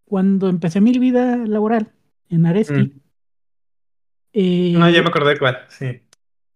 Cuando 0.04 0.48
empecé 0.48 0.80
mi 0.80 0.98
vida 0.98 1.36
laboral 1.36 1.92
en 2.28 2.46
Areski, 2.46 2.74
Mm. 2.74 3.00
eh, 4.32 4.72
No, 4.76 4.90
ya 4.90 5.02
me 5.02 5.08
acordé 5.08 5.34
de 5.34 5.38
cuál, 5.38 5.58
sí. 5.68 5.86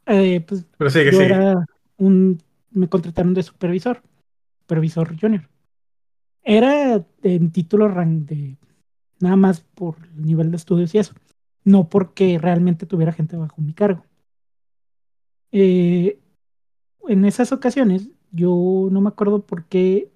eh, 0.07 0.41
pues 0.47 0.67
Pero 0.77 0.91
sigue, 0.91 1.07
yo 1.13 1.19
sigue. 1.19 1.25
era 1.27 1.65
un, 1.97 2.43
me 2.73 2.89
contrataron 2.89 3.35
de 3.35 3.43
supervisor, 3.45 4.03
supervisor 4.63 5.17
junior. 5.21 5.49
Era 6.43 7.05
en 7.23 7.53
título 7.53 7.87
rank 7.89 8.25
de 8.29 8.57
nada 9.21 9.37
más 9.37 9.61
por 9.61 9.97
el 10.17 10.23
nivel 10.23 10.51
de 10.51 10.57
estudios 10.57 10.95
y 10.95 10.99
eso, 10.99 11.15
no 11.65 11.89
porque 11.89 12.39
realmente 12.39 12.87
tuviera 12.87 13.13
gente 13.13 13.37
bajo 13.37 13.61
mi 13.63 13.75
cargo. 13.75 14.05
Eh, 15.53 16.19
en 17.09 17.25
esas 17.25 17.53
ocasiones, 17.53 18.11
yo 18.33 18.89
no 18.91 19.01
me 19.01 19.09
acuerdo 19.09 19.47
por 19.47 19.67
qué 19.67 20.13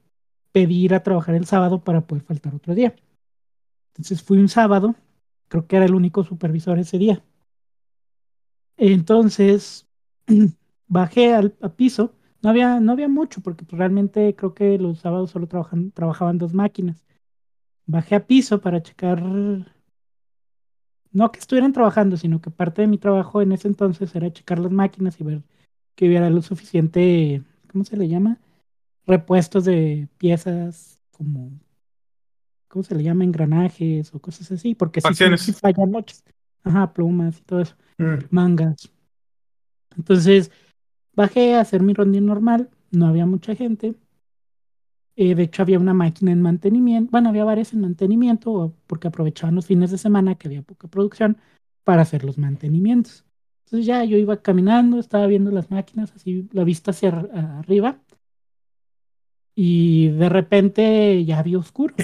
pedí 0.52 0.84
ir 0.84 0.94
a 0.94 1.02
trabajar 1.02 1.34
el 1.34 1.46
sábado 1.46 1.82
para 1.84 2.06
poder 2.06 2.24
faltar 2.24 2.54
otro 2.54 2.74
día. 2.74 2.94
Entonces 3.92 4.22
fui 4.22 4.38
un 4.38 4.48
sábado, 4.48 4.94
creo 5.48 5.66
que 5.66 5.76
era 5.76 5.86
el 5.86 5.94
único 5.94 6.24
supervisor 6.24 6.78
ese 6.78 6.98
día. 6.98 7.24
Entonces 8.76 9.86
bajé 10.86 11.34
al 11.34 11.52
piso, 11.76 12.14
no 12.42 12.50
había, 12.50 12.80
no 12.80 12.92
había 12.92 13.08
mucho, 13.08 13.40
porque 13.40 13.64
pues, 13.64 13.78
realmente 13.78 14.34
creo 14.36 14.54
que 14.54 14.78
los 14.78 15.00
sábados 15.00 15.30
solo 15.30 15.48
trabajan, 15.48 15.90
trabajaban 15.92 16.38
dos 16.38 16.54
máquinas. 16.54 17.04
Bajé 17.86 18.14
a 18.16 18.26
piso 18.26 18.60
para 18.60 18.82
checar, 18.82 19.22
no 21.12 21.30
que 21.32 21.38
estuvieran 21.38 21.72
trabajando, 21.72 22.16
sino 22.16 22.40
que 22.40 22.50
parte 22.50 22.82
de 22.82 22.88
mi 22.88 22.98
trabajo 22.98 23.42
en 23.42 23.52
ese 23.52 23.68
entonces 23.68 24.14
era 24.14 24.32
checar 24.32 24.58
las 24.58 24.72
máquinas 24.72 25.20
y 25.20 25.24
ver 25.24 25.42
que 25.94 26.06
hubiera 26.08 26.28
lo 26.30 26.42
suficiente, 26.42 27.42
¿cómo 27.70 27.84
se 27.84 27.96
le 27.96 28.08
llama? 28.08 28.40
Repuestos 29.06 29.64
de 29.64 30.08
piezas 30.18 30.98
como, 31.12 31.52
¿cómo 32.68 32.82
se 32.82 32.94
le 32.94 33.02
llama? 33.04 33.24
Engranajes 33.24 34.12
o 34.14 34.18
cosas 34.20 34.50
así, 34.50 34.74
porque 34.74 35.00
sí, 35.00 35.08
Facciones. 35.08 35.42
sí 35.42 35.52
fallan 35.52 35.90
noches. 35.90 36.24
Ajá, 36.64 36.92
plumas 36.92 37.38
y 37.38 37.42
todo 37.42 37.60
eso 37.60 37.76
Mm. 37.98 38.24
mangas. 38.30 38.90
Entonces 39.96 40.50
bajé 41.14 41.54
a 41.54 41.60
hacer 41.60 41.82
mi 41.82 41.92
rondín 41.94 42.26
normal, 42.26 42.70
no 42.90 43.06
había 43.06 43.24
mucha 43.26 43.54
gente. 43.54 43.94
Eh, 45.16 45.34
de 45.34 45.44
hecho, 45.44 45.62
había 45.62 45.78
una 45.78 45.94
máquina 45.94 46.32
en 46.32 46.42
mantenimiento, 46.42 47.10
bueno, 47.12 47.28
había 47.28 47.44
varias 47.44 47.72
en 47.72 47.80
mantenimiento, 47.80 48.74
porque 48.86 49.08
aprovechaban 49.08 49.54
los 49.54 49.66
fines 49.66 49.90
de 49.90 49.98
semana 49.98 50.34
que 50.34 50.48
había 50.48 50.62
poca 50.62 50.88
producción 50.88 51.38
para 51.84 52.02
hacer 52.02 52.24
los 52.24 52.36
mantenimientos. 52.36 53.24
Entonces 53.64 53.86
ya 53.86 54.04
yo 54.04 54.16
iba 54.16 54.42
caminando, 54.42 54.98
estaba 54.98 55.26
viendo 55.26 55.50
las 55.52 55.70
máquinas, 55.70 56.12
así 56.12 56.48
la 56.52 56.64
vista 56.64 56.90
hacia 56.90 57.10
arriba, 57.10 58.00
y 59.54 60.08
de 60.08 60.28
repente 60.28 61.24
ya 61.24 61.38
había 61.38 61.58
oscuro. 61.58 61.94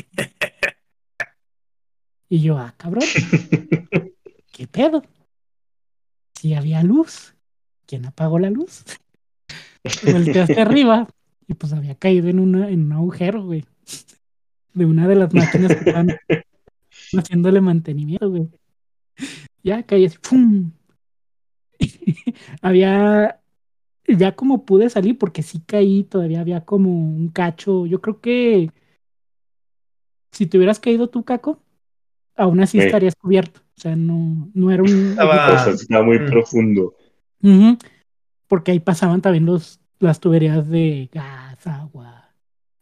Y 2.29 2.43
yo, 2.43 2.59
ah, 2.59 2.75
cabrón, 2.77 3.03
¿qué 4.53 4.69
pedo? 4.69 5.03
Si 6.35 6.55
había 6.55 6.85
luz, 6.85 7.35
¿quién 7.87 8.07
apagó 8.07 8.39
la 8.39 8.51
luz? 8.51 8.85
Volteé 10.13 10.43
hacia 10.43 10.63
arriba 10.63 11.09
y 11.51 11.55
pues 11.55 11.73
había 11.73 11.97
caído 11.97 12.29
en, 12.29 12.39
una, 12.39 12.71
en 12.71 12.85
un 12.85 12.93
agujero, 12.93 13.43
güey. 13.45 13.65
De 14.73 14.85
una 14.85 15.09
de 15.09 15.17
las 15.17 15.35
máquinas 15.35 15.73
que 15.75 15.79
estaban 15.81 16.09
haciéndole 17.19 17.61
mantenimiento, 17.61 18.31
güey. 18.31 18.49
Ya 19.65 19.83
caí 19.83 20.05
así, 20.07 20.17
¡pum! 20.19 20.71
había, 22.63 23.41
ya 24.07 24.37
como 24.37 24.65
pude 24.65 24.89
salir, 24.91 25.19
porque 25.19 25.43
sí 25.43 25.61
caí, 25.67 26.05
todavía 26.05 26.41
había 26.41 26.65
como 26.65 26.89
un 26.91 27.31
cacho. 27.31 27.85
Yo 27.87 28.01
creo 28.01 28.21
que 28.21 28.71
si 30.31 30.47
te 30.47 30.57
hubieras 30.57 30.79
caído 30.79 31.09
tú, 31.11 31.25
Caco, 31.25 31.61
aún 32.37 32.61
así 32.61 32.79
Sí. 32.79 32.87
estarías 32.87 33.17
cubierto. 33.17 33.61
O 33.77 33.81
sea, 33.81 33.97
no, 33.97 34.49
no 34.55 34.71
era 34.71 34.85
un... 34.85 34.89
Estaba- 35.11 35.67
O 35.69 35.77
sea, 35.77 36.03
muy 36.05 36.21
Mm. 36.21 36.27
profundo. 36.31 36.95
Porque 38.47 38.71
ahí 38.71 38.79
pasaban 38.79 39.21
también 39.21 39.47
los, 39.47 39.80
las 40.01 40.19
tuberías 40.19 40.69
de 40.69 41.09
gas, 41.13 41.67
agua. 41.67 42.31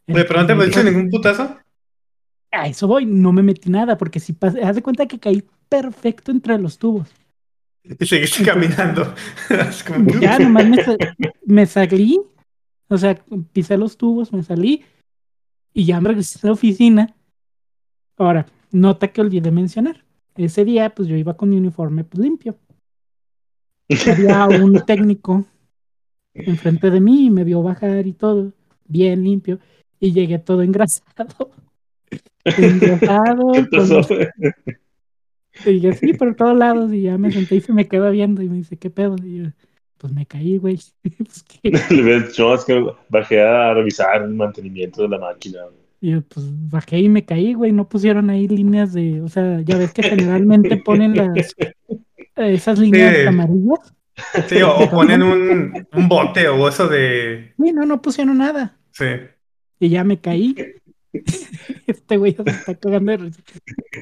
Oye, 0.07 0.25
pero 0.25 0.41
no 0.41 0.47
te 0.47 0.55
metiste 0.55 0.83
ningún 0.83 1.09
putazo. 1.09 1.57
A 2.51 2.67
eso 2.67 2.87
voy, 2.87 3.05
no 3.05 3.31
me 3.31 3.43
metí 3.43 3.69
nada, 3.69 3.97
porque 3.97 4.19
si 4.19 4.33
pas- 4.33 4.59
haz 4.63 4.75
de 4.75 4.81
cuenta 4.81 5.05
que 5.05 5.19
caí 5.19 5.43
perfecto 5.67 6.31
entre 6.31 6.57
los 6.57 6.79
tubos. 6.79 7.09
Y 7.83 8.05
seguiste 8.05 8.43
caminando. 8.43 9.13
Como, 9.87 10.19
Ya 10.19 10.39
nomás 10.39 10.65
me, 10.67 10.77
me 11.45 11.65
salí, 11.65 12.19
o 12.87 12.97
sea, 12.97 13.15
pisé 13.53 13.77
los 13.77 13.97
tubos, 13.97 14.33
me 14.33 14.41
salí 14.41 14.83
y 15.73 15.85
ya 15.85 16.01
me 16.01 16.09
regresé 16.09 16.39
a 16.43 16.47
la 16.47 16.53
oficina. 16.53 17.15
Ahora, 18.17 18.47
nota 18.71 19.09
que 19.09 19.21
olvidé 19.21 19.51
mencionar. 19.51 20.03
Ese 20.35 20.65
día, 20.65 20.89
pues 20.89 21.07
yo 21.07 21.15
iba 21.15 21.35
con 21.35 21.49
mi 21.49 21.57
uniforme 21.57 22.03
pues, 22.03 22.19
limpio. 22.19 22.57
Había 24.11 24.45
un 24.47 24.73
técnico 24.85 25.45
enfrente 26.45 26.91
de 26.91 26.99
mí 26.99 27.25
y 27.25 27.29
me 27.29 27.43
vio 27.43 27.61
bajar 27.63 28.05
y 28.07 28.13
todo, 28.13 28.53
bien 28.87 29.23
limpio, 29.23 29.59
y 29.99 30.11
llegué 30.13 30.39
todo 30.39 30.61
engrasado. 30.61 31.51
Engrasado, 32.45 33.51
¿Qué 33.53 33.67
con 33.69 35.73
Y 35.73 35.79
yo, 35.81 35.93
sí, 35.93 36.13
por 36.13 36.35
todos 36.35 36.57
lados. 36.57 36.91
Y 36.93 37.01
ya 37.03 37.17
me 37.17 37.31
senté 37.31 37.57
y 37.57 37.61
se 37.61 37.73
me 37.73 37.87
queda 37.87 38.09
viendo. 38.09 38.41
Y 38.41 38.49
me 38.49 38.57
dice, 38.57 38.77
¿qué 38.77 38.89
pedo? 38.89 39.15
Y 39.23 39.37
yo, 39.37 39.43
pues 39.97 40.13
me 40.13 40.25
caí, 40.25 40.57
güey. 40.57 40.79
Pues, 41.17 41.43
¿qué? 41.43 41.71
Le 41.95 42.01
ves, 42.01 42.35
yo 42.35 42.53
es 42.55 42.65
que 42.65 42.83
bajé 43.09 43.41
a 43.41 43.73
revisar 43.73 44.23
el 44.23 44.33
mantenimiento 44.33 45.01
de 45.03 45.09
la 45.09 45.19
máquina. 45.19 45.59
Y 46.01 46.11
yo, 46.11 46.21
pues 46.21 46.45
bajé 46.69 46.99
y 46.99 47.09
me 47.09 47.25
caí, 47.25 47.53
güey. 47.53 47.71
No 47.71 47.87
pusieron 47.89 48.29
ahí 48.29 48.47
líneas 48.47 48.93
de. 48.93 49.21
O 49.21 49.27
sea, 49.27 49.61
ya 49.61 49.77
ves 49.77 49.93
que 49.93 50.03
generalmente 50.03 50.77
ponen 50.77 51.15
las. 51.15 51.55
Esas 52.35 52.79
líneas 52.79 53.15
Sí. 53.17 53.27
amarillas. 53.27 53.93
Sí, 54.47 54.61
o, 54.61 54.75
o 54.77 54.89
ponen 54.89 55.23
un, 55.23 55.87
un 55.93 56.09
bote 56.09 56.47
o 56.47 56.67
eso 56.67 56.87
de. 56.87 57.53
Sí, 57.57 57.71
no, 57.71 57.85
no 57.85 58.01
pusieron 58.01 58.37
nada. 58.37 58.77
Sí. 58.91 59.05
Y 59.79 59.89
ya 59.89 60.03
me 60.03 60.19
caí. 60.19 60.55
Este 61.87 62.17
güey 62.17 62.35
se 62.35 62.43
está 62.43 62.75
cagando 62.75 63.11
de 63.11 63.17
risa. 63.17 63.41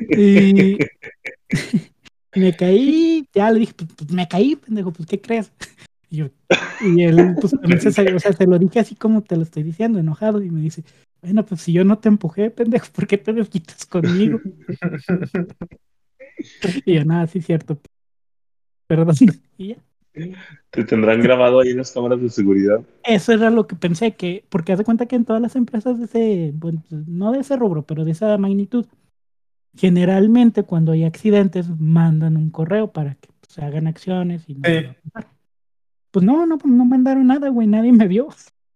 Y 0.09 0.77
me 2.35 2.55
caí, 2.55 3.27
ya 3.33 3.49
le 3.49 3.59
dije, 3.59 3.73
pues, 3.73 3.89
pues, 3.95 4.11
me 4.11 4.27
caí, 4.27 4.57
pendejo, 4.57 4.91
pues 4.91 5.07
¿qué 5.07 5.21
crees? 5.21 5.51
Y 6.09 6.17
yo, 6.17 6.29
y 6.81 7.03
él, 7.03 7.35
pues 7.39 7.53
también 7.53 7.81
se 7.81 7.91
salió, 7.91 8.15
o 8.15 8.19
sea, 8.19 8.33
se 8.33 8.45
lo 8.45 8.59
dije 8.59 8.79
así 8.79 8.95
como 8.95 9.21
te 9.21 9.37
lo 9.37 9.43
estoy 9.43 9.63
diciendo, 9.63 9.99
enojado, 9.99 10.41
y 10.41 10.49
me 10.49 10.61
dice, 10.61 10.83
bueno, 11.21 11.45
pues 11.45 11.61
si 11.61 11.73
yo 11.73 11.83
no 11.83 11.97
te 11.97 12.09
empujé, 12.09 12.49
pendejo, 12.49 12.87
¿por 12.93 13.07
qué 13.07 13.17
te 13.17 13.33
desquitas 13.33 13.85
conmigo? 13.85 14.39
Y 16.85 16.93
yo, 16.93 17.05
nada, 17.05 17.27
sí 17.27 17.41
cierto. 17.41 17.79
Perdón. 18.87 19.15
Y 19.57 19.69
ya. 19.69 19.75
Te 20.69 20.83
tendrán 20.83 21.21
grabado 21.21 21.59
ahí 21.59 21.69
en 21.69 21.77
las 21.77 21.91
cámaras 21.91 22.21
de 22.21 22.29
seguridad. 22.29 22.81
Eso 23.03 23.31
era 23.33 23.49
lo 23.49 23.67
que 23.67 23.75
pensé, 23.75 24.15
que, 24.15 24.45
porque 24.49 24.71
haz 24.71 24.79
de 24.79 24.85
cuenta 24.85 25.05
que 25.05 25.15
en 25.15 25.25
todas 25.25 25.41
las 25.41 25.55
empresas 25.55 25.97
de 25.99 26.05
ese, 26.05 26.51
bueno, 26.55 26.83
no 26.89 27.31
de 27.31 27.39
ese 27.39 27.55
rubro, 27.55 27.83
pero 27.83 28.03
de 28.05 28.11
esa 28.11 28.37
magnitud, 28.37 28.85
generalmente 29.75 30.63
cuando 30.63 30.91
hay 30.91 31.03
accidentes 31.03 31.69
mandan 31.79 32.37
un 32.37 32.49
correo 32.49 32.91
para 32.91 33.15
que 33.15 33.29
pues, 33.39 33.53
se 33.53 33.63
hagan 33.63 33.87
acciones 33.87 34.43
y 34.47 34.55
no. 34.55 34.61
Pues 36.11 36.25
no, 36.25 36.45
no, 36.45 36.57
no 36.63 36.85
mandaron 36.85 37.27
nada, 37.27 37.49
güey, 37.49 37.67
nadie 37.67 37.91
me 37.93 38.07
vio. 38.07 38.27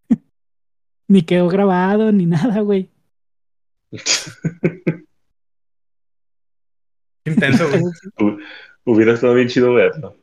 ni 1.07 1.23
quedó 1.23 1.47
grabado, 1.47 2.11
ni 2.11 2.25
nada, 2.25 2.61
güey. 2.61 2.89
Intenso, 7.25 7.67
güey. 7.69 7.83
Hu- 8.17 8.39
Hubiera 8.85 9.13
estado 9.13 9.35
bien 9.35 9.47
chido 9.47 9.73
verlo. 9.73 10.15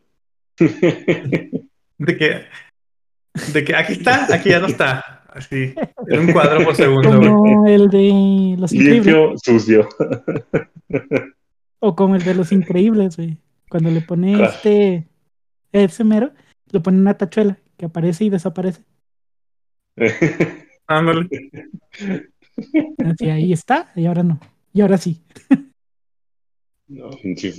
De 1.98 2.16
que. 2.16 2.44
De 3.52 3.64
que 3.64 3.74
aquí 3.76 3.92
está, 3.94 4.32
aquí 4.34 4.50
ya 4.50 4.60
no 4.60 4.66
está. 4.66 5.24
Así. 5.28 5.74
En 6.08 6.20
un 6.20 6.32
cuadro 6.32 6.64
por 6.64 6.74
segundo, 6.74 7.16
güey. 7.18 7.28
Como 7.28 7.66
el 7.66 7.88
de 7.88 8.56
los 8.58 8.72
increíbles. 8.72 9.06
Limpio, 9.06 9.32
sucio. 9.36 9.88
O 11.80 11.94
como 11.94 12.16
el 12.16 12.24
de 12.24 12.34
los 12.34 12.50
increíbles, 12.52 13.16
güey. 13.16 13.36
Cuando 13.68 13.90
le 13.90 14.00
pone 14.00 14.34
Claro. 14.34 14.52
este, 14.52 15.06
ese 15.72 16.04
mero, 16.04 16.32
le 16.70 16.80
pone 16.80 16.98
una 16.98 17.14
tachuela 17.14 17.58
que 17.76 17.86
aparece 17.86 18.24
y 18.24 18.30
desaparece. 18.30 18.82
Ándale. 20.86 21.28
Así 23.04 23.28
ahí 23.28 23.52
está, 23.52 23.92
y 23.94 24.06
ahora 24.06 24.22
no. 24.22 24.40
Y 24.72 24.80
ahora 24.80 24.96
sí. 24.96 25.22
no, 26.88 27.10
pinche. 27.10 27.52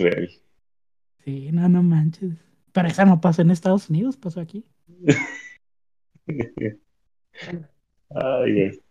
Sí, 1.24 1.50
no, 1.52 1.70
no 1.70 1.84
manches. 1.84 2.32
Pero 2.80 2.88
esa 2.88 3.03
no 3.03 3.19
pasó 3.19 3.41
en 3.41 3.51
Estados 3.51 3.89
Unidos, 3.89 4.15
pasó 4.15 4.39
aquí. 4.39 4.63
Ay, 8.15 8.53
güey. 8.53 8.82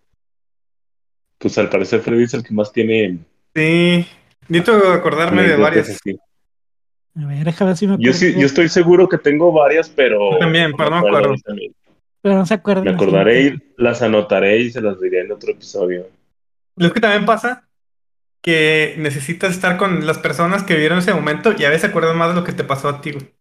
Pues 1.39 1.57
al 1.57 1.71
parecer 1.71 2.01
Freddy 2.01 2.25
es 2.25 2.35
el 2.35 2.43
que 2.43 2.53
más 2.53 2.71
tiene 2.71 3.21
Sí. 3.55 4.07
Necesito 4.47 4.93
acordarme 4.93 5.45
de 5.45 5.57
varias. 5.57 5.89
A 5.89 7.27
ver, 7.27 7.45
déjame 7.47 7.71
ver 7.71 7.77
si 7.79 7.87
me 7.87 7.97
Yo, 7.99 8.13
sí, 8.13 8.27
acuerdo. 8.27 8.41
yo 8.41 8.47
estoy 8.47 8.69
seguro 8.69 9.09
que 9.09 9.17
tengo 9.17 9.53
varias, 9.53 9.89
pero. 9.89 10.33
Yo 10.33 10.39
también, 10.39 10.73
pero 10.77 10.91
no 10.91 11.01
me 11.01 11.09
acuerdo. 11.09 11.35
también. 11.43 11.73
Pero 12.21 12.35
no 12.35 12.45
se 12.45 12.53
acuerdan. 12.53 12.85
Me 12.85 12.91
acordaré 12.91 13.41
y 13.43 13.55
las 13.79 14.03
anotaré 14.03 14.59
y 14.59 14.71
se 14.71 14.83
las 14.83 15.01
diré 15.01 15.23
en 15.23 15.33
otro 15.33 15.51
episodio. 15.53 16.09
Lo 16.77 16.93
que 16.93 17.01
también 17.01 17.25
pasa 17.25 17.67
que 18.43 18.97
necesitas 18.99 19.53
estar 19.53 19.79
con 19.79 20.07
las 20.07 20.19
personas 20.19 20.63
que 20.63 20.75
vivieron 20.75 20.99
ese 20.99 21.15
momento 21.15 21.55
y 21.59 21.65
a 21.65 21.69
veces 21.71 21.81
se 21.81 21.87
acuerdan 21.87 22.19
más 22.19 22.29
de 22.29 22.35
lo 22.35 22.45
que 22.45 22.53
te 22.53 22.65
pasó 22.65 22.91
a 22.91 23.01
ti, 23.01 23.13
güey. 23.13 23.38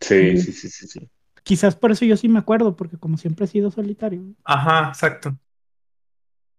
Sí, 0.00 0.36
Sí. 0.36 0.38
sí, 0.38 0.52
sí, 0.52 0.68
sí, 0.68 0.86
sí. 0.88 1.10
Quizás 1.42 1.76
por 1.76 1.90
eso 1.92 2.04
yo 2.04 2.16
sí 2.16 2.28
me 2.28 2.38
acuerdo, 2.38 2.76
porque 2.76 2.98
como 2.98 3.16
siempre 3.16 3.44
he 3.46 3.48
sido 3.48 3.70
solitario, 3.70 4.22
Ajá, 4.44 4.88
exacto. 4.88 5.38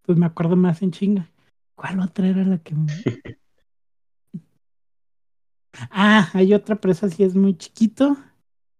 pues 0.02 0.18
me 0.18 0.26
acuerdo 0.26 0.56
más 0.56 0.82
en 0.82 0.92
chinga. 0.92 1.30
¿Cuál 1.76 2.00
otra 2.00 2.28
era 2.28 2.44
la 2.44 2.58
que 2.58 2.76
me... 2.76 2.88
Ah, 5.92 6.30
hay 6.34 6.54
otra, 6.54 6.76
pero 6.82 6.92
esa 6.92 7.10
sí 7.10 7.24
es 7.24 7.36
muy 7.36 7.56
chiquito 7.56 8.18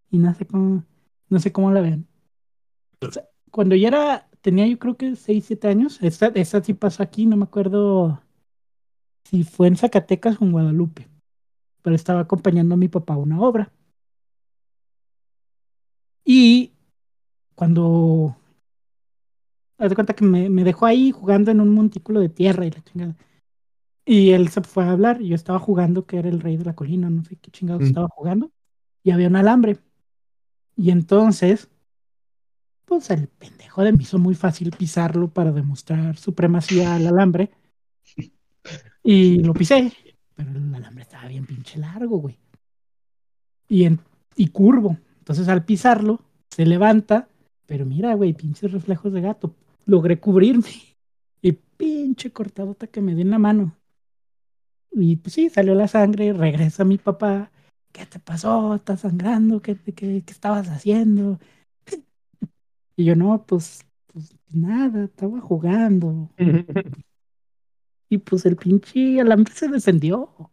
y 0.10 0.18
no 0.18 0.34
sé 0.34 0.46
cómo, 0.46 0.84
no 1.30 1.40
sé 1.40 1.52
cómo 1.52 1.72
la 1.72 1.82
ven. 1.82 2.08
O 3.02 3.12
sea, 3.12 3.24
cuando 3.52 3.76
yo 3.76 3.88
era, 3.88 4.30
tenía 4.42 4.68
yo 4.68 4.80
creo 4.80 4.98
que 4.98 5.16
6, 5.16 5.46
7 5.46 5.68
años, 5.68 6.00
esta, 6.02 6.28
esta 6.28 6.64
sí 6.64 6.74
pasó 6.74 7.04
aquí, 7.04 7.26
no 7.26 7.38
me 7.38 7.44
acuerdo 7.46 8.22
si 9.24 9.44
fue 9.44 9.68
en 9.68 9.78
Zacatecas 9.78 10.42
o 10.42 10.46
en 10.46 10.52
Guadalupe, 10.52 11.08
pero 11.82 11.96
estaba 11.96 12.22
acompañando 12.22 12.76
a 12.76 12.78
mi 12.78 12.88
papá 12.90 13.16
a 13.16 13.18
una 13.18 13.40
obra. 13.42 13.72
Y 16.24 16.74
cuando 17.56 18.36
haz 19.78 19.90
de 19.90 19.96
cuenta 19.96 20.14
que 20.14 20.26
me, 20.26 20.50
me 20.50 20.64
dejó 20.64 20.86
ahí 20.86 21.12
jugando 21.12 21.52
en 21.52 21.62
un 21.62 21.70
montículo 21.74 22.20
de 22.20 22.30
tierra 22.30 22.66
y 22.66 22.72
la 22.72 22.84
chingada. 22.84 23.16
Y 24.06 24.32
él 24.32 24.50
se 24.50 24.62
fue 24.62 24.84
a 24.86 24.92
hablar 24.92 25.22
y 25.22 25.30
yo 25.30 25.36
estaba 25.36 25.60
jugando 25.60 26.06
que 26.06 26.18
era 26.18 26.30
el 26.30 26.40
rey 26.42 26.58
de 26.58 26.66
la 26.66 26.76
colina, 26.76 27.10
no 27.10 27.24
sé 27.24 27.36
qué 27.36 27.52
chingados 27.52 27.84
Mm. 27.84 27.86
estaba 27.88 28.08
jugando. 28.10 28.52
Y 29.04 29.12
había 29.12 29.28
un 29.28 29.36
alambre. 29.36 29.78
Y 30.76 30.92
entonces, 30.92 31.70
pues 32.86 33.10
el 33.12 33.28
pendejo 33.28 33.84
de 33.84 33.92
mí 33.92 34.00
hizo 34.02 34.18
muy 34.18 34.36
fácil 34.36 34.72
pisarlo 34.72 35.30
para 35.30 35.52
demostrar 35.52 36.18
supremacía 36.18 36.96
al 36.96 37.08
alambre. 37.08 37.52
Y 39.04 39.44
lo 39.44 39.54
pisé, 39.54 39.94
pero 40.36 40.52
el 40.52 40.74
alambre 40.76 41.04
estaba 41.04 41.28
bien 41.28 41.46
pinche 41.46 41.80
largo, 41.80 42.18
güey. 42.18 42.38
Y, 43.68 43.84
en, 43.86 44.00
y 44.36 44.48
curvo. 44.48 44.98
Entonces 45.30 45.48
al 45.48 45.64
pisarlo, 45.64 46.22
se 46.50 46.66
levanta, 46.66 47.30
pero 47.68 47.86
mira, 47.86 48.16
güey, 48.16 48.34
pinches 48.34 48.72
reflejos 48.72 49.14
de 49.14 49.22
gato. 49.22 49.54
Logré 49.86 50.20
cubrirme. 50.20 50.64
Y 51.42 51.52
pinche 51.54 52.34
cortadota 52.34 52.88
que 52.88 53.00
me 53.00 53.14
di 53.16 53.22
en 53.22 53.30
la 53.30 53.38
mano. 53.38 53.78
Y 54.92 55.18
pues 55.18 55.36
sí, 55.36 55.50
salió 55.50 55.76
la 55.76 55.88
sangre, 55.88 56.34
regresa 56.34 56.84
mi 56.84 56.98
papá. 56.98 57.52
¿Qué 57.94 58.08
te 58.08 58.20
pasó? 58.20 58.74
¿Estás 58.74 59.02
sangrando? 59.02 59.62
¿Qué, 59.62 59.78
qué, 59.78 59.94
qué 59.94 60.32
estabas 60.32 60.68
haciendo? 60.68 61.40
Y 62.98 63.06
yo, 63.06 63.16
no, 63.16 63.46
pues, 63.46 63.86
pues 64.08 64.36
nada, 64.50 65.06
estaba 65.06 65.40
jugando. 65.40 66.30
Y 68.10 68.18
pues 68.18 68.48
el 68.48 68.56
pinche 68.56 69.22
alambre 69.22 69.54
se 69.54 69.68
defendió. 69.68 70.52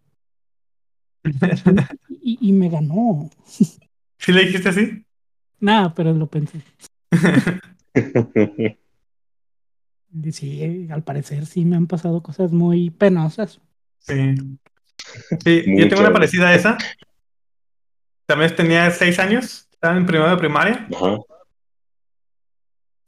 Y, 2.23 2.39
y 2.49 2.53
me 2.53 2.69
ganó. 2.69 3.31
¿Sí 4.27 4.33
le 4.33 4.45
dijiste 4.45 4.71
así? 4.71 5.07
Nada, 5.61 5.95
pero 5.95 6.13
lo 6.13 6.27
pensé. 6.27 6.61
Sí, 10.33 10.89
al 10.91 11.05
parecer 11.05 11.47
sí 11.47 11.65
me 11.65 11.77
han 11.77 11.87
pasado 11.87 12.23
cosas 12.23 12.51
muy 12.51 12.91
penosas. 12.91 13.61
Sí. 13.99 14.35
Sí, 15.45 15.65
yo 15.79 15.89
tengo 15.89 16.01
una 16.01 16.13
parecida 16.13 16.49
a 16.49 16.55
esa. 16.57 16.77
También 18.27 18.57
tenía 18.57 18.91
seis 18.91 19.21
años, 19.21 19.69
estaba 19.71 19.97
en 19.97 20.07
primero 20.07 20.29
de 20.29 20.37
primaria 20.39 20.89
Ajá. 20.93 21.19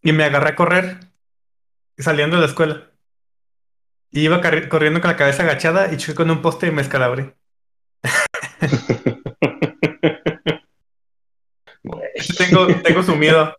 y 0.03 0.12
me 0.12 0.23
agarré 0.23 0.51
a 0.51 0.55
correr 0.55 1.01
saliendo 1.97 2.37
de 2.37 2.43
la 2.43 2.49
escuela. 2.49 2.93
Y 4.12 4.21
iba 4.21 4.41
corriendo 4.69 5.01
con 5.01 5.11
la 5.11 5.16
cabeza 5.16 5.43
agachada 5.43 5.93
y 5.93 5.97
choqué 5.97 6.14
con 6.14 6.31
un 6.31 6.43
poste 6.43 6.69
y 6.69 6.71
me 6.71 6.83
escalabré. 6.83 7.35
Güey. 11.85 12.08
Tengo, 12.39 12.66
tengo 12.83 13.03
sumido, 13.03 13.57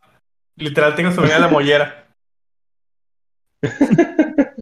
literal 0.55 0.95
tengo 0.95 1.11
sumida 1.11 1.39
la 1.39 1.47
mollera. 1.47 2.07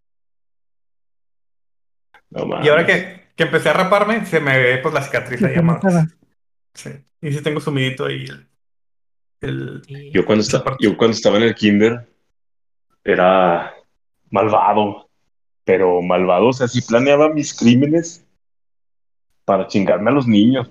No 2.30 2.46
mames. 2.46 2.66
Y 2.66 2.70
ahora 2.70 2.86
que, 2.86 3.30
que 3.36 3.44
empecé 3.44 3.70
a 3.70 3.74
raparme, 3.74 4.26
se 4.26 4.40
me 4.40 4.58
ve 4.58 4.78
pues 4.80 4.94
la 4.94 5.02
cicatriz 5.02 5.42
ahí 5.44 5.56
a 5.56 5.62
notaba. 5.62 6.06
Sí. 6.74 6.90
Y 7.22 7.32
sí 7.32 7.42
tengo 7.42 7.60
sumidito 7.60 8.06
ahí 8.06 8.26
el, 8.26 8.48
el-. 9.42 10.12
Yo 10.12 10.26
cuando, 10.26 10.44
esta- 10.44 10.64
yo 10.80 10.98
cuando 10.98 11.16
estaba 11.16 11.38
en 11.38 11.44
el 11.44 11.56
kinder 11.56 12.08
era 13.04 13.74
malvado, 14.30 15.10
pero 15.64 16.02
malvado, 16.02 16.48
o 16.48 16.54
sea, 16.54 16.68
sí 16.68 16.82
planeaba 16.82 17.30
mis 17.30 17.54
crímenes 17.54 18.26
para 19.46 19.68
chingarme 19.68 20.12
a 20.12 20.14
los 20.14 20.28
niños. 20.28 20.70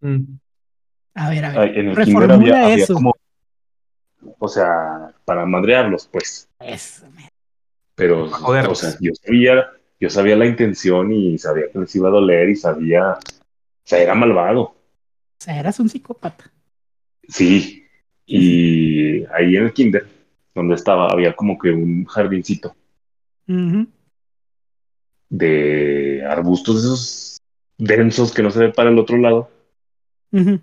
Mm. 0.00 0.38
A 1.16 1.30
ver, 1.30 1.44
a 1.46 1.50
ver. 1.52 1.78
En 1.78 1.88
el 1.88 1.96
kinder 1.96 2.22
Reformula 2.28 2.34
había, 2.34 2.64
había 2.72 2.84
eso. 2.84 2.94
como, 2.94 3.14
o 4.38 4.48
sea, 4.48 5.14
para 5.24 5.46
madrearlos, 5.46 6.08
pues. 6.12 6.48
Eso, 6.60 7.06
me- 7.10 7.28
Pero, 7.94 8.28
Joderlos. 8.28 8.72
o 8.72 8.74
sea, 8.90 8.98
yo 9.00 9.12
sabía, 9.14 9.66
yo 9.98 10.10
sabía 10.10 10.36
la 10.36 10.44
intención 10.46 11.10
y 11.12 11.38
sabía 11.38 11.64
que 11.72 11.78
les 11.78 11.96
iba 11.96 12.08
a 12.08 12.12
doler 12.12 12.50
y 12.50 12.56
sabía, 12.56 13.12
o 13.12 13.18
sea, 13.84 13.98
era 13.98 14.14
malvado. 14.14 14.60
O 14.62 14.76
sea, 15.38 15.58
eras 15.58 15.80
un 15.80 15.88
psicópata. 15.88 16.52
Sí, 17.28 17.86
y 18.26 19.24
ahí 19.26 19.56
en 19.56 19.64
el 19.64 19.72
kinder, 19.72 20.06
donde 20.54 20.74
estaba, 20.74 21.08
había 21.10 21.34
como 21.34 21.58
que 21.58 21.70
un 21.70 22.04
jardincito 22.04 22.76
Ujú. 23.48 23.86
de 25.30 26.24
arbustos 26.28 26.76
esos 26.78 27.38
densos 27.78 28.32
que 28.32 28.42
no 28.42 28.50
se 28.50 28.58
ve 28.60 28.68
para 28.72 28.90
el 28.90 28.98
otro 28.98 29.16
lado. 29.16 29.50
Ujú. 30.32 30.60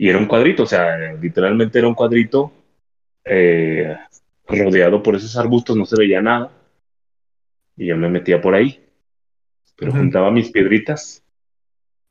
Y 0.00 0.08
era 0.08 0.16
un 0.16 0.24
cuadrito, 0.24 0.62
o 0.62 0.66
sea, 0.66 1.12
literalmente 1.12 1.78
era 1.78 1.86
un 1.86 1.94
cuadrito 1.94 2.50
eh, 3.22 3.94
rodeado 4.48 5.02
por 5.02 5.14
esos 5.14 5.36
arbustos, 5.36 5.76
no 5.76 5.84
se 5.84 5.94
veía 5.98 6.22
nada. 6.22 6.50
Y 7.76 7.88
yo 7.88 7.98
me 7.98 8.08
metía 8.08 8.40
por 8.40 8.54
ahí. 8.54 8.82
Pero 9.76 9.92
juntaba 9.92 10.30
mis 10.30 10.50
piedritas, 10.50 11.22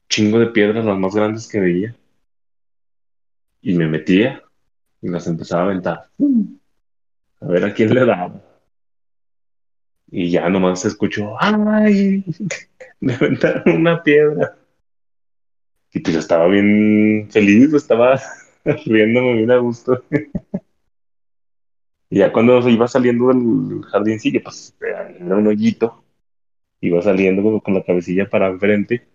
chingo 0.08 0.38
de 0.38 0.52
piedras, 0.52 0.86
las 0.86 1.00
más 1.00 1.16
grandes 1.16 1.48
que 1.48 1.60
veía. 1.60 1.96
Y 3.60 3.74
me 3.74 3.88
metía 3.88 4.44
y 5.02 5.10
las 5.10 5.26
empezaba 5.26 5.64
a 5.64 5.66
aventar. 5.66 6.12
A 7.42 7.48
ver 7.48 7.66
a 7.66 7.74
quién 7.74 7.92
le 7.92 8.06
daba. 8.06 8.40
Y 10.12 10.30
ya 10.30 10.48
nomás 10.48 10.82
se 10.82 10.90
escuchó, 10.90 11.36
¡ay! 11.42 12.24
Me 13.00 13.16
aventaron 13.16 13.78
una 13.78 14.04
piedra. 14.04 14.59
Y 15.94 16.00
pues 16.00 16.16
estaba 16.16 16.48
bien 16.48 17.28
feliz, 17.32 17.74
estaba 17.74 18.20
riéndome 18.86 19.34
bien 19.34 19.52
a 19.52 19.58
gusto. 19.58 20.04
Y 22.10 22.20
ya 22.20 22.32
cuando 22.32 22.62
se 22.62 22.72
iba 22.72 22.88
saliendo 22.88 23.28
del 23.28 23.84
jardincillo, 23.84 24.42
pues 24.44 24.76
era 24.82 25.36
un 25.36 25.48
hoyito. 25.48 26.04
Iba 26.82 27.02
saliendo 27.02 27.44
como 27.44 27.62
con 27.62 27.74
la 27.74 27.84
cabecilla 27.84 28.30
para 28.30 28.48
enfrente. 28.48 29.08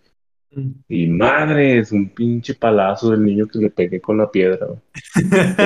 Mm. 0.50 0.70
Y 0.88 1.06
madre, 1.08 1.78
es 1.78 1.92
un 1.92 2.08
pinche 2.10 2.54
palazo 2.54 3.10
del 3.10 3.24
niño 3.24 3.46
que 3.46 3.58
le 3.58 3.70
pegué 3.70 4.00
con 4.00 4.18
la 4.18 4.30
piedra. 4.30 4.66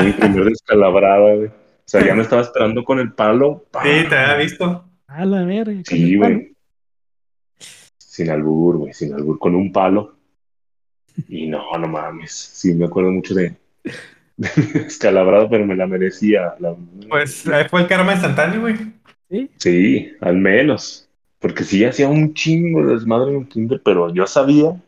mi 0.05 0.13
primer 0.13 0.45
descalabrada, 0.45 1.35
güey. 1.35 1.49
O 1.49 1.91
sea, 1.91 2.05
ya 2.05 2.15
me 2.15 2.23
estaba 2.23 2.43
esperando 2.43 2.85
con 2.85 2.99
el 2.99 3.13
palo. 3.13 3.65
¡pam! 3.71 3.83
Sí, 3.85 4.09
te 4.09 4.15
había 4.15 4.37
visto. 4.37 4.85
A 5.07 5.25
la 5.25 5.45
verga. 5.45 5.81
Sí, 5.85 6.17
güey. 6.17 6.55
Sin 7.97 8.31
albur, 8.31 8.77
güey, 8.77 8.93
sin 8.93 9.15
albur, 9.15 9.39
con 9.39 9.55
un 9.55 9.73
palo. 9.73 10.18
Y 11.27 11.49
no, 11.49 11.73
no 11.79 11.89
mames. 11.89 12.33
Sí, 12.33 12.75
me 12.75 12.87
acuerdo 12.87 13.11
mucho 13.11 13.35
de, 13.35 13.57
de 14.37 14.49
mi 14.57 14.62
descalabrado, 14.73 15.49
pero 15.51 15.66
me 15.66 15.75
la 15.77 15.87
merecía. 15.87 16.55
La- 16.61 16.77
Pues 17.09 17.45
fue 17.71 17.81
el 17.83 17.87
karma 17.89 18.12
instantáneo, 18.12 18.61
güey. 18.61 18.77
Sí. 19.31 19.51
Sí, 19.57 20.12
al 20.21 20.37
menos. 20.37 21.09
Porque 21.39 21.64
sí 21.64 21.85
hacía 21.85 22.09
un 22.09 22.35
chingo 22.35 22.85
de 22.87 22.95
desmadre 22.95 23.33
en 23.33 23.41
el 23.43 23.49
kinder, 23.49 23.81
pero 23.85 24.12
yo 24.12 24.27
sabía 24.27 24.81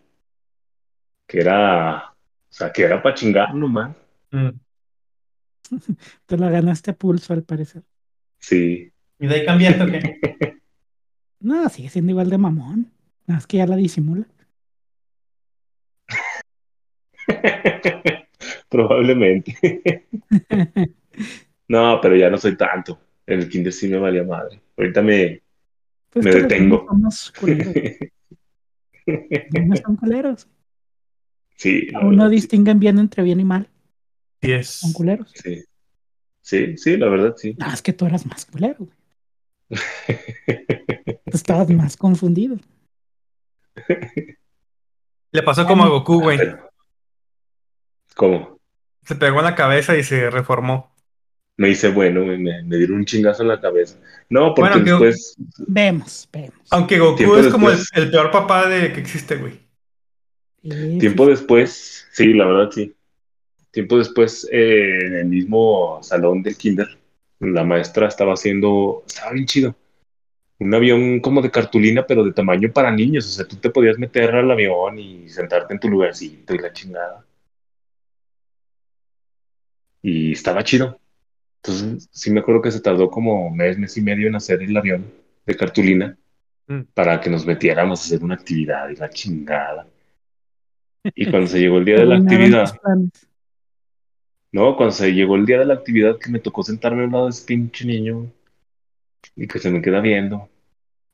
que 1.26 1.40
era, 1.40 2.10
o 2.10 2.14
sea, 2.52 2.72
que 2.72 2.82
era 2.82 3.02
para 3.02 3.14
chingar 3.14 3.54
nomás. 3.54 3.96
Mm. 4.32 4.48
Te 6.26 6.36
la 6.36 6.50
ganaste 6.50 6.90
a 6.90 6.94
pulso, 6.96 7.32
al 7.32 7.44
parecer. 7.44 7.82
Sí. 8.38 8.92
¿Y 9.18 9.26
de 9.26 9.34
ahí 9.34 9.44
cambiaste 9.44 9.82
o 9.82 9.86
qué? 9.86 10.60
No, 11.42 11.66
sigue 11.70 11.88
siendo 11.88 12.10
igual 12.10 12.28
de 12.28 12.36
mamón. 12.36 12.92
Nada 13.26 13.38
más 13.38 13.46
que 13.46 13.56
ya 13.56 13.66
la 13.66 13.76
disimula. 13.76 14.26
Probablemente. 18.68 19.56
No, 21.68 22.00
pero 22.02 22.16
ya 22.16 22.28
no 22.30 22.36
soy 22.36 22.56
tanto. 22.56 22.98
En 23.26 23.38
el 23.40 23.48
kinder 23.48 23.72
sí 23.72 23.86
me 23.86 23.96
valía 23.98 24.24
madre. 24.24 24.60
Ahorita 24.76 25.02
me, 25.02 25.40
Pues 26.10 26.24
Me 26.24 26.32
detengo. 26.32 26.84
niños 26.92 27.30
somos 27.30 27.32
culeros. 27.38 27.74
Los 29.68 29.78
son 29.78 29.96
culeros. 29.96 30.48
Sí, 31.54 31.86
Aún 31.94 32.16
no 32.16 32.28
sí. 32.28 32.34
distinguen 32.34 32.80
bien 32.80 32.98
entre 32.98 33.22
bien 33.22 33.38
y 33.38 33.44
mal. 33.44 33.68
Sí 34.42 34.50
es. 34.50 34.66
Son 34.68 34.92
culeros. 34.92 35.30
Sí. 35.32 35.62
Sí, 36.42 36.76
sí, 36.76 36.96
la 36.96 37.08
verdad, 37.08 37.34
sí. 37.36 37.54
No, 37.56 37.72
es 37.72 37.82
que 37.82 37.92
tú 37.92 38.04
eras 38.06 38.26
más 38.26 38.46
culero, 38.46 38.78
güey. 38.78 39.78
Tú 41.30 41.36
estabas 41.36 41.70
más 41.70 41.96
confundido. 41.96 42.56
Le 45.32 45.42
pasó 45.44 45.64
como 45.66 45.84
a 45.84 45.88
Goku, 45.88 46.20
güey. 46.20 46.38
Pero- 46.38 46.69
¿Cómo? 48.20 48.60
Se 49.04 49.14
pegó 49.16 49.38
en 49.40 49.44
la 49.44 49.54
cabeza 49.54 49.96
y 49.96 50.02
se 50.02 50.30
reformó. 50.30 50.94
Me 51.56 51.68
hice 51.70 51.90
bueno, 51.90 52.24
me, 52.24 52.38
me- 52.38 52.62
me 52.62 52.76
dieron 52.76 52.96
un 52.98 53.04
chingazo 53.04 53.42
en 53.42 53.48
la 53.48 53.60
cabeza. 53.60 53.98
No, 54.30 54.54
porque 54.54 54.78
Bueno, 54.78 54.84
después, 54.90 55.36
Vemos, 55.66 56.28
vemos. 56.32 56.54
Aunque 56.70 56.98
Goku 56.98 57.16
Tiempo 57.18 57.36
es 57.38 57.48
como 57.48 57.70
el, 57.70 58.10
peor 58.10 58.30
papá 58.30 58.66
de 58.68 58.92
que 58.92 59.00
existe, 59.00 59.36
güey. 59.36 59.60
Sí, 60.62 60.98
tiempo 60.98 61.24
sí, 61.24 61.30
después, 61.30 62.06
sí, 62.12 62.32
la 62.34 62.46
verdad, 62.46 62.70
sí. 62.70 62.94
Tiempo 63.70 63.98
después, 63.98 64.48
eh, 64.52 65.06
en 65.06 65.14
el 65.16 65.26
mismo 65.26 66.00
salón 66.02 66.42
del 66.42 66.56
kinder, 66.56 66.88
la 67.40 67.64
maestra 67.64 68.08
estaba 68.08 68.34
haciendo, 68.34 69.04
estaba 69.06 69.32
bien 69.32 69.46
chido. 69.46 69.76
Un 70.60 70.74
avión 70.74 71.20
como 71.20 71.42
de 71.42 71.50
cartulina, 71.50 72.06
pero 72.06 72.24
de 72.24 72.32
tamaño 72.32 72.72
para 72.72 72.90
niños. 72.92 73.26
O 73.26 73.30
sea, 73.30 73.48
tú 73.48 73.56
te 73.56 73.70
podías 73.70 73.98
meter 73.98 74.34
al 74.34 74.50
avión 74.50 74.98
y 74.98 75.28
sentarte 75.28 75.74
en 75.74 75.80
tu 75.80 75.88
lugarcito 75.88 76.54
y 76.54 76.58
la 76.58 76.72
chingada. 76.72 77.24
Y 80.02 80.32
estaba 80.32 80.64
chido. 80.64 80.98
Entonces, 81.62 82.08
sí 82.12 82.30
me 82.30 82.40
acuerdo 82.40 82.62
que 82.62 82.70
se 82.70 82.80
tardó 82.80 83.10
como 83.10 83.50
mes, 83.50 83.78
mes 83.78 83.96
y 83.96 84.00
medio 84.00 84.28
en 84.28 84.36
hacer 84.36 84.62
el 84.62 84.76
avión 84.76 85.04
de 85.44 85.56
cartulina 85.56 86.16
Mm. 86.70 86.82
para 86.94 87.20
que 87.20 87.28
nos 87.28 87.44
metiéramos 87.44 88.00
a 88.00 88.04
hacer 88.04 88.22
una 88.22 88.36
actividad 88.36 88.88
y 88.90 88.94
la 88.94 89.10
chingada. 89.10 89.88
Y 91.16 91.28
cuando 91.28 91.48
se 91.48 91.58
llegó 91.60 91.78
el 91.78 91.84
día 91.84 91.96
de 91.96 92.06
la 92.06 92.18
actividad, 92.18 92.72
no, 94.52 94.76
cuando 94.76 94.92
se 94.92 95.12
llegó 95.12 95.34
el 95.34 95.46
día 95.46 95.58
de 95.58 95.64
la 95.64 95.74
actividad 95.74 96.16
que 96.16 96.30
me 96.30 96.38
tocó 96.38 96.62
sentarme 96.62 97.02
al 97.02 97.10
lado 97.10 97.24
de 97.24 97.30
ese 97.30 97.44
pinche 97.44 97.84
niño 97.84 98.30
y 99.34 99.48
que 99.48 99.58
se 99.58 99.68
me 99.68 99.82
queda 99.82 100.00
viendo. 100.00 100.48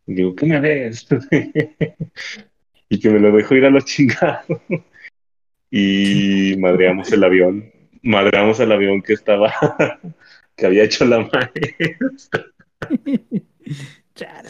Y 0.07 0.13
digo, 0.13 0.37
¿qué 0.37 0.45
me 0.45 0.61
ves? 0.61 1.09
y 2.91 3.01
que 3.01 3.09
me 3.09 3.19
lo 3.19 3.35
dejo 3.35 3.55
ir 3.55 3.65
a 3.65 3.71
la 3.71 3.81
chingada. 3.81 4.45
y 5.71 6.55
madreamos 6.59 7.11
el 7.13 7.25
avión. 7.25 7.73
Madreamos 8.07 8.61
el 8.61 8.71
avión 8.71 9.03
que 9.03 9.15
estaba, 9.15 9.53
que 10.57 10.67
había 10.67 10.85
hecho 10.85 11.05
la 11.05 11.19
maestra. 11.21 12.47
Chale. 14.15 14.49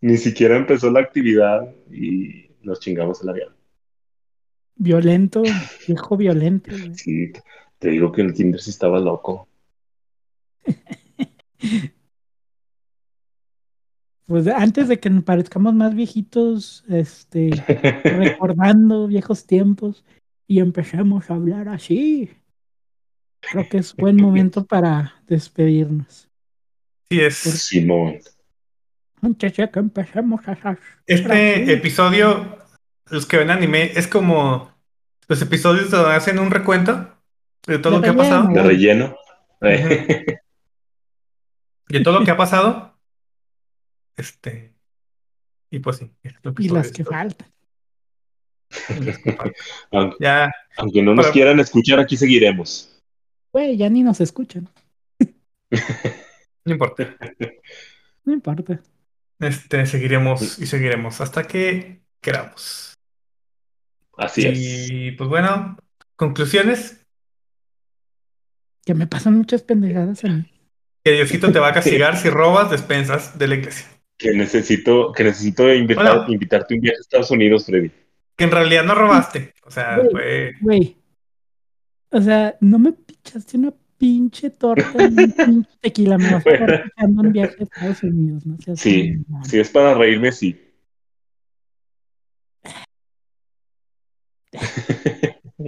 Ni 0.00 0.16
siquiera 0.16 0.56
empezó 0.56 0.90
la 0.90 1.00
actividad 1.00 1.72
y 1.90 2.50
nos 2.62 2.80
chingamos 2.80 3.22
el 3.22 3.28
avión. 3.28 3.54
Violento, 4.76 5.42
viejo 5.86 6.16
violento. 6.16 6.70
güey. 6.70 6.94
Sí, 6.94 7.32
te- 7.32 7.42
te 7.78 7.90
digo 7.90 8.10
que 8.10 8.22
el 8.22 8.32
kinder 8.34 8.60
sí 8.60 8.70
estaba 8.70 8.98
loco. 8.98 9.48
Pues 14.26 14.46
antes 14.48 14.88
de 14.88 14.98
que 15.00 15.08
nos 15.10 15.24
parezcamos 15.24 15.74
más 15.74 15.94
viejitos, 15.94 16.84
este, 16.88 17.50
recordando 18.04 19.06
viejos 19.06 19.46
tiempos 19.46 20.04
y 20.46 20.60
empecemos 20.60 21.30
a 21.30 21.34
hablar 21.34 21.68
así, 21.68 22.28
creo 23.40 23.68
que 23.68 23.78
es 23.78 23.94
buen 23.94 24.16
momento 24.16 24.64
para 24.64 25.14
despedirnos. 25.26 26.28
Sí, 27.10 27.20
es. 27.20 27.36
Simón. 27.36 28.18
Antes 29.20 29.52
que 29.54 29.68
empecemos 29.74 30.46
a 30.46 30.52
hacer 30.52 30.78
Este 31.06 31.72
episodio, 31.72 32.58
los 33.10 33.26
que 33.26 33.38
ven 33.38 33.50
anime, 33.50 33.90
es 33.96 34.06
como 34.06 34.72
los 35.26 35.42
episodios 35.42 35.90
donde 35.90 36.14
hacen 36.14 36.38
un 36.38 36.50
recuento 36.50 37.18
de 37.66 37.78
todo 37.78 37.94
De 37.94 37.98
lo 37.98 38.02
que 38.02 38.10
ha 38.10 38.16
pasado. 38.16 38.48
De 38.48 38.62
relleno. 38.62 39.16
De 39.60 40.40
todo 42.02 42.20
lo 42.20 42.24
que 42.24 42.30
ha 42.30 42.36
pasado. 42.36 42.98
Este. 44.16 44.74
Y 45.70 45.80
pues 45.80 45.96
sí. 45.96 46.10
este 46.22 46.40
y 46.44 46.50
episodio 46.50 46.74
las 46.74 46.92
que 46.92 47.04
faltan. 47.04 47.48
Y 48.90 49.00
las 49.00 49.18
que 49.18 49.32
faltan. 49.32 49.54
aunque, 49.92 50.16
Ya, 50.20 50.52
aunque 50.76 51.02
no 51.02 51.14
nos 51.14 51.28
quieran 51.28 51.58
escuchar, 51.60 51.98
aquí 51.98 52.16
seguiremos. 52.16 52.97
Güey, 53.52 53.76
ya 53.76 53.88
ni 53.88 54.02
nos 54.02 54.20
escuchan. 54.20 54.68
no 55.70 56.72
importa. 56.72 57.16
No 58.24 58.32
importa. 58.32 58.80
Este, 59.40 59.86
seguiremos 59.86 60.58
y 60.58 60.66
seguiremos 60.66 61.20
hasta 61.20 61.44
que 61.44 62.02
queramos. 62.20 62.94
Así 64.16 64.46
es. 64.46 64.58
Y 64.60 65.10
pues 65.12 65.28
bueno, 65.30 65.76
conclusiones. 66.16 67.04
Que 68.84 68.94
me 68.94 69.06
pasan 69.06 69.36
muchas 69.36 69.62
pendejadas 69.62 70.24
a 70.24 70.28
mí. 70.28 70.50
Que 71.04 71.12
Diosito 71.12 71.52
te 71.52 71.58
va 71.58 71.68
a 71.68 71.72
castigar 71.74 72.16
si 72.20 72.28
robas 72.30 72.70
despensas 72.70 73.38
de 73.38 73.48
la 73.48 73.54
iglesia. 73.54 73.86
Que 74.16 74.32
necesito, 74.32 75.12
que 75.12 75.22
necesito 75.24 75.72
invitar, 75.72 76.18
Bueno. 76.18 76.32
invitarte 76.32 76.74
un 76.74 76.80
viaje 76.80 76.96
a 76.98 77.00
Estados 77.00 77.30
Unidos, 77.30 77.66
Freddy. 77.66 77.92
Que 78.36 78.44
en 78.44 78.50
realidad 78.50 78.84
no 78.84 78.94
robaste. 78.94 79.54
O 79.64 79.70
sea, 79.70 79.96
Güey. 79.98 80.10
fue. 80.10 80.52
Güey. 80.60 80.96
O 82.10 82.20
sea, 82.20 82.56
no 82.60 82.78
me 82.78 82.94
pichaste 83.28 83.58
una 83.58 83.74
pinche 83.98 84.50
torta 84.50 85.04
en 85.04 85.18
un 85.18 85.32
pinche 85.36 85.70
tequila. 85.80 86.18
Me 86.18 86.32
vas 86.32 86.46
a 86.46 86.50
estar 86.50 86.90
un 87.06 87.32
viaje 87.32 87.56
a 87.60 87.62
Estados 87.64 88.02
Unidos. 88.02 88.46
No 88.46 88.56
seas 88.58 88.80
Sí, 88.80 89.14
si 89.44 89.58
es 89.58 89.70
para 89.70 89.94
reírme, 89.94 90.32
sí. 90.32 90.58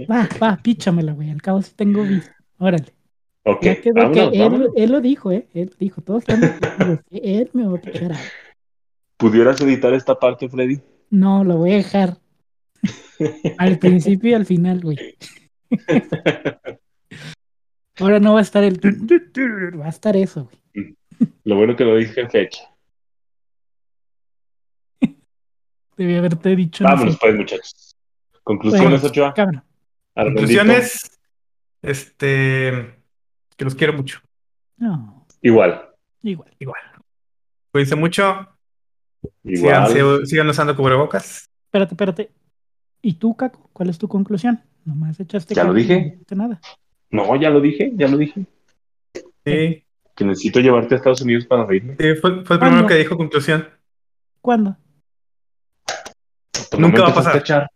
Va, 0.09 0.27
va, 0.41 0.57
píchamela, 0.61 1.13
güey. 1.13 1.29
Al 1.29 1.41
cabo 1.41 1.61
sí 1.61 1.71
tengo 1.75 2.03
vista. 2.03 2.35
Órale. 2.57 2.93
Ok, 3.43 3.63
Ya 3.63 3.81
quedó 3.81 3.93
vámonos, 3.95 4.29
que 4.31 4.35
él, 4.37 4.41
vámonos. 4.43 4.69
él 4.75 4.91
lo 4.91 5.01
dijo, 5.01 5.31
¿eh? 5.31 5.47
Él 5.53 5.75
dijo, 5.79 6.01
todos 6.01 6.25
que 6.25 6.33
él 7.11 7.49
me 7.53 7.67
va 7.67 7.77
a 7.77 7.81
pichar 7.81 8.11
algo. 8.13 8.23
¿Pudieras 9.17 9.61
editar 9.61 9.93
esta 9.93 10.17
parte, 10.19 10.49
Freddy? 10.49 10.79
No, 11.09 11.43
lo 11.43 11.57
voy 11.57 11.73
a 11.73 11.77
dejar. 11.77 12.17
Al 13.57 13.77
principio 13.77 14.31
y 14.31 14.33
al 14.33 14.45
final, 14.45 14.81
güey. 14.81 14.97
Ahora 17.99 18.19
no 18.19 18.33
va 18.33 18.39
a 18.39 18.43
estar 18.43 18.63
el... 18.63 18.79
Va 19.79 19.85
a 19.85 19.89
estar 19.89 20.15
eso, 20.15 20.49
güey. 20.73 20.97
Lo 21.43 21.55
bueno 21.55 21.75
que 21.75 21.85
lo 21.85 21.95
dije 21.97 22.21
en 22.21 22.29
fecha. 22.29 22.63
Debí 25.97 26.15
haberte 26.15 26.55
dicho... 26.55 26.83
no 26.83 26.89
Vámonos, 26.89 27.17
pues, 27.19 27.35
muchachos. 27.35 27.95
Conclusiones, 28.43 29.03
Ochoa. 29.03 29.33
Conclusiones. 30.15 31.19
Este. 31.81 32.95
Que 33.55 33.65
los 33.65 33.75
quiero 33.75 33.93
mucho. 33.93 34.19
No, 34.77 35.27
Igual. 35.41 35.89
igual. 36.23 36.51
Igual. 36.59 36.81
Cuídense 37.71 37.95
mucho. 37.95 38.47
Igual. 39.43 39.91
Sigan, 39.91 40.25
sigan 40.25 40.49
usando 40.49 40.75
cubrebocas. 40.75 41.49
Espérate, 41.65 41.93
espérate. 41.93 42.31
¿Y 43.01 43.13
tú, 43.13 43.35
Caco? 43.35 43.69
¿Cuál 43.73 43.89
es 43.89 43.97
tu 43.97 44.07
conclusión? 44.07 44.61
Nomás 44.85 45.19
echaste... 45.19 45.53
Ya 45.53 45.63
lo 45.63 45.73
dije. 45.73 46.19
no 46.29 46.37
nada. 46.37 46.61
No, 47.11 47.35
ya 47.35 47.49
lo 47.49 47.59
dije, 47.61 47.91
ya 47.95 48.07
lo 48.07 48.17
dije. 48.17 48.45
Sí, 49.45 49.83
Que 50.15 50.25
necesito 50.25 50.59
llevarte 50.59 50.95
a 50.95 50.97
Estados 50.97 51.21
Unidos 51.21 51.45
para 51.45 51.65
reírme. 51.65 51.95
sí, 51.99 52.15
fue, 52.15 52.43
fue 52.45 52.55
el 52.55 52.59
¿Cuándo? 52.59 52.65
primero 52.67 52.87
que 52.87 52.95
dijo 52.95 53.17
conclusión. 53.17 53.67
¿Cuándo? 54.41 54.77
Nunca 56.77 57.03
va 57.03 57.09
a 57.09 57.13
pasar. 57.13 57.37
echar. 57.37 57.71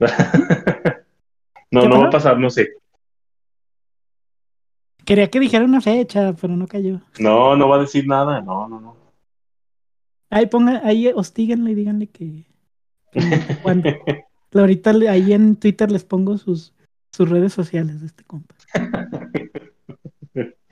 no, 1.70 1.82
¿Qué 1.82 1.88
no 1.88 2.00
va 2.00 2.06
a 2.06 2.10
pasar, 2.10 2.38
no 2.38 2.50
sé. 2.50 2.70
Quería 5.04 5.28
que 5.30 5.40
dijera 5.40 5.64
una 5.64 5.80
fecha, 5.80 6.32
pero 6.34 6.56
no 6.56 6.66
cayó. 6.68 7.00
No, 7.18 7.56
no 7.56 7.68
va 7.68 7.76
a 7.76 7.80
decir 7.80 8.06
nada. 8.06 8.40
No, 8.40 8.68
no, 8.68 8.80
no. 8.80 8.96
Ahí 10.30 10.46
ponga, 10.46 10.80
ahí 10.84 11.08
hostíganle 11.14 11.72
y 11.72 11.74
díganle 11.74 12.06
que, 12.08 12.44
que 13.10 13.20
cuándo. 13.62 13.90
Ahorita 14.54 14.90
ahí 15.08 15.32
en 15.32 15.56
Twitter 15.56 15.90
les 15.90 16.04
pongo 16.04 16.36
sus, 16.38 16.71
sus 17.12 17.28
redes 17.28 17.52
sociales 17.52 18.00
de 18.00 18.06
este 18.06 18.24
compa. 18.24 18.54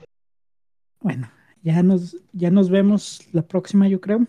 Bueno, 1.03 1.31
ya 1.63 1.81
nos, 1.81 2.15
ya 2.31 2.51
nos 2.51 2.69
vemos 2.69 3.27
la 3.33 3.41
próxima, 3.41 3.87
yo 3.87 3.99
creo. 3.99 4.19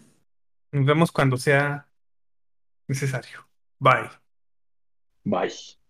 Nos 0.70 0.86
vemos 0.86 1.12
cuando 1.12 1.36
sea 1.36 1.86
necesario. 2.88 3.46
Bye. 3.78 4.08
Bye. 5.22 5.81